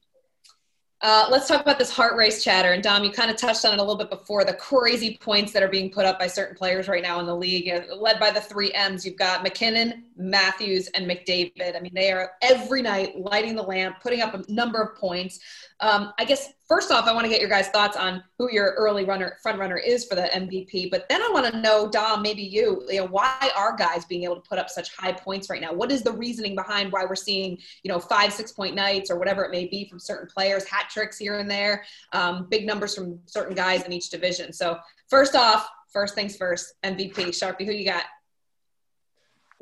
Uh, 1.03 1.27
let's 1.29 1.49
talk 1.49 1.59
about 1.59 1.77
this 1.77 1.91
Hart 1.91 2.15
race 2.15 2.41
chatter. 2.41 2.71
And 2.71 2.81
Dom, 2.81 3.03
you 3.03 3.11
kind 3.11 3.29
of 3.29 3.35
touched 3.35 3.65
on 3.65 3.73
it 3.73 3.79
a 3.79 3.81
little 3.81 3.97
bit 3.97 4.09
before 4.09 4.45
the 4.45 4.53
crazy 4.53 5.17
points 5.17 5.51
that 5.51 5.61
are 5.61 5.67
being 5.67 5.91
put 5.91 6.05
up 6.05 6.17
by 6.17 6.27
certain 6.27 6.55
players 6.55 6.87
right 6.87 7.03
now 7.03 7.19
in 7.19 7.25
the 7.25 7.35
league, 7.35 7.69
uh, 7.69 7.93
led 7.93 8.21
by 8.21 8.31
the 8.31 8.39
three 8.39 8.71
M's. 8.71 9.05
You've 9.05 9.17
got 9.17 9.43
MacKinnon, 9.43 10.05
Matthews, 10.15 10.87
and 10.95 11.05
McDavid. 11.05 11.75
I 11.75 11.81
mean, 11.81 11.91
they 11.93 12.13
are 12.13 12.31
every 12.41 12.81
night 12.81 13.19
lighting 13.19 13.57
the 13.57 13.63
lamp, 13.63 13.97
putting 14.01 14.21
up 14.21 14.33
a 14.33 14.49
number 14.49 14.81
of 14.81 14.97
points. 14.97 15.41
Um, 15.81 16.13
I 16.17 16.23
guess 16.23 16.53
first 16.67 16.91
off, 16.91 17.07
I 17.07 17.13
want 17.13 17.25
to 17.25 17.29
get 17.29 17.41
your 17.41 17.49
guys' 17.49 17.67
thoughts 17.67 17.97
on 17.97 18.23
who 18.37 18.49
your 18.51 18.73
early 18.77 19.03
runner, 19.03 19.37
front 19.41 19.59
runner 19.59 19.77
is 19.77 20.05
for 20.05 20.15
the 20.15 20.29
MVP. 20.33 20.89
But 20.89 21.09
then 21.09 21.21
I 21.21 21.29
want 21.33 21.51
to 21.51 21.59
know, 21.59 21.89
Dom, 21.89 22.21
maybe 22.21 22.41
you, 22.41 22.85
you 22.89 22.99
know, 22.99 23.07
why 23.07 23.51
are 23.55 23.75
guys 23.75 24.05
being 24.05 24.23
able 24.23 24.35
to 24.35 24.41
put 24.41 24.57
up 24.57 24.69
such 24.69 24.95
high 24.95 25.11
points 25.11 25.49
right 25.49 25.61
now? 25.61 25.73
What 25.73 25.91
is 25.91 26.01
the 26.01 26.11
reasoning 26.11 26.55
behind 26.55 26.91
why 26.91 27.05
we're 27.05 27.15
seeing, 27.15 27.57
you 27.83 27.91
know, 27.91 27.99
five, 27.99 28.31
six 28.31 28.51
point 28.53 28.75
nights 28.75 29.11
or 29.11 29.17
whatever 29.17 29.43
it 29.43 29.51
may 29.51 29.65
be 29.65 29.85
from 29.89 29.99
certain 29.99 30.27
players, 30.27 30.63
hat 30.63 30.89
tricks 30.93 31.17
here 31.17 31.39
and 31.39 31.49
there, 31.49 31.83
um, 32.13 32.47
big 32.49 32.65
numbers 32.65 32.95
from 32.95 33.19
certain 33.25 33.55
guys 33.55 33.83
in 33.83 33.91
each 33.91 34.09
division. 34.09 34.53
So 34.53 34.77
first 35.09 35.35
off, 35.35 35.67
first 35.91 36.15
things 36.15 36.35
first, 36.35 36.73
MVP. 36.83 37.29
Sharpie, 37.29 37.65
who 37.65 37.71
you 37.71 37.85
got? 37.85 38.03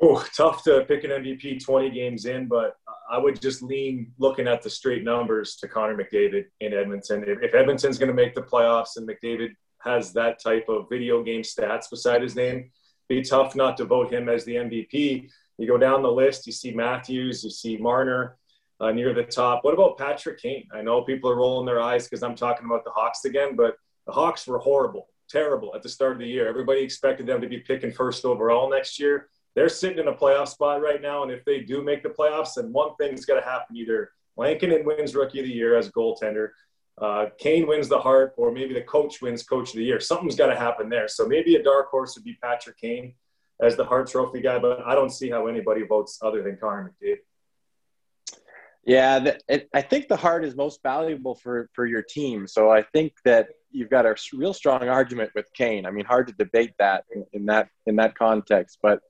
Oh, 0.00 0.26
tough 0.36 0.64
to 0.64 0.84
pick 0.86 1.04
an 1.04 1.10
MVP 1.10 1.64
20 1.64 1.90
games 1.90 2.24
in, 2.24 2.48
but 2.48 2.74
I 3.08 3.18
would 3.18 3.40
just 3.40 3.62
lean 3.62 4.12
looking 4.18 4.48
at 4.48 4.62
the 4.62 4.70
straight 4.70 5.04
numbers 5.04 5.56
to 5.56 5.68
Connor 5.68 5.96
McDavid 5.96 6.46
in 6.60 6.74
Edmonton. 6.74 7.22
If, 7.26 7.40
if 7.42 7.54
Edmonton's 7.54 7.98
going 7.98 8.08
to 8.08 8.14
make 8.14 8.34
the 8.34 8.42
playoffs 8.42 8.96
and 8.96 9.08
McDavid 9.08 9.50
has 9.78 10.12
that 10.14 10.42
type 10.42 10.68
of 10.68 10.88
video 10.90 11.22
game 11.22 11.42
stats 11.42 11.88
beside 11.88 12.22
his 12.22 12.34
name, 12.34 12.70
be 13.08 13.22
tough 13.22 13.54
not 13.54 13.76
to 13.76 13.84
vote 13.84 14.12
him 14.12 14.28
as 14.28 14.44
the 14.44 14.56
MVP. 14.56 15.28
You 15.58 15.68
go 15.68 15.78
down 15.78 16.02
the 16.02 16.10
list, 16.10 16.46
you 16.46 16.52
see 16.52 16.72
Matthews, 16.72 17.44
you 17.44 17.50
see 17.50 17.76
Marner 17.76 18.38
uh, 18.82 18.92
near 18.92 19.14
the 19.14 19.22
top. 19.22 19.64
What 19.64 19.72
about 19.72 19.96
Patrick 19.96 20.42
Kane? 20.42 20.68
I 20.74 20.82
know 20.82 21.02
people 21.02 21.30
are 21.30 21.36
rolling 21.36 21.66
their 21.66 21.80
eyes 21.80 22.04
because 22.04 22.22
I'm 22.22 22.34
talking 22.34 22.66
about 22.66 22.84
the 22.84 22.90
Hawks 22.90 23.24
again, 23.24 23.56
but 23.56 23.76
the 24.06 24.12
Hawks 24.12 24.46
were 24.46 24.58
horrible, 24.58 25.08
terrible 25.30 25.72
at 25.74 25.82
the 25.82 25.88
start 25.88 26.12
of 26.12 26.18
the 26.18 26.26
year. 26.26 26.48
Everybody 26.48 26.82
expected 26.82 27.26
them 27.26 27.40
to 27.40 27.48
be 27.48 27.60
picking 27.60 27.92
first 27.92 28.24
overall 28.24 28.68
next 28.68 28.98
year 28.98 29.28
they're 29.54 29.68
sitting 29.68 29.98
in 29.98 30.08
a 30.08 30.14
playoff 30.14 30.48
spot 30.48 30.80
right 30.80 31.00
now. 31.00 31.22
And 31.22 31.30
if 31.30 31.44
they 31.44 31.60
do 31.60 31.82
make 31.82 32.02
the 32.02 32.08
playoffs, 32.08 32.54
then 32.56 32.72
one 32.72 32.94
thing's 32.96 33.24
got 33.24 33.38
to 33.38 33.44
happen: 33.44 33.76
either 33.76 34.10
Lankinen 34.36 34.84
wins 34.84 35.14
Rookie 35.14 35.40
of 35.40 35.46
the 35.46 35.52
Year 35.52 35.76
as 35.76 35.88
a 35.88 35.92
goaltender, 35.92 36.50
uh, 36.98 37.26
Kane 37.38 37.66
wins 37.66 37.88
the 37.88 38.00
Hart, 38.00 38.34
or 38.36 38.50
maybe 38.50 38.74
the 38.74 38.82
coach 38.82 39.20
wins 39.20 39.42
Coach 39.42 39.70
of 39.70 39.76
the 39.76 39.84
Year. 39.84 40.00
Something's 40.00 40.36
got 40.36 40.46
to 40.46 40.56
happen 40.56 40.88
there. 40.88 41.08
So 41.08 41.26
maybe 41.26 41.56
a 41.56 41.62
dark 41.62 41.90
horse 41.90 42.14
would 42.16 42.24
be 42.24 42.38
Patrick 42.42 42.78
Kane 42.78 43.14
as 43.60 43.76
the 43.76 43.84
Hart 43.84 44.08
Trophy 44.08 44.40
guy, 44.40 44.58
but 44.58 44.80
I 44.84 44.94
don't 44.94 45.10
see 45.10 45.30
how 45.30 45.46
anybody 45.46 45.84
votes 45.84 46.18
other 46.22 46.42
than 46.42 46.56
Connor 46.56 46.92
McDavid. 47.02 47.18
Yeah, 48.84 49.20
the, 49.20 49.38
it, 49.48 49.68
I 49.72 49.82
think 49.82 50.08
the 50.08 50.16
Hart 50.16 50.44
is 50.44 50.56
most 50.56 50.82
valuable 50.82 51.36
for 51.36 51.70
for 51.72 51.86
your 51.86 52.02
team. 52.02 52.46
So 52.46 52.70
I 52.70 52.82
think 52.82 53.12
that 53.24 53.48
you've 53.70 53.90
got 53.90 54.06
a 54.06 54.16
real 54.32 54.52
strong 54.52 54.88
argument 54.88 55.30
with 55.34 55.46
Kane. 55.54 55.86
I 55.86 55.90
mean, 55.90 56.04
hard 56.04 56.26
to 56.28 56.34
debate 56.34 56.72
that 56.78 57.04
in, 57.14 57.24
in 57.32 57.46
that 57.46 57.68
in 57.86 57.96
that 57.96 58.16
context, 58.16 58.78
but 58.82 59.00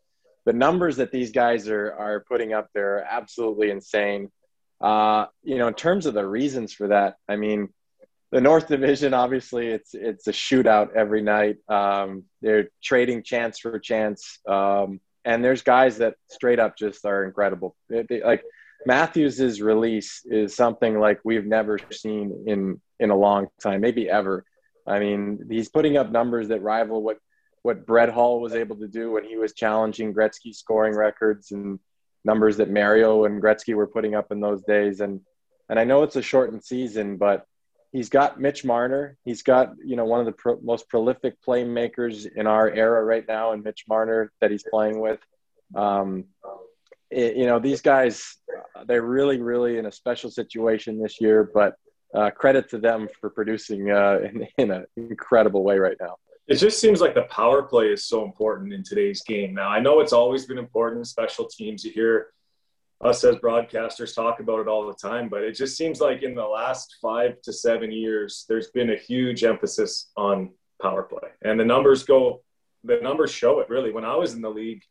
the 0.45 0.53
numbers 0.53 0.97
that 0.97 1.11
these 1.11 1.31
guys 1.31 1.69
are 1.69 1.93
are 1.93 2.25
putting 2.29 2.53
up 2.53 2.69
there 2.75 2.97
are 2.97 3.07
absolutely 3.09 3.71
insane. 3.71 4.31
Uh, 4.81 5.27
you 5.43 5.59
know, 5.59 5.69
in 5.69 5.75
terms 5.75 6.07
of 6.07 6.15
the 6.15 6.27
reasons 6.27 6.73
for 6.73 6.89
that, 6.89 7.15
I 7.29 7.37
mean, 7.37 7.69
the 8.31 8.41
North 8.41 8.69
Division 8.69 9.15
obviously 9.15 9.69
it's 9.69 9.95
it's 9.95 10.27
a 10.27 10.33
shootout 10.33 10.95
every 10.95 11.23
night. 11.23 11.57
Um, 11.69 12.25
they're 12.43 12.69
trading 12.83 13.23
chance 13.23 13.59
for 13.59 13.79
chance, 13.79 14.39
um, 14.47 15.01
and 15.25 15.43
there's 15.43 15.63
guys 15.63 15.99
that 15.99 16.17
straight 16.29 16.59
up 16.59 16.77
just 16.77 17.07
are 17.07 17.25
incredible. 17.25 17.75
They, 17.89 18.03
they, 18.03 18.23
like 18.23 18.45
Matthews's 18.87 19.61
release 19.61 20.23
is 20.25 20.55
something 20.55 20.99
like 20.99 21.21
we've 21.25 21.47
never 21.47 21.79
seen 21.91 22.45
in 22.47 22.81
in 22.99 23.11
a 23.11 23.17
long 23.17 23.49
time, 23.61 23.81
maybe 23.81 24.09
ever. 24.09 24.45
I 24.87 24.99
mean, 24.99 25.47
he's 25.49 25.69
putting 25.69 25.97
up 25.97 26.11
numbers 26.11 26.49
that 26.49 26.63
rival 26.63 27.03
what 27.03 27.19
what 27.63 27.87
Brett 27.87 28.09
Hull 28.09 28.41
was 28.41 28.55
able 28.55 28.77
to 28.77 28.89
do 28.89 29.13
when 29.13 29.25
he 29.25 29.37
was 29.37 29.53
challenging 29.53 30.13
Gretzky 30.13 30.55
scoring 30.55 30.97
records 30.97 31.53
and 31.53 31.79
numbers 32.25 32.57
that 32.57 32.71
Mario 32.71 33.25
and 33.25 33.41
Gretzky 33.41 33.75
were 33.75 33.87
putting 33.87 34.15
up 34.15 34.33
in 34.33 34.41
those 34.41 34.63
days. 34.63 35.01
And 35.01 35.21
and 35.69 35.79
I 35.79 35.85
know 35.85 36.03
it's 36.03 36.17
a 36.17 36.23
shortened 36.23 36.65
season, 36.65 37.17
but 37.17 37.47
he's 37.93 38.09
got 38.09 38.41
Mitch 38.41 38.65
Marner. 38.65 39.17
He's 39.25 39.43
got 39.43 39.75
you 39.85 39.97
know 39.97 40.05
one 40.05 40.21
of 40.21 40.27
the 40.27 40.33
pro- 40.33 40.61
most 40.61 40.89
prolific 40.89 41.41
playmakers 41.47 42.27
in 42.35 42.47
our 42.47 42.69
era 42.69 43.05
right 43.05 43.27
now, 43.27 43.53
and 43.53 43.63
Mitch 43.63 43.85
Marner 43.89 44.33
that 44.41 44.51
he's 44.51 44.65
playing 44.69 44.99
with. 44.99 45.21
Um, 45.75 46.25
it, 47.13 47.37
you 47.37 47.47
know 47.47 47.59
these 47.59 47.81
guys, 47.81 48.37
they're 48.87 49.03
really 49.03 49.41
really 49.41 49.79
in 49.79 49.87
a 49.87 49.93
special 49.93 50.31
situation 50.31 51.01
this 51.01 51.21
year, 51.21 51.51
but. 51.53 51.75
Uh, 52.15 52.31
credit 52.31 52.69
to 52.69 52.77
them 52.77 53.09
for 53.19 53.31
producing 53.31 53.91
uh, 53.91 54.19
in, 54.23 54.47
in 54.59 54.71
an 54.71 54.85
incredible 54.99 55.65
way 55.65 55.79
right 55.79 55.97
now. 55.99 56.15
It 56.47 56.57
just 56.57 56.79
seems 56.79 57.01
like 57.01 57.15
the 57.15 57.23
power 57.23 57.63
play 57.63 57.87
is 57.87 58.05
so 58.05 58.23
important 58.23 58.75
in 58.75 58.83
today's 58.83 59.23
game. 59.23 59.55
Now, 59.55 59.71
I 59.71 59.81
know 59.81 60.01
it's 60.01 60.13
always 60.13 60.45
been 60.45 60.59
important, 60.59 61.07
special 61.07 61.47
teams. 61.47 61.85
You 61.85 61.91
hear 61.91 62.35
us 63.03 63.25
as 63.25 63.37
broadcasters 63.37 64.15
talk 64.15 64.41
about 64.41 64.61
it 64.61 64.69
all 64.69 64.87
the 64.87 64.93
time, 64.93 65.31
but 65.31 65.43
it 65.43 65.53
just 65.53 65.75
seems 65.75 66.03
like 66.03 66.23
in 66.23 66.35
the 66.35 66.45
last 66.45 66.97
five 67.01 67.41
to 67.45 67.53
seven 67.53 67.91
years, 67.91 68.45
there's 68.47 68.71
been 68.73 68.91
a 68.91 68.97
huge 68.97 69.43
emphasis 69.43 70.11
on 70.15 70.51
power 70.83 71.05
play. 71.05 71.31
And 71.43 71.59
the 71.59 71.65
numbers 71.65 72.03
go, 72.03 72.43
the 72.85 72.99
numbers 73.01 73.31
show 73.31 73.61
it 73.61 73.71
really. 73.71 73.91
When 73.91 74.05
I 74.05 74.17
was 74.17 74.35
in 74.35 74.43
the 74.43 74.51
league, 74.51 74.83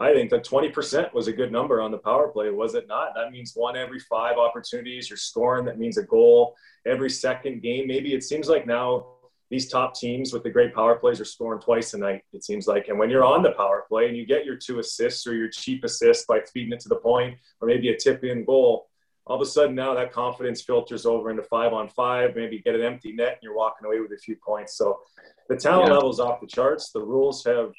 I 0.00 0.12
think 0.12 0.30
that 0.30 0.44
20% 0.44 1.12
was 1.12 1.26
a 1.26 1.32
good 1.32 1.50
number 1.50 1.80
on 1.80 1.90
the 1.90 1.98
power 1.98 2.28
play, 2.28 2.50
was 2.50 2.74
it 2.74 2.86
not? 2.86 3.14
That 3.14 3.32
means 3.32 3.52
one 3.54 3.76
every 3.76 3.98
five 3.98 4.36
opportunities 4.36 5.10
you're 5.10 5.16
scoring. 5.16 5.64
That 5.64 5.78
means 5.78 5.98
a 5.98 6.04
goal 6.04 6.56
every 6.86 7.10
second 7.10 7.62
game. 7.62 7.88
Maybe 7.88 8.14
it 8.14 8.22
seems 8.22 8.48
like 8.48 8.66
now 8.66 9.06
these 9.50 9.68
top 9.68 9.94
teams 9.94 10.32
with 10.32 10.42
the 10.42 10.50
great 10.50 10.74
power 10.74 10.94
plays 10.94 11.20
are 11.20 11.24
scoring 11.24 11.60
twice 11.60 11.94
a 11.94 11.98
night, 11.98 12.22
it 12.32 12.44
seems 12.44 12.66
like. 12.66 12.88
And 12.88 12.98
when 12.98 13.10
you're 13.10 13.24
on 13.24 13.42
the 13.42 13.52
power 13.52 13.84
play 13.88 14.08
and 14.08 14.16
you 14.16 14.26
get 14.26 14.44
your 14.44 14.56
two 14.56 14.78
assists 14.78 15.26
or 15.26 15.34
your 15.34 15.48
cheap 15.48 15.84
assist 15.84 16.26
by 16.26 16.40
feeding 16.52 16.72
it 16.72 16.80
to 16.80 16.88
the 16.88 16.96
point 16.96 17.36
or 17.60 17.68
maybe 17.68 17.88
a 17.88 17.96
tip 17.96 18.22
in 18.24 18.44
goal, 18.44 18.88
all 19.26 19.36
of 19.36 19.42
a 19.42 19.46
sudden 19.46 19.74
now 19.74 19.94
that 19.94 20.12
confidence 20.12 20.62
filters 20.62 21.06
over 21.06 21.30
into 21.30 21.42
five 21.42 21.72
on 21.72 21.88
five, 21.88 22.36
maybe 22.36 22.60
get 22.60 22.74
an 22.74 22.82
empty 22.82 23.12
net 23.12 23.32
and 23.32 23.38
you're 23.42 23.56
walking 23.56 23.86
away 23.86 24.00
with 24.00 24.12
a 24.12 24.18
few 24.18 24.36
points. 24.36 24.76
So 24.76 25.00
the 25.48 25.56
talent 25.56 25.88
yeah. 25.88 25.94
level's 25.94 26.20
off 26.20 26.40
the 26.40 26.46
charts. 26.46 26.90
The 26.92 27.02
rules 27.02 27.44
have 27.44 27.72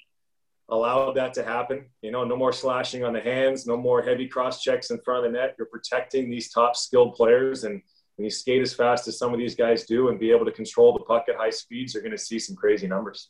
allowed 0.69 1.13
that 1.13 1.33
to 1.35 1.43
happen. 1.43 1.85
You 2.01 2.11
know, 2.11 2.23
no 2.23 2.35
more 2.35 2.53
slashing 2.53 3.03
on 3.03 3.13
the 3.13 3.21
hands, 3.21 3.65
no 3.67 3.77
more 3.77 4.01
heavy 4.01 4.27
cross 4.27 4.61
checks 4.61 4.91
in 4.91 4.99
front 5.01 5.25
of 5.25 5.31
the 5.31 5.37
net. 5.37 5.55
You're 5.57 5.67
protecting 5.67 6.29
these 6.29 6.51
top 6.51 6.75
skilled 6.75 7.15
players 7.15 7.63
and– 7.63 7.81
when 8.19 8.25
you 8.25 8.31
skate 8.31 8.61
as 8.61 8.73
fast 8.73 9.07
as 9.07 9.17
some 9.17 9.31
of 9.31 9.39
these 9.39 9.55
guys 9.55 9.85
do 9.85 10.09
and 10.09 10.19
be 10.19 10.29
able 10.29 10.43
to 10.43 10.51
control 10.51 10.91
the 10.91 10.99
puck 11.05 11.27
at 11.29 11.37
high 11.37 11.49
speeds, 11.49 11.93
you're 11.93 12.03
going 12.03 12.11
to 12.11 12.17
see 12.17 12.37
some 12.37 12.53
crazy 12.53 12.85
numbers. 12.85 13.29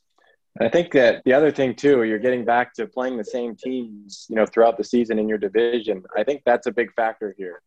I 0.60 0.68
think 0.68 0.92
that 0.94 1.22
the 1.26 1.34
other 1.34 1.52
thing 1.52 1.76
too, 1.76 2.02
you're 2.06 2.18
getting 2.18 2.44
back 2.44 2.74
to 2.74 2.88
playing 2.88 3.16
the 3.16 3.24
same 3.24 3.56
teams, 3.56 4.26
you 4.32 4.36
know, 4.36 4.48
throughout 4.48 4.80
the 4.80 4.84
season 4.84 5.20
in 5.20 5.30
your 5.30 5.38
division. 5.38 6.02
I 6.18 6.24
think 6.24 6.42
that's 6.44 6.66
a 6.66 6.72
big 6.72 6.92
factor 6.96 7.36
here. 7.38 7.62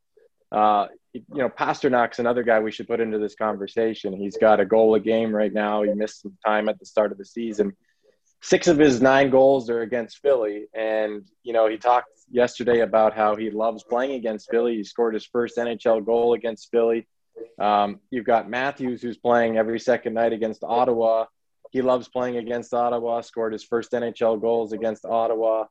Uh, 0.50 0.88
you 1.12 1.22
know, 1.30 1.48
Pastrnak's 1.48 2.18
another 2.18 2.42
guy 2.42 2.58
we 2.58 2.72
should 2.72 2.88
put 2.88 2.98
into 2.98 3.20
this 3.20 3.36
conversation. 3.36 4.12
He's 4.16 4.36
got 4.36 4.58
a 4.58 4.64
goal 4.64 4.96
a 4.96 5.00
game 5.00 5.32
right 5.32 5.52
now. 5.52 5.82
He 5.82 5.94
missed 5.94 6.22
some 6.22 6.36
time 6.44 6.68
at 6.68 6.80
the 6.80 6.86
start 6.86 7.12
of 7.12 7.18
the 7.18 7.24
season. 7.24 7.76
Six 8.42 8.66
of 8.66 8.76
his 8.76 9.00
nine 9.00 9.30
goals 9.30 9.70
are 9.70 9.82
against 9.82 10.18
Philly, 10.18 10.66
and 10.74 11.24
you 11.44 11.52
know 11.52 11.68
he 11.68 11.76
talked 11.78 12.08
yesterday 12.28 12.80
about 12.80 13.14
how 13.14 13.36
he 13.36 13.50
loves 13.50 13.84
playing 13.84 14.12
against 14.12 14.50
Philly. 14.50 14.76
He 14.76 14.84
scored 14.84 15.14
his 15.14 15.24
first 15.24 15.56
NHL 15.56 16.04
goal 16.04 16.34
against 16.34 16.68
Philly. 16.72 17.06
Um, 17.60 18.00
you've 18.10 18.24
got 18.24 18.50
Matthews, 18.50 19.00
who's 19.00 19.16
playing 19.16 19.58
every 19.58 19.78
second 19.78 20.14
night 20.14 20.32
against 20.32 20.64
Ottawa. 20.64 21.26
He 21.70 21.82
loves 21.82 22.08
playing 22.08 22.36
against 22.36 22.74
Ottawa, 22.74 23.20
scored 23.20 23.52
his 23.52 23.64
first 23.64 23.92
NHL 23.92 24.40
goals 24.40 24.72
against 24.72 25.04
Ottawa. 25.04 25.66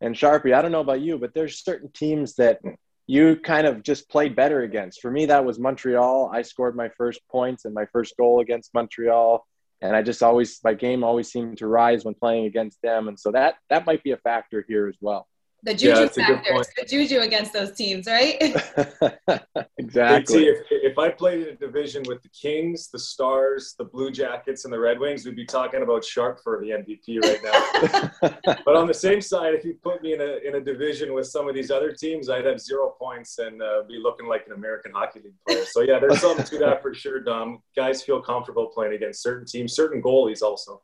And 0.00 0.14
Sharpie, 0.14 0.52
I 0.52 0.60
don't 0.60 0.72
know 0.72 0.80
about 0.80 1.00
you, 1.00 1.18
but 1.18 1.32
there's 1.32 1.62
certain 1.62 1.90
teams 1.92 2.34
that 2.34 2.60
you 3.06 3.36
kind 3.36 3.66
of 3.66 3.82
just 3.82 4.10
played 4.10 4.34
better 4.34 4.62
against. 4.62 5.00
For 5.00 5.10
me, 5.10 5.26
that 5.26 5.44
was 5.44 5.58
Montreal. 5.58 6.30
I 6.32 6.42
scored 6.42 6.76
my 6.76 6.88
first 6.88 7.20
points 7.30 7.64
and 7.64 7.72
my 7.72 7.86
first 7.86 8.16
goal 8.16 8.40
against 8.40 8.74
Montreal. 8.74 9.46
And 9.82 9.94
I 9.94 10.02
just 10.02 10.22
always, 10.22 10.60
my 10.64 10.74
game 10.74 11.04
always 11.04 11.30
seemed 11.30 11.58
to 11.58 11.66
rise 11.66 12.04
when 12.04 12.14
playing 12.14 12.46
against 12.46 12.80
them. 12.82 13.08
And 13.08 13.18
so 13.18 13.30
that, 13.32 13.56
that 13.68 13.86
might 13.86 14.02
be 14.02 14.12
a 14.12 14.16
factor 14.16 14.64
here 14.66 14.88
as 14.88 14.96
well 15.00 15.26
the 15.66 15.74
juju 15.74 16.00
yeah, 16.00 16.06
factor, 16.06 16.64
the 16.78 16.86
juju 16.86 17.20
against 17.20 17.52
those 17.52 17.72
teams, 17.72 18.06
right? 18.06 18.40
exactly. 19.78 20.38
See, 20.38 20.46
if, 20.46 20.58
if 20.70 20.96
I 20.96 21.10
played 21.10 21.42
in 21.42 21.54
a 21.54 21.56
division 21.56 22.04
with 22.06 22.22
the 22.22 22.28
Kings, 22.28 22.88
the 22.88 22.98
Stars, 23.00 23.74
the 23.76 23.84
Blue 23.84 24.12
Jackets, 24.12 24.64
and 24.64 24.72
the 24.72 24.78
Red 24.78 25.00
Wings, 25.00 25.26
we'd 25.26 25.34
be 25.34 25.44
talking 25.44 25.82
about 25.82 26.04
Sharp 26.04 26.38
for 26.44 26.60
the 26.60 26.70
MVP 26.70 27.20
right 27.20 27.42
now. 27.42 28.54
but 28.64 28.76
on 28.76 28.86
the 28.86 28.94
same 28.94 29.20
side, 29.20 29.54
if 29.54 29.64
you 29.64 29.76
put 29.82 30.02
me 30.02 30.14
in 30.14 30.20
a 30.20 30.38
in 30.46 30.54
a 30.54 30.60
division 30.60 31.12
with 31.12 31.26
some 31.26 31.48
of 31.48 31.54
these 31.54 31.72
other 31.72 31.92
teams, 31.92 32.30
I'd 32.30 32.46
have 32.46 32.60
zero 32.60 32.94
points 32.96 33.40
and 33.40 33.60
uh, 33.60 33.82
be 33.88 33.98
looking 34.00 34.28
like 34.28 34.46
an 34.46 34.52
American 34.52 34.92
Hockey 34.92 35.20
League 35.24 35.34
player. 35.46 35.64
So 35.64 35.80
yeah, 35.82 35.98
there's 35.98 36.20
something 36.20 36.46
to 36.46 36.58
that 36.58 36.80
for 36.80 36.94
sure, 36.94 37.18
Dom. 37.20 37.60
Guys 37.74 38.04
feel 38.04 38.22
comfortable 38.22 38.66
playing 38.68 38.94
against 38.94 39.20
certain 39.20 39.46
teams, 39.46 39.74
certain 39.74 40.00
goalies 40.00 40.42
also. 40.42 40.82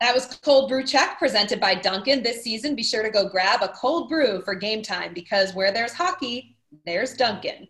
That 0.00 0.14
was 0.14 0.26
Cold 0.42 0.70
Brew 0.70 0.82
Check 0.82 1.18
presented 1.18 1.60
by 1.60 1.74
Dunkin'. 1.74 2.22
This 2.22 2.42
season, 2.42 2.74
be 2.74 2.82
sure 2.82 3.02
to 3.02 3.10
go 3.10 3.28
grab 3.28 3.62
a 3.62 3.68
cold 3.68 4.08
brew 4.08 4.40
for 4.42 4.54
game 4.54 4.82
time 4.82 5.12
because 5.12 5.54
where 5.54 5.72
there's 5.72 5.92
hockey, 5.92 6.56
there's 6.86 7.14
Dunkin'. 7.14 7.68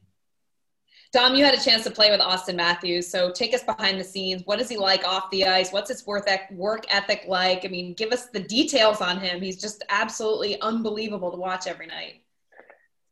Dom, 1.12 1.34
you 1.34 1.44
had 1.44 1.54
a 1.54 1.60
chance 1.60 1.82
to 1.82 1.90
play 1.90 2.08
with 2.12 2.20
Auston 2.20 2.54
Matthews, 2.54 3.08
so 3.08 3.32
take 3.32 3.52
us 3.52 3.64
behind 3.64 3.98
the 3.98 4.04
scenes. 4.04 4.42
What 4.44 4.60
is 4.60 4.68
he 4.68 4.76
like 4.76 5.04
off 5.04 5.28
the 5.32 5.44
ice? 5.44 5.72
What's 5.72 5.88
his 5.90 6.06
work 6.06 6.28
ethic 6.88 7.24
like? 7.26 7.64
I 7.64 7.68
mean, 7.68 7.94
give 7.94 8.12
us 8.12 8.26
the 8.26 8.38
details 8.38 9.00
on 9.00 9.18
him. 9.18 9.42
He's 9.42 9.60
just 9.60 9.82
absolutely 9.88 10.60
unbelievable 10.60 11.32
to 11.32 11.36
watch 11.36 11.66
every 11.66 11.88
night. 11.88 12.22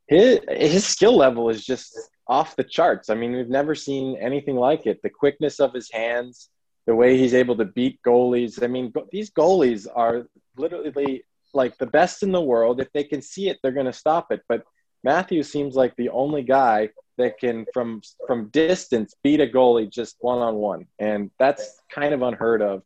His, 0.07 0.39
his 0.49 0.87
skill 0.87 1.17
level 1.17 1.51
is 1.51 1.67
just 1.67 1.99
off 2.29 2.55
the 2.55 2.63
charts. 2.63 3.11
I 3.11 3.17
mean, 3.17 3.33
we've 3.33 3.49
never 3.49 3.75
seen 3.75 4.17
anything 4.21 4.55
like 4.55 4.87
it. 4.87 5.03
The 5.03 5.11
quickness 5.11 5.59
of 5.59 5.75
his 5.75 5.91
hands, 5.91 6.51
the 6.89 6.95
way 6.95 7.19
he's 7.19 7.35
able 7.35 7.55
to 7.55 7.67
beat 7.67 8.01
goalies. 8.03 8.63
I 8.65 8.67
mean, 8.67 8.91
these 9.13 9.31
goalies 9.31 9.87
are 9.95 10.27
literally 10.57 11.23
like 11.53 11.77
the 11.77 11.87
best 11.87 12.23
in 12.23 12.33
the 12.33 12.41
world. 12.41 12.81
If 12.81 12.91
they 12.95 13.05
can 13.05 13.21
see 13.21 13.51
it, 13.51 13.59
they're 13.63 13.73
going 13.73 13.85
to 13.85 13.93
stop 13.93 14.33
it. 14.33 14.41
But 14.49 14.63
Matthew 15.05 15.43
seems 15.43 15.75
like 15.77 15.95
the 15.97 16.09
only 16.09 16.43
guy 16.43 16.89
that 17.19 17.39
can, 17.39 17.67
from 17.75 18.01
from 18.27 18.49
distance, 18.49 19.15
beat 19.23 19.43
a 19.43 19.47
goalie 19.47 19.93
just 19.93 20.17
one 20.21 20.39
on 20.39 20.55
one, 20.55 20.87
and 20.99 21.31
that's 21.39 21.79
kind 21.91 22.15
of 22.15 22.23
unheard 22.23 22.63
of. 22.63 22.83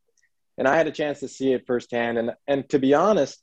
And 0.59 0.67
I 0.67 0.77
had 0.77 0.89
a 0.89 0.93
chance 0.93 1.21
to 1.21 1.29
see 1.29 1.53
it 1.53 1.65
firsthand. 1.69 2.19
And 2.19 2.33
and 2.49 2.69
to 2.71 2.81
be 2.81 2.95
honest, 2.95 3.41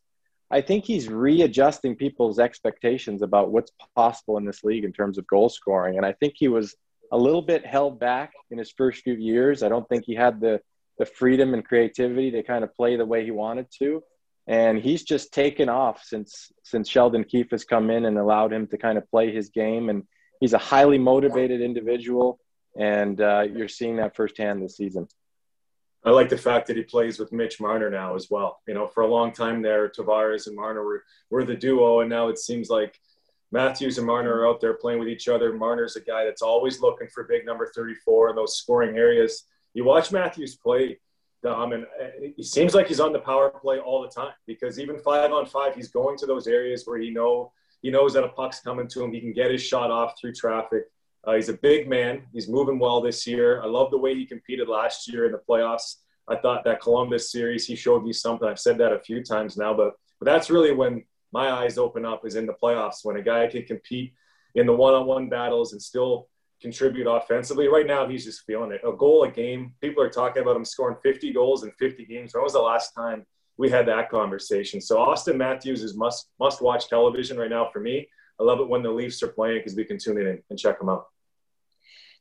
I 0.52 0.60
think 0.60 0.84
he's 0.84 1.08
readjusting 1.08 1.96
people's 1.96 2.38
expectations 2.38 3.22
about 3.22 3.50
what's 3.50 3.72
possible 3.96 4.38
in 4.38 4.44
this 4.44 4.66
league 4.66 4.84
in 4.84 4.92
terms 4.92 5.18
of 5.18 5.26
goal 5.26 5.48
scoring. 5.48 5.96
And 5.96 6.06
I 6.06 6.12
think 6.12 6.34
he 6.36 6.50
was 6.50 6.76
a 7.12 7.18
little 7.18 7.42
bit 7.42 7.66
held 7.66 8.00
back 8.00 8.34
in 8.52 8.58
his 8.58 8.72
first 8.72 9.02
few 9.02 9.14
years. 9.14 9.64
I 9.64 9.70
don't 9.70 9.88
think 9.88 10.06
he 10.06 10.16
had 10.16 10.40
the 10.40 10.62
the 10.98 11.06
freedom 11.06 11.54
and 11.54 11.66
creativity 11.66 12.30
to 12.32 12.44
kind 12.44 12.64
of 12.64 12.76
play 12.76 12.98
the 12.98 13.06
way 13.06 13.24
he 13.24 13.32
wanted 13.32 13.68
to. 13.80 14.04
And 14.48 14.78
he's 14.78 15.04
just 15.04 15.34
taken 15.34 15.70
off 15.70 16.04
since 16.04 16.52
since 16.64 16.90
Sheldon 16.90 17.24
Keefe 17.24 17.52
has 17.52 17.64
come 17.64 17.90
in 17.90 18.06
and 18.06 18.18
allowed 18.18 18.52
him 18.52 18.68
to 18.68 18.78
kind 18.78 18.98
of 18.98 19.10
play 19.10 19.32
his 19.32 19.50
game. 19.50 19.90
And 19.90 20.04
he's 20.40 20.54
a 20.54 20.58
highly 20.58 20.98
motivated 20.98 21.62
individual, 21.62 22.40
and 22.78 23.20
uh, 23.22 23.46
you're 23.54 23.68
seeing 23.68 23.98
that 23.98 24.16
firsthand 24.16 24.62
this 24.62 24.78
season. 24.78 25.08
I 26.04 26.12
like 26.12 26.30
the 26.30 26.38
fact 26.38 26.68
that 26.68 26.78
he 26.78 26.84
plays 26.84 27.20
with 27.20 27.34
Mitch 27.34 27.60
Marner 27.60 27.90
now 27.90 28.16
as 28.16 28.28
well. 28.30 28.60
You 28.68 28.74
know, 28.74 28.88
for 28.88 29.04
a 29.04 29.08
long 29.08 29.34
time 29.34 29.62
there, 29.62 29.90
Tavares 29.90 30.48
and 30.48 30.56
Marner 30.56 30.84
were, 30.84 31.04
were 31.30 31.44
the 31.44 31.56
duo, 31.56 32.00
and 32.00 32.10
now 32.10 32.30
it 32.30 32.40
seems 32.40 32.70
like 32.70 32.98
Matthews 33.52 33.98
and 33.98 34.06
Marner 34.06 34.42
are 34.42 34.48
out 34.48 34.62
there 34.62 34.76
playing 34.76 35.00
with 35.00 35.08
each 35.08 35.28
other. 35.28 35.54
Marner's 35.54 35.96
a 35.96 36.02
guy 36.02 36.24
that's 36.24 36.42
always 36.42 36.82
looking 36.82 37.08
for 37.08 37.24
big 37.24 37.46
number 37.46 37.72
34 37.76 38.30
in 38.30 38.36
those 38.36 38.58
scoring 38.58 38.98
areas. 38.98 39.46
You 39.74 39.84
watch 39.84 40.12
Matthews 40.12 40.56
play, 40.56 41.00
Dom, 41.42 41.74
and 41.74 41.86
it 42.00 42.46
seems 42.46 42.76
like 42.76 42.88
he's 42.88 43.00
on 43.00 43.14
the 43.14 43.20
power 43.20 43.50
play 43.50 43.80
all 43.80 44.02
the 44.02 44.10
time 44.10 44.34
because 44.46 44.80
even 44.80 45.00
five 45.00 45.32
on 45.32 45.46
five, 45.46 45.76
he's 45.76 45.90
going 45.90 46.18
to 46.18 46.26
those 46.26 46.48
areas 46.48 46.84
where 46.86 47.00
he 47.00 47.10
know 47.10 47.52
he 47.82 47.90
knows 47.90 48.14
that 48.14 48.24
a 48.24 48.30
puck's 48.30 48.60
coming 48.60 48.88
to 48.90 49.04
him. 49.04 49.14
He 49.14 49.22
can 49.22 49.34
get 49.34 49.52
his 49.52 49.64
shot 49.64 49.90
off 49.90 50.20
through 50.20 50.34
traffic. 50.34 50.84
Uh, 51.26 51.34
he's 51.36 51.50
a 51.50 51.54
big 51.54 51.88
man. 51.90 52.24
He's 52.34 52.50
moving 52.50 52.78
well 52.78 53.02
this 53.02 53.26
year. 53.26 53.62
I 53.62 53.68
love 53.68 53.90
the 53.92 53.98
way 53.98 54.16
he 54.16 54.26
competed 54.26 54.68
last 54.68 55.12
year 55.12 55.26
in 55.26 55.32
the 55.32 55.42
playoffs. 55.50 55.96
I 56.28 56.36
thought 56.36 56.64
that 56.66 56.82
Columbus 56.82 57.32
series, 57.32 57.66
he 57.66 57.76
showed 57.76 58.04
me 58.04 58.14
something. 58.14 58.48
I've 58.48 58.60
said 58.60 58.78
that 58.78 58.94
a 58.94 59.00
few 59.00 59.24
times 59.24 59.58
now, 59.58 59.74
but, 59.74 59.94
but 60.20 60.26
that's 60.26 60.50
really 60.50 60.74
when 60.74 61.04
my 61.32 61.52
eyes 61.52 61.78
open 61.78 62.06
up 62.06 62.26
is 62.26 62.36
in 62.36 62.46
the 62.46 62.54
playoffs 62.54 63.04
when 63.04 63.18
a 63.18 63.22
guy 63.22 63.48
can 63.48 63.64
compete 63.64 64.14
in 64.56 64.66
the 64.66 64.74
one-on-one 64.74 65.30
battles 65.30 65.74
and 65.74 65.82
still 65.82 66.28
contribute 66.62 67.08
offensively. 67.08 67.68
Right 67.68 67.88
now, 67.88 68.08
he's 68.08 68.26
just 68.26 68.46
feeling 68.46 68.72
it. 68.72 68.82
A 68.88 68.92
goal 68.92 69.24
a 69.24 69.32
game. 69.32 69.74
People 69.82 70.04
are 70.04 70.10
talking 70.10 70.42
about 70.42 70.56
him 70.56 70.66
scoring 70.66 70.98
50 71.02 71.32
goals 71.34 71.64
in 71.64 71.72
50 71.80 72.06
games. 72.06 72.34
When 72.34 72.44
was 72.44 72.54
the 72.54 72.60
last 72.60 72.94
time 72.94 73.26
we 73.58 73.70
had 73.70 73.88
that 73.88 74.10
conversation? 74.10 74.82
So 74.82 74.98
Auston 74.98 75.38
Matthews 75.38 75.84
is 75.84 75.96
must 75.96 76.30
must 76.40 76.62
watch 76.62 76.90
television 76.90 77.38
right 77.38 77.50
now 77.50 77.70
for 77.72 77.80
me. 77.80 78.08
I 78.40 78.44
love 78.44 78.60
it 78.60 78.70
when 78.70 78.84
the 78.84 78.92
Leafs 78.92 79.22
are 79.24 79.28
playing 79.28 79.60
because 79.60 79.76
we 79.76 79.86
can 79.86 79.98
tune 79.98 80.18
in 80.18 80.42
and 80.50 80.60
check 80.60 80.80
them 80.80 80.90
out. 80.90 81.06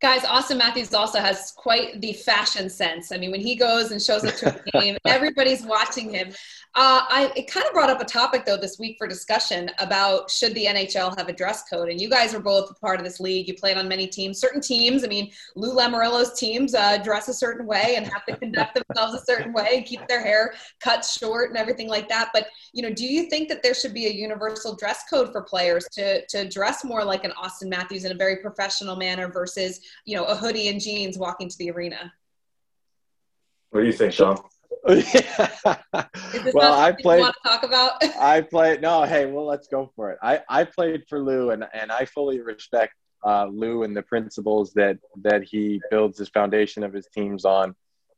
Guys, 0.00 0.22
Auston 0.22 0.58
Matthews 0.58 0.94
also 0.94 1.18
has 1.18 1.52
quite 1.56 2.00
the 2.00 2.12
fashion 2.12 2.70
sense. 2.70 3.10
I 3.10 3.18
mean, 3.18 3.32
when 3.32 3.40
he 3.40 3.56
goes 3.56 3.90
and 3.90 4.00
shows 4.00 4.24
up 4.24 4.36
to 4.36 4.54
a 4.54 4.70
game, 4.80 4.96
everybody's 5.04 5.64
watching 5.64 6.10
him. 6.10 6.28
Uh, 6.76 7.02
I 7.08 7.32
it 7.34 7.50
kind 7.50 7.66
of 7.66 7.72
brought 7.72 7.90
up 7.90 8.00
a 8.00 8.04
topic 8.04 8.44
though 8.44 8.56
this 8.56 8.78
week 8.78 8.96
for 8.98 9.08
discussion 9.08 9.70
about 9.80 10.30
should 10.30 10.54
the 10.54 10.66
NHL 10.66 11.16
have 11.18 11.28
a 11.28 11.32
dress 11.32 11.64
code? 11.68 11.88
And 11.88 12.00
you 12.00 12.08
guys 12.08 12.32
are 12.32 12.40
both 12.40 12.80
part 12.80 13.00
of 13.00 13.04
this 13.04 13.18
league. 13.18 13.48
You 13.48 13.54
played 13.54 13.76
on 13.76 13.88
many 13.88 14.06
teams. 14.06 14.38
Certain 14.38 14.60
teams, 14.60 15.02
I 15.02 15.08
mean, 15.08 15.32
Lou 15.56 15.74
Lamoriello's 15.74 16.38
teams 16.38 16.74
uh, 16.76 16.98
dress 16.98 17.26
a 17.26 17.34
certain 17.34 17.66
way 17.66 17.94
and 17.96 18.06
have 18.06 18.24
to 18.26 18.36
conduct 18.36 18.74
themselves 18.74 19.20
a 19.20 19.24
certain 19.24 19.52
way 19.52 19.70
and 19.74 19.84
keep 19.86 20.06
their 20.06 20.22
hair 20.22 20.54
cut 20.80 21.04
short 21.04 21.48
and 21.48 21.58
everything 21.58 21.88
like 21.88 22.08
that. 22.08 22.28
But 22.32 22.46
you 22.72 22.82
know, 22.82 22.92
do 22.92 23.04
you 23.04 23.28
think 23.28 23.48
that 23.48 23.64
there 23.64 23.74
should 23.74 23.94
be 23.94 24.06
a 24.06 24.12
universal 24.12 24.76
dress 24.76 25.02
code 25.10 25.32
for 25.32 25.42
players 25.42 25.88
to 25.92 26.24
to 26.26 26.48
dress 26.48 26.84
more 26.84 27.02
like 27.02 27.24
an 27.24 27.32
Auston 27.32 27.68
Matthews 27.68 28.04
in 28.04 28.12
a 28.12 28.14
very 28.14 28.36
professional 28.36 28.94
manner 28.94 29.26
versus 29.26 29.80
you 30.04 30.16
know 30.16 30.24
a 30.24 30.34
hoodie 30.34 30.68
and 30.68 30.80
jeans 30.80 31.18
walking 31.18 31.48
to 31.48 31.58
the 31.58 31.70
arena? 31.70 32.12
What 33.70 33.80
do 33.80 33.86
you 33.86 33.92
think, 33.92 34.12
Sean? 34.12 34.38
well, 34.84 36.74
I 36.74 36.92
played. 36.92 37.20
want 37.20 37.36
to 37.42 37.48
talk 37.48 37.62
about? 37.62 38.02
I 38.18 38.40
played. 38.40 38.80
No, 38.80 39.02
hey, 39.02 39.26
well, 39.26 39.44
let's 39.44 39.68
go 39.68 39.90
for 39.94 40.12
it. 40.12 40.18
I, 40.22 40.40
I 40.48 40.64
played 40.64 41.04
for 41.08 41.20
Lou, 41.20 41.50
and, 41.50 41.64
and 41.74 41.92
I 41.92 42.04
fully 42.06 42.40
respect 42.40 42.94
uh, 43.26 43.46
Lou 43.46 43.82
and 43.82 43.96
the 43.96 44.02
principles 44.02 44.72
that 44.74 44.98
that 45.22 45.42
he 45.42 45.80
builds 45.90 46.18
his 46.18 46.28
foundation 46.28 46.84
of 46.84 46.92
his 46.92 47.06
teams 47.14 47.44
on. 47.44 47.74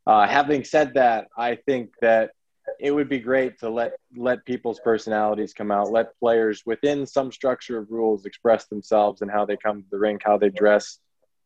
Uh, 0.07 0.27
having 0.27 0.63
said 0.63 0.93
that, 0.95 1.27
I 1.37 1.55
think 1.55 1.91
that 2.01 2.31
it 2.79 2.91
would 2.91 3.09
be 3.09 3.19
great 3.19 3.59
to 3.59 3.69
let 3.69 3.93
let 4.15 4.45
people's 4.45 4.79
personalities 4.79 5.53
come 5.53 5.71
out, 5.71 5.91
let 5.91 6.17
players 6.19 6.63
within 6.65 7.05
some 7.05 7.31
structure 7.31 7.77
of 7.77 7.91
rules 7.91 8.25
express 8.25 8.67
themselves 8.67 9.21
and 9.21 9.31
how 9.31 9.45
they 9.45 9.57
come 9.57 9.81
to 9.81 9.87
the 9.91 9.99
rink, 9.99 10.21
how 10.23 10.37
they 10.37 10.49
dress, 10.49 10.99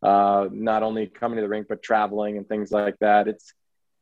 uh, 0.05 0.47
not 0.51 0.83
only 0.83 1.07
coming 1.07 1.37
to 1.37 1.41
the 1.41 1.49
rink 1.49 1.67
but 1.67 1.81
traveling 1.81 2.37
and 2.37 2.47
things 2.47 2.71
like 2.71 2.97
that. 2.99 3.27
It's 3.27 3.53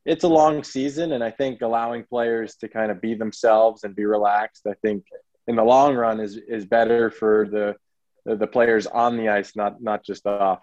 it's 0.06 0.26
a 0.26 0.28
long 0.28 0.64
season, 0.64 1.14
and 1.14 1.24
I 1.24 1.32
think 1.32 1.62
allowing 1.62 2.04
players 2.04 2.56
to 2.58 2.68
kind 2.68 2.92
of 2.92 3.00
be 3.00 3.14
themselves 3.16 3.86
and 3.86 3.96
be 3.96 4.06
relaxed, 4.06 4.68
I 4.68 4.74
think 4.82 5.06
in 5.48 5.56
the 5.56 5.64
long 5.64 5.96
run 5.96 6.20
is 6.20 6.36
is 6.36 6.66
better 6.66 7.10
for 7.10 7.48
the 7.50 7.76
the 8.26 8.48
players 8.48 8.86
on 8.88 9.18
the 9.18 9.30
ice, 9.30 9.56
not 9.56 9.82
not 9.82 10.04
just 10.04 10.26
off. 10.26 10.62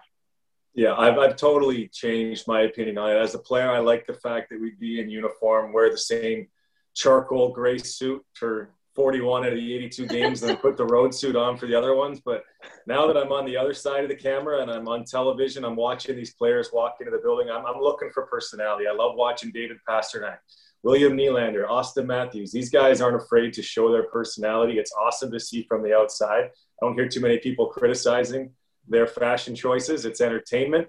Yeah, 0.73 0.95
I've, 0.95 1.17
I've 1.17 1.35
totally 1.35 1.89
changed 1.89 2.47
my 2.47 2.61
opinion 2.61 2.97
on 2.97 3.11
it. 3.11 3.17
As 3.17 3.35
a 3.35 3.39
player, 3.39 3.69
I 3.69 3.79
like 3.79 4.05
the 4.07 4.13
fact 4.13 4.51
that 4.51 4.61
we'd 4.61 4.79
be 4.79 5.01
in 5.01 5.09
uniform, 5.09 5.73
wear 5.73 5.89
the 5.89 5.97
same 5.97 6.47
charcoal 6.93 7.51
gray 7.51 7.77
suit 7.77 8.23
for 8.33 8.69
41 8.95 9.45
out 9.45 9.53
of 9.53 9.55
the 9.55 9.73
82 9.75 10.05
games 10.07 10.43
and 10.43 10.59
put 10.59 10.75
the 10.75 10.85
road 10.85 11.13
suit 11.15 11.35
on 11.35 11.57
for 11.57 11.65
the 11.65 11.75
other 11.75 11.95
ones. 11.95 12.19
But 12.19 12.43
now 12.85 13.07
that 13.07 13.15
I'm 13.15 13.31
on 13.31 13.45
the 13.45 13.55
other 13.55 13.73
side 13.73 14.03
of 14.03 14.09
the 14.09 14.15
camera 14.15 14.61
and 14.61 14.69
I'm 14.69 14.87
on 14.87 15.05
television, 15.05 15.63
I'm 15.63 15.75
watching 15.75 16.15
these 16.15 16.33
players 16.33 16.71
walk 16.73 16.97
into 16.99 17.11
the 17.11 17.19
building. 17.19 17.49
I'm, 17.49 17.65
I'm 17.65 17.81
looking 17.81 18.09
for 18.13 18.25
personality. 18.25 18.85
I 18.87 18.93
love 18.93 19.15
watching 19.15 19.51
David 19.51 19.77
Pastrnak, 19.87 20.37
William 20.83 21.15
Nylander, 21.15 21.67
Auston 21.67 22.05
Matthews. 22.05 22.51
These 22.51 22.69
guys 22.69 22.99
aren't 22.99 23.21
afraid 23.21 23.53
to 23.53 23.61
show 23.61 23.91
their 23.91 24.03
personality. 24.03 24.77
It's 24.77 24.93
awesome 24.93 25.31
to 25.31 25.39
see 25.39 25.63
from 25.63 25.83
the 25.83 25.95
outside. 25.95 26.45
I 26.45 26.85
don't 26.85 26.95
hear 26.95 27.07
too 27.07 27.21
many 27.21 27.37
people 27.37 27.67
criticizing 27.67 28.51
their 28.87 29.07
fashion 29.07 29.55
choices. 29.55 30.03
It's 30.05 30.19
entertainment. 30.19 30.87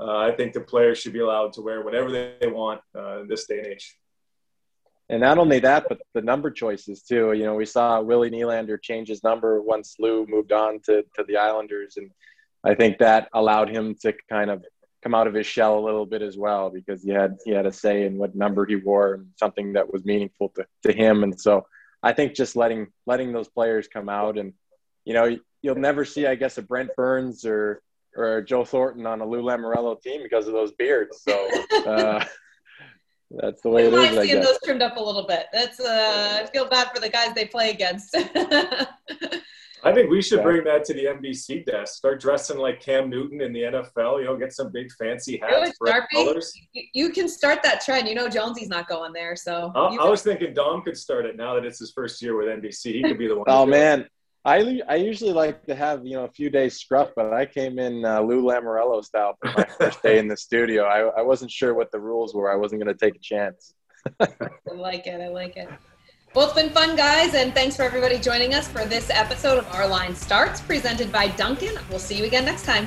Uh, 0.00 0.16
I 0.16 0.32
think 0.32 0.54
the 0.54 0.60
players 0.60 0.98
should 0.98 1.12
be 1.12 1.20
allowed 1.20 1.52
to 1.52 1.62
wear 1.62 1.84
whatever 1.84 2.10
they 2.10 2.48
want 2.48 2.80
uh, 2.96 3.20
in 3.20 3.28
this 3.28 3.46
day 3.46 3.58
and 3.58 3.66
age. 3.68 3.96
And 5.10 5.20
not 5.20 5.38
only 5.38 5.58
that, 5.60 5.86
but 5.88 6.00
the 6.14 6.22
number 6.22 6.50
choices 6.50 7.02
too. 7.02 7.32
You 7.32 7.44
know, 7.44 7.54
we 7.54 7.66
saw 7.66 8.00
Willie 8.00 8.30
Nylander 8.30 8.80
change 8.80 9.08
his 9.08 9.22
number 9.22 9.60
once 9.60 9.96
Lou 9.98 10.26
moved 10.26 10.52
on 10.52 10.80
to, 10.86 11.04
to 11.16 11.24
the 11.28 11.36
Islanders. 11.36 11.96
And 11.98 12.10
I 12.64 12.74
think 12.74 12.98
that 12.98 13.28
allowed 13.34 13.68
him 13.68 13.94
to 14.02 14.14
kind 14.30 14.50
of 14.50 14.64
come 15.02 15.14
out 15.14 15.26
of 15.26 15.34
his 15.34 15.46
shell 15.46 15.78
a 15.78 15.84
little 15.84 16.06
bit 16.06 16.22
as 16.22 16.38
well 16.38 16.70
because 16.70 17.02
he 17.02 17.10
had 17.10 17.36
he 17.44 17.50
had 17.50 17.66
a 17.66 17.72
say 17.72 18.06
in 18.06 18.16
what 18.16 18.34
number 18.34 18.64
he 18.64 18.76
wore 18.76 19.14
and 19.14 19.26
something 19.36 19.74
that 19.74 19.92
was 19.92 20.04
meaningful 20.06 20.48
to, 20.56 20.66
to 20.84 20.92
him. 20.92 21.22
And 21.22 21.38
so 21.38 21.66
I 22.02 22.12
think 22.12 22.34
just 22.34 22.56
letting 22.56 22.86
letting 23.04 23.32
those 23.32 23.48
players 23.48 23.86
come 23.86 24.08
out 24.08 24.38
and 24.38 24.54
you 25.04 25.12
know, 25.12 25.36
you'll 25.60 25.74
never 25.74 26.04
see, 26.06 26.26
I 26.26 26.34
guess, 26.34 26.56
a 26.58 26.62
Brent 26.62 26.90
Burns 26.96 27.44
or 27.44 27.82
or 28.16 28.42
Joe 28.42 28.64
Thornton 28.64 29.06
on 29.06 29.20
a 29.20 29.26
Lou 29.26 29.42
Lamoriello 29.42 30.00
team 30.00 30.22
because 30.22 30.46
of 30.46 30.54
those 30.54 30.72
beards. 30.72 31.22
So 31.22 31.48
uh, 31.86 32.24
that's 33.40 33.62
the 33.62 33.68
way 33.68 33.86
it 33.86 33.92
is. 33.92 34.18
I 34.18 34.26
guess. 34.26 34.46
those 34.46 34.58
trimmed 34.64 34.82
up 34.82 34.96
a 34.96 35.02
little 35.02 35.26
bit. 35.26 35.46
That's 35.52 35.80
uh, 35.80 36.42
I 36.42 36.46
feel 36.46 36.68
bad 36.68 36.90
for 36.94 37.00
the 37.00 37.08
guys 37.08 37.34
they 37.34 37.46
play 37.46 37.70
against. 37.70 38.16
I 39.84 39.92
think 39.92 40.10
we 40.10 40.22
should 40.22 40.42
bring 40.42 40.64
that 40.64 40.82
to 40.84 40.94
the 40.94 41.04
NBC 41.04 41.66
desk. 41.66 41.96
Start 41.96 42.18
dressing 42.18 42.56
like 42.56 42.80
Cam 42.80 43.10
Newton 43.10 43.42
in 43.42 43.52
the 43.52 43.60
NFL. 43.60 44.20
You 44.20 44.24
know, 44.24 44.36
get 44.36 44.54
some 44.54 44.72
big 44.72 44.90
fancy 44.92 45.36
hats, 45.36 45.76
bright 45.78 46.04
colors. 46.10 46.54
You 46.72 47.10
can 47.10 47.28
start 47.28 47.62
that 47.64 47.82
trend. 47.84 48.08
You 48.08 48.14
know, 48.14 48.28
Jonesy's 48.28 48.68
not 48.68 48.88
going 48.88 49.12
there, 49.12 49.36
so. 49.36 49.70
I, 49.74 49.96
I 49.96 50.08
was 50.08 50.22
thinking 50.22 50.54
Dom 50.54 50.82
could 50.82 50.96
start 50.96 51.26
it 51.26 51.36
now 51.36 51.54
that 51.54 51.66
it's 51.66 51.80
his 51.80 51.92
first 51.92 52.22
year 52.22 52.34
with 52.34 52.46
NBC. 52.46 52.94
He 52.94 53.02
could 53.02 53.18
be 53.18 53.28
the 53.28 53.36
one. 53.36 53.44
oh 53.46 53.66
man, 53.66 54.06
I 54.44 54.82
I 54.88 54.96
usually 54.96 55.32
like 55.32 55.64
to 55.66 55.74
have 55.74 56.04
you 56.04 56.14
know 56.16 56.24
a 56.24 56.28
few 56.30 56.50
days 56.50 56.78
scruff, 56.78 57.10
but 57.16 57.32
I 57.32 57.46
came 57.46 57.78
in 57.78 58.04
uh, 58.04 58.20
Lou 58.20 58.42
Lamoriello 58.42 59.02
style 59.02 59.36
for 59.40 59.52
my 59.56 59.64
first 59.78 60.02
day 60.02 60.18
in 60.18 60.28
the 60.28 60.36
studio. 60.36 60.84
I, 60.84 61.20
I 61.20 61.22
wasn't 61.22 61.50
sure 61.50 61.72
what 61.74 61.90
the 61.90 62.00
rules 62.00 62.34
were. 62.34 62.52
I 62.52 62.56
wasn't 62.56 62.82
going 62.82 62.94
to 62.94 63.04
take 63.04 63.16
a 63.16 63.20
chance. 63.20 63.74
I 64.20 64.28
like 64.74 65.06
it. 65.06 65.20
I 65.20 65.28
like 65.28 65.56
it. 65.56 65.68
Well, 66.34 66.46
it's 66.46 66.54
been 66.54 66.70
fun, 66.70 66.96
guys, 66.96 67.34
and 67.34 67.54
thanks 67.54 67.76
for 67.76 67.84
everybody 67.84 68.18
joining 68.18 68.54
us 68.54 68.66
for 68.66 68.84
this 68.84 69.08
episode 69.08 69.56
of 69.56 69.72
Our 69.72 69.86
Line 69.86 70.16
Starts, 70.16 70.60
presented 70.60 71.12
by 71.12 71.28
Dunkin'. 71.28 71.78
We'll 71.88 72.00
see 72.00 72.18
you 72.18 72.24
again 72.24 72.44
next 72.44 72.64
time. 72.64 72.86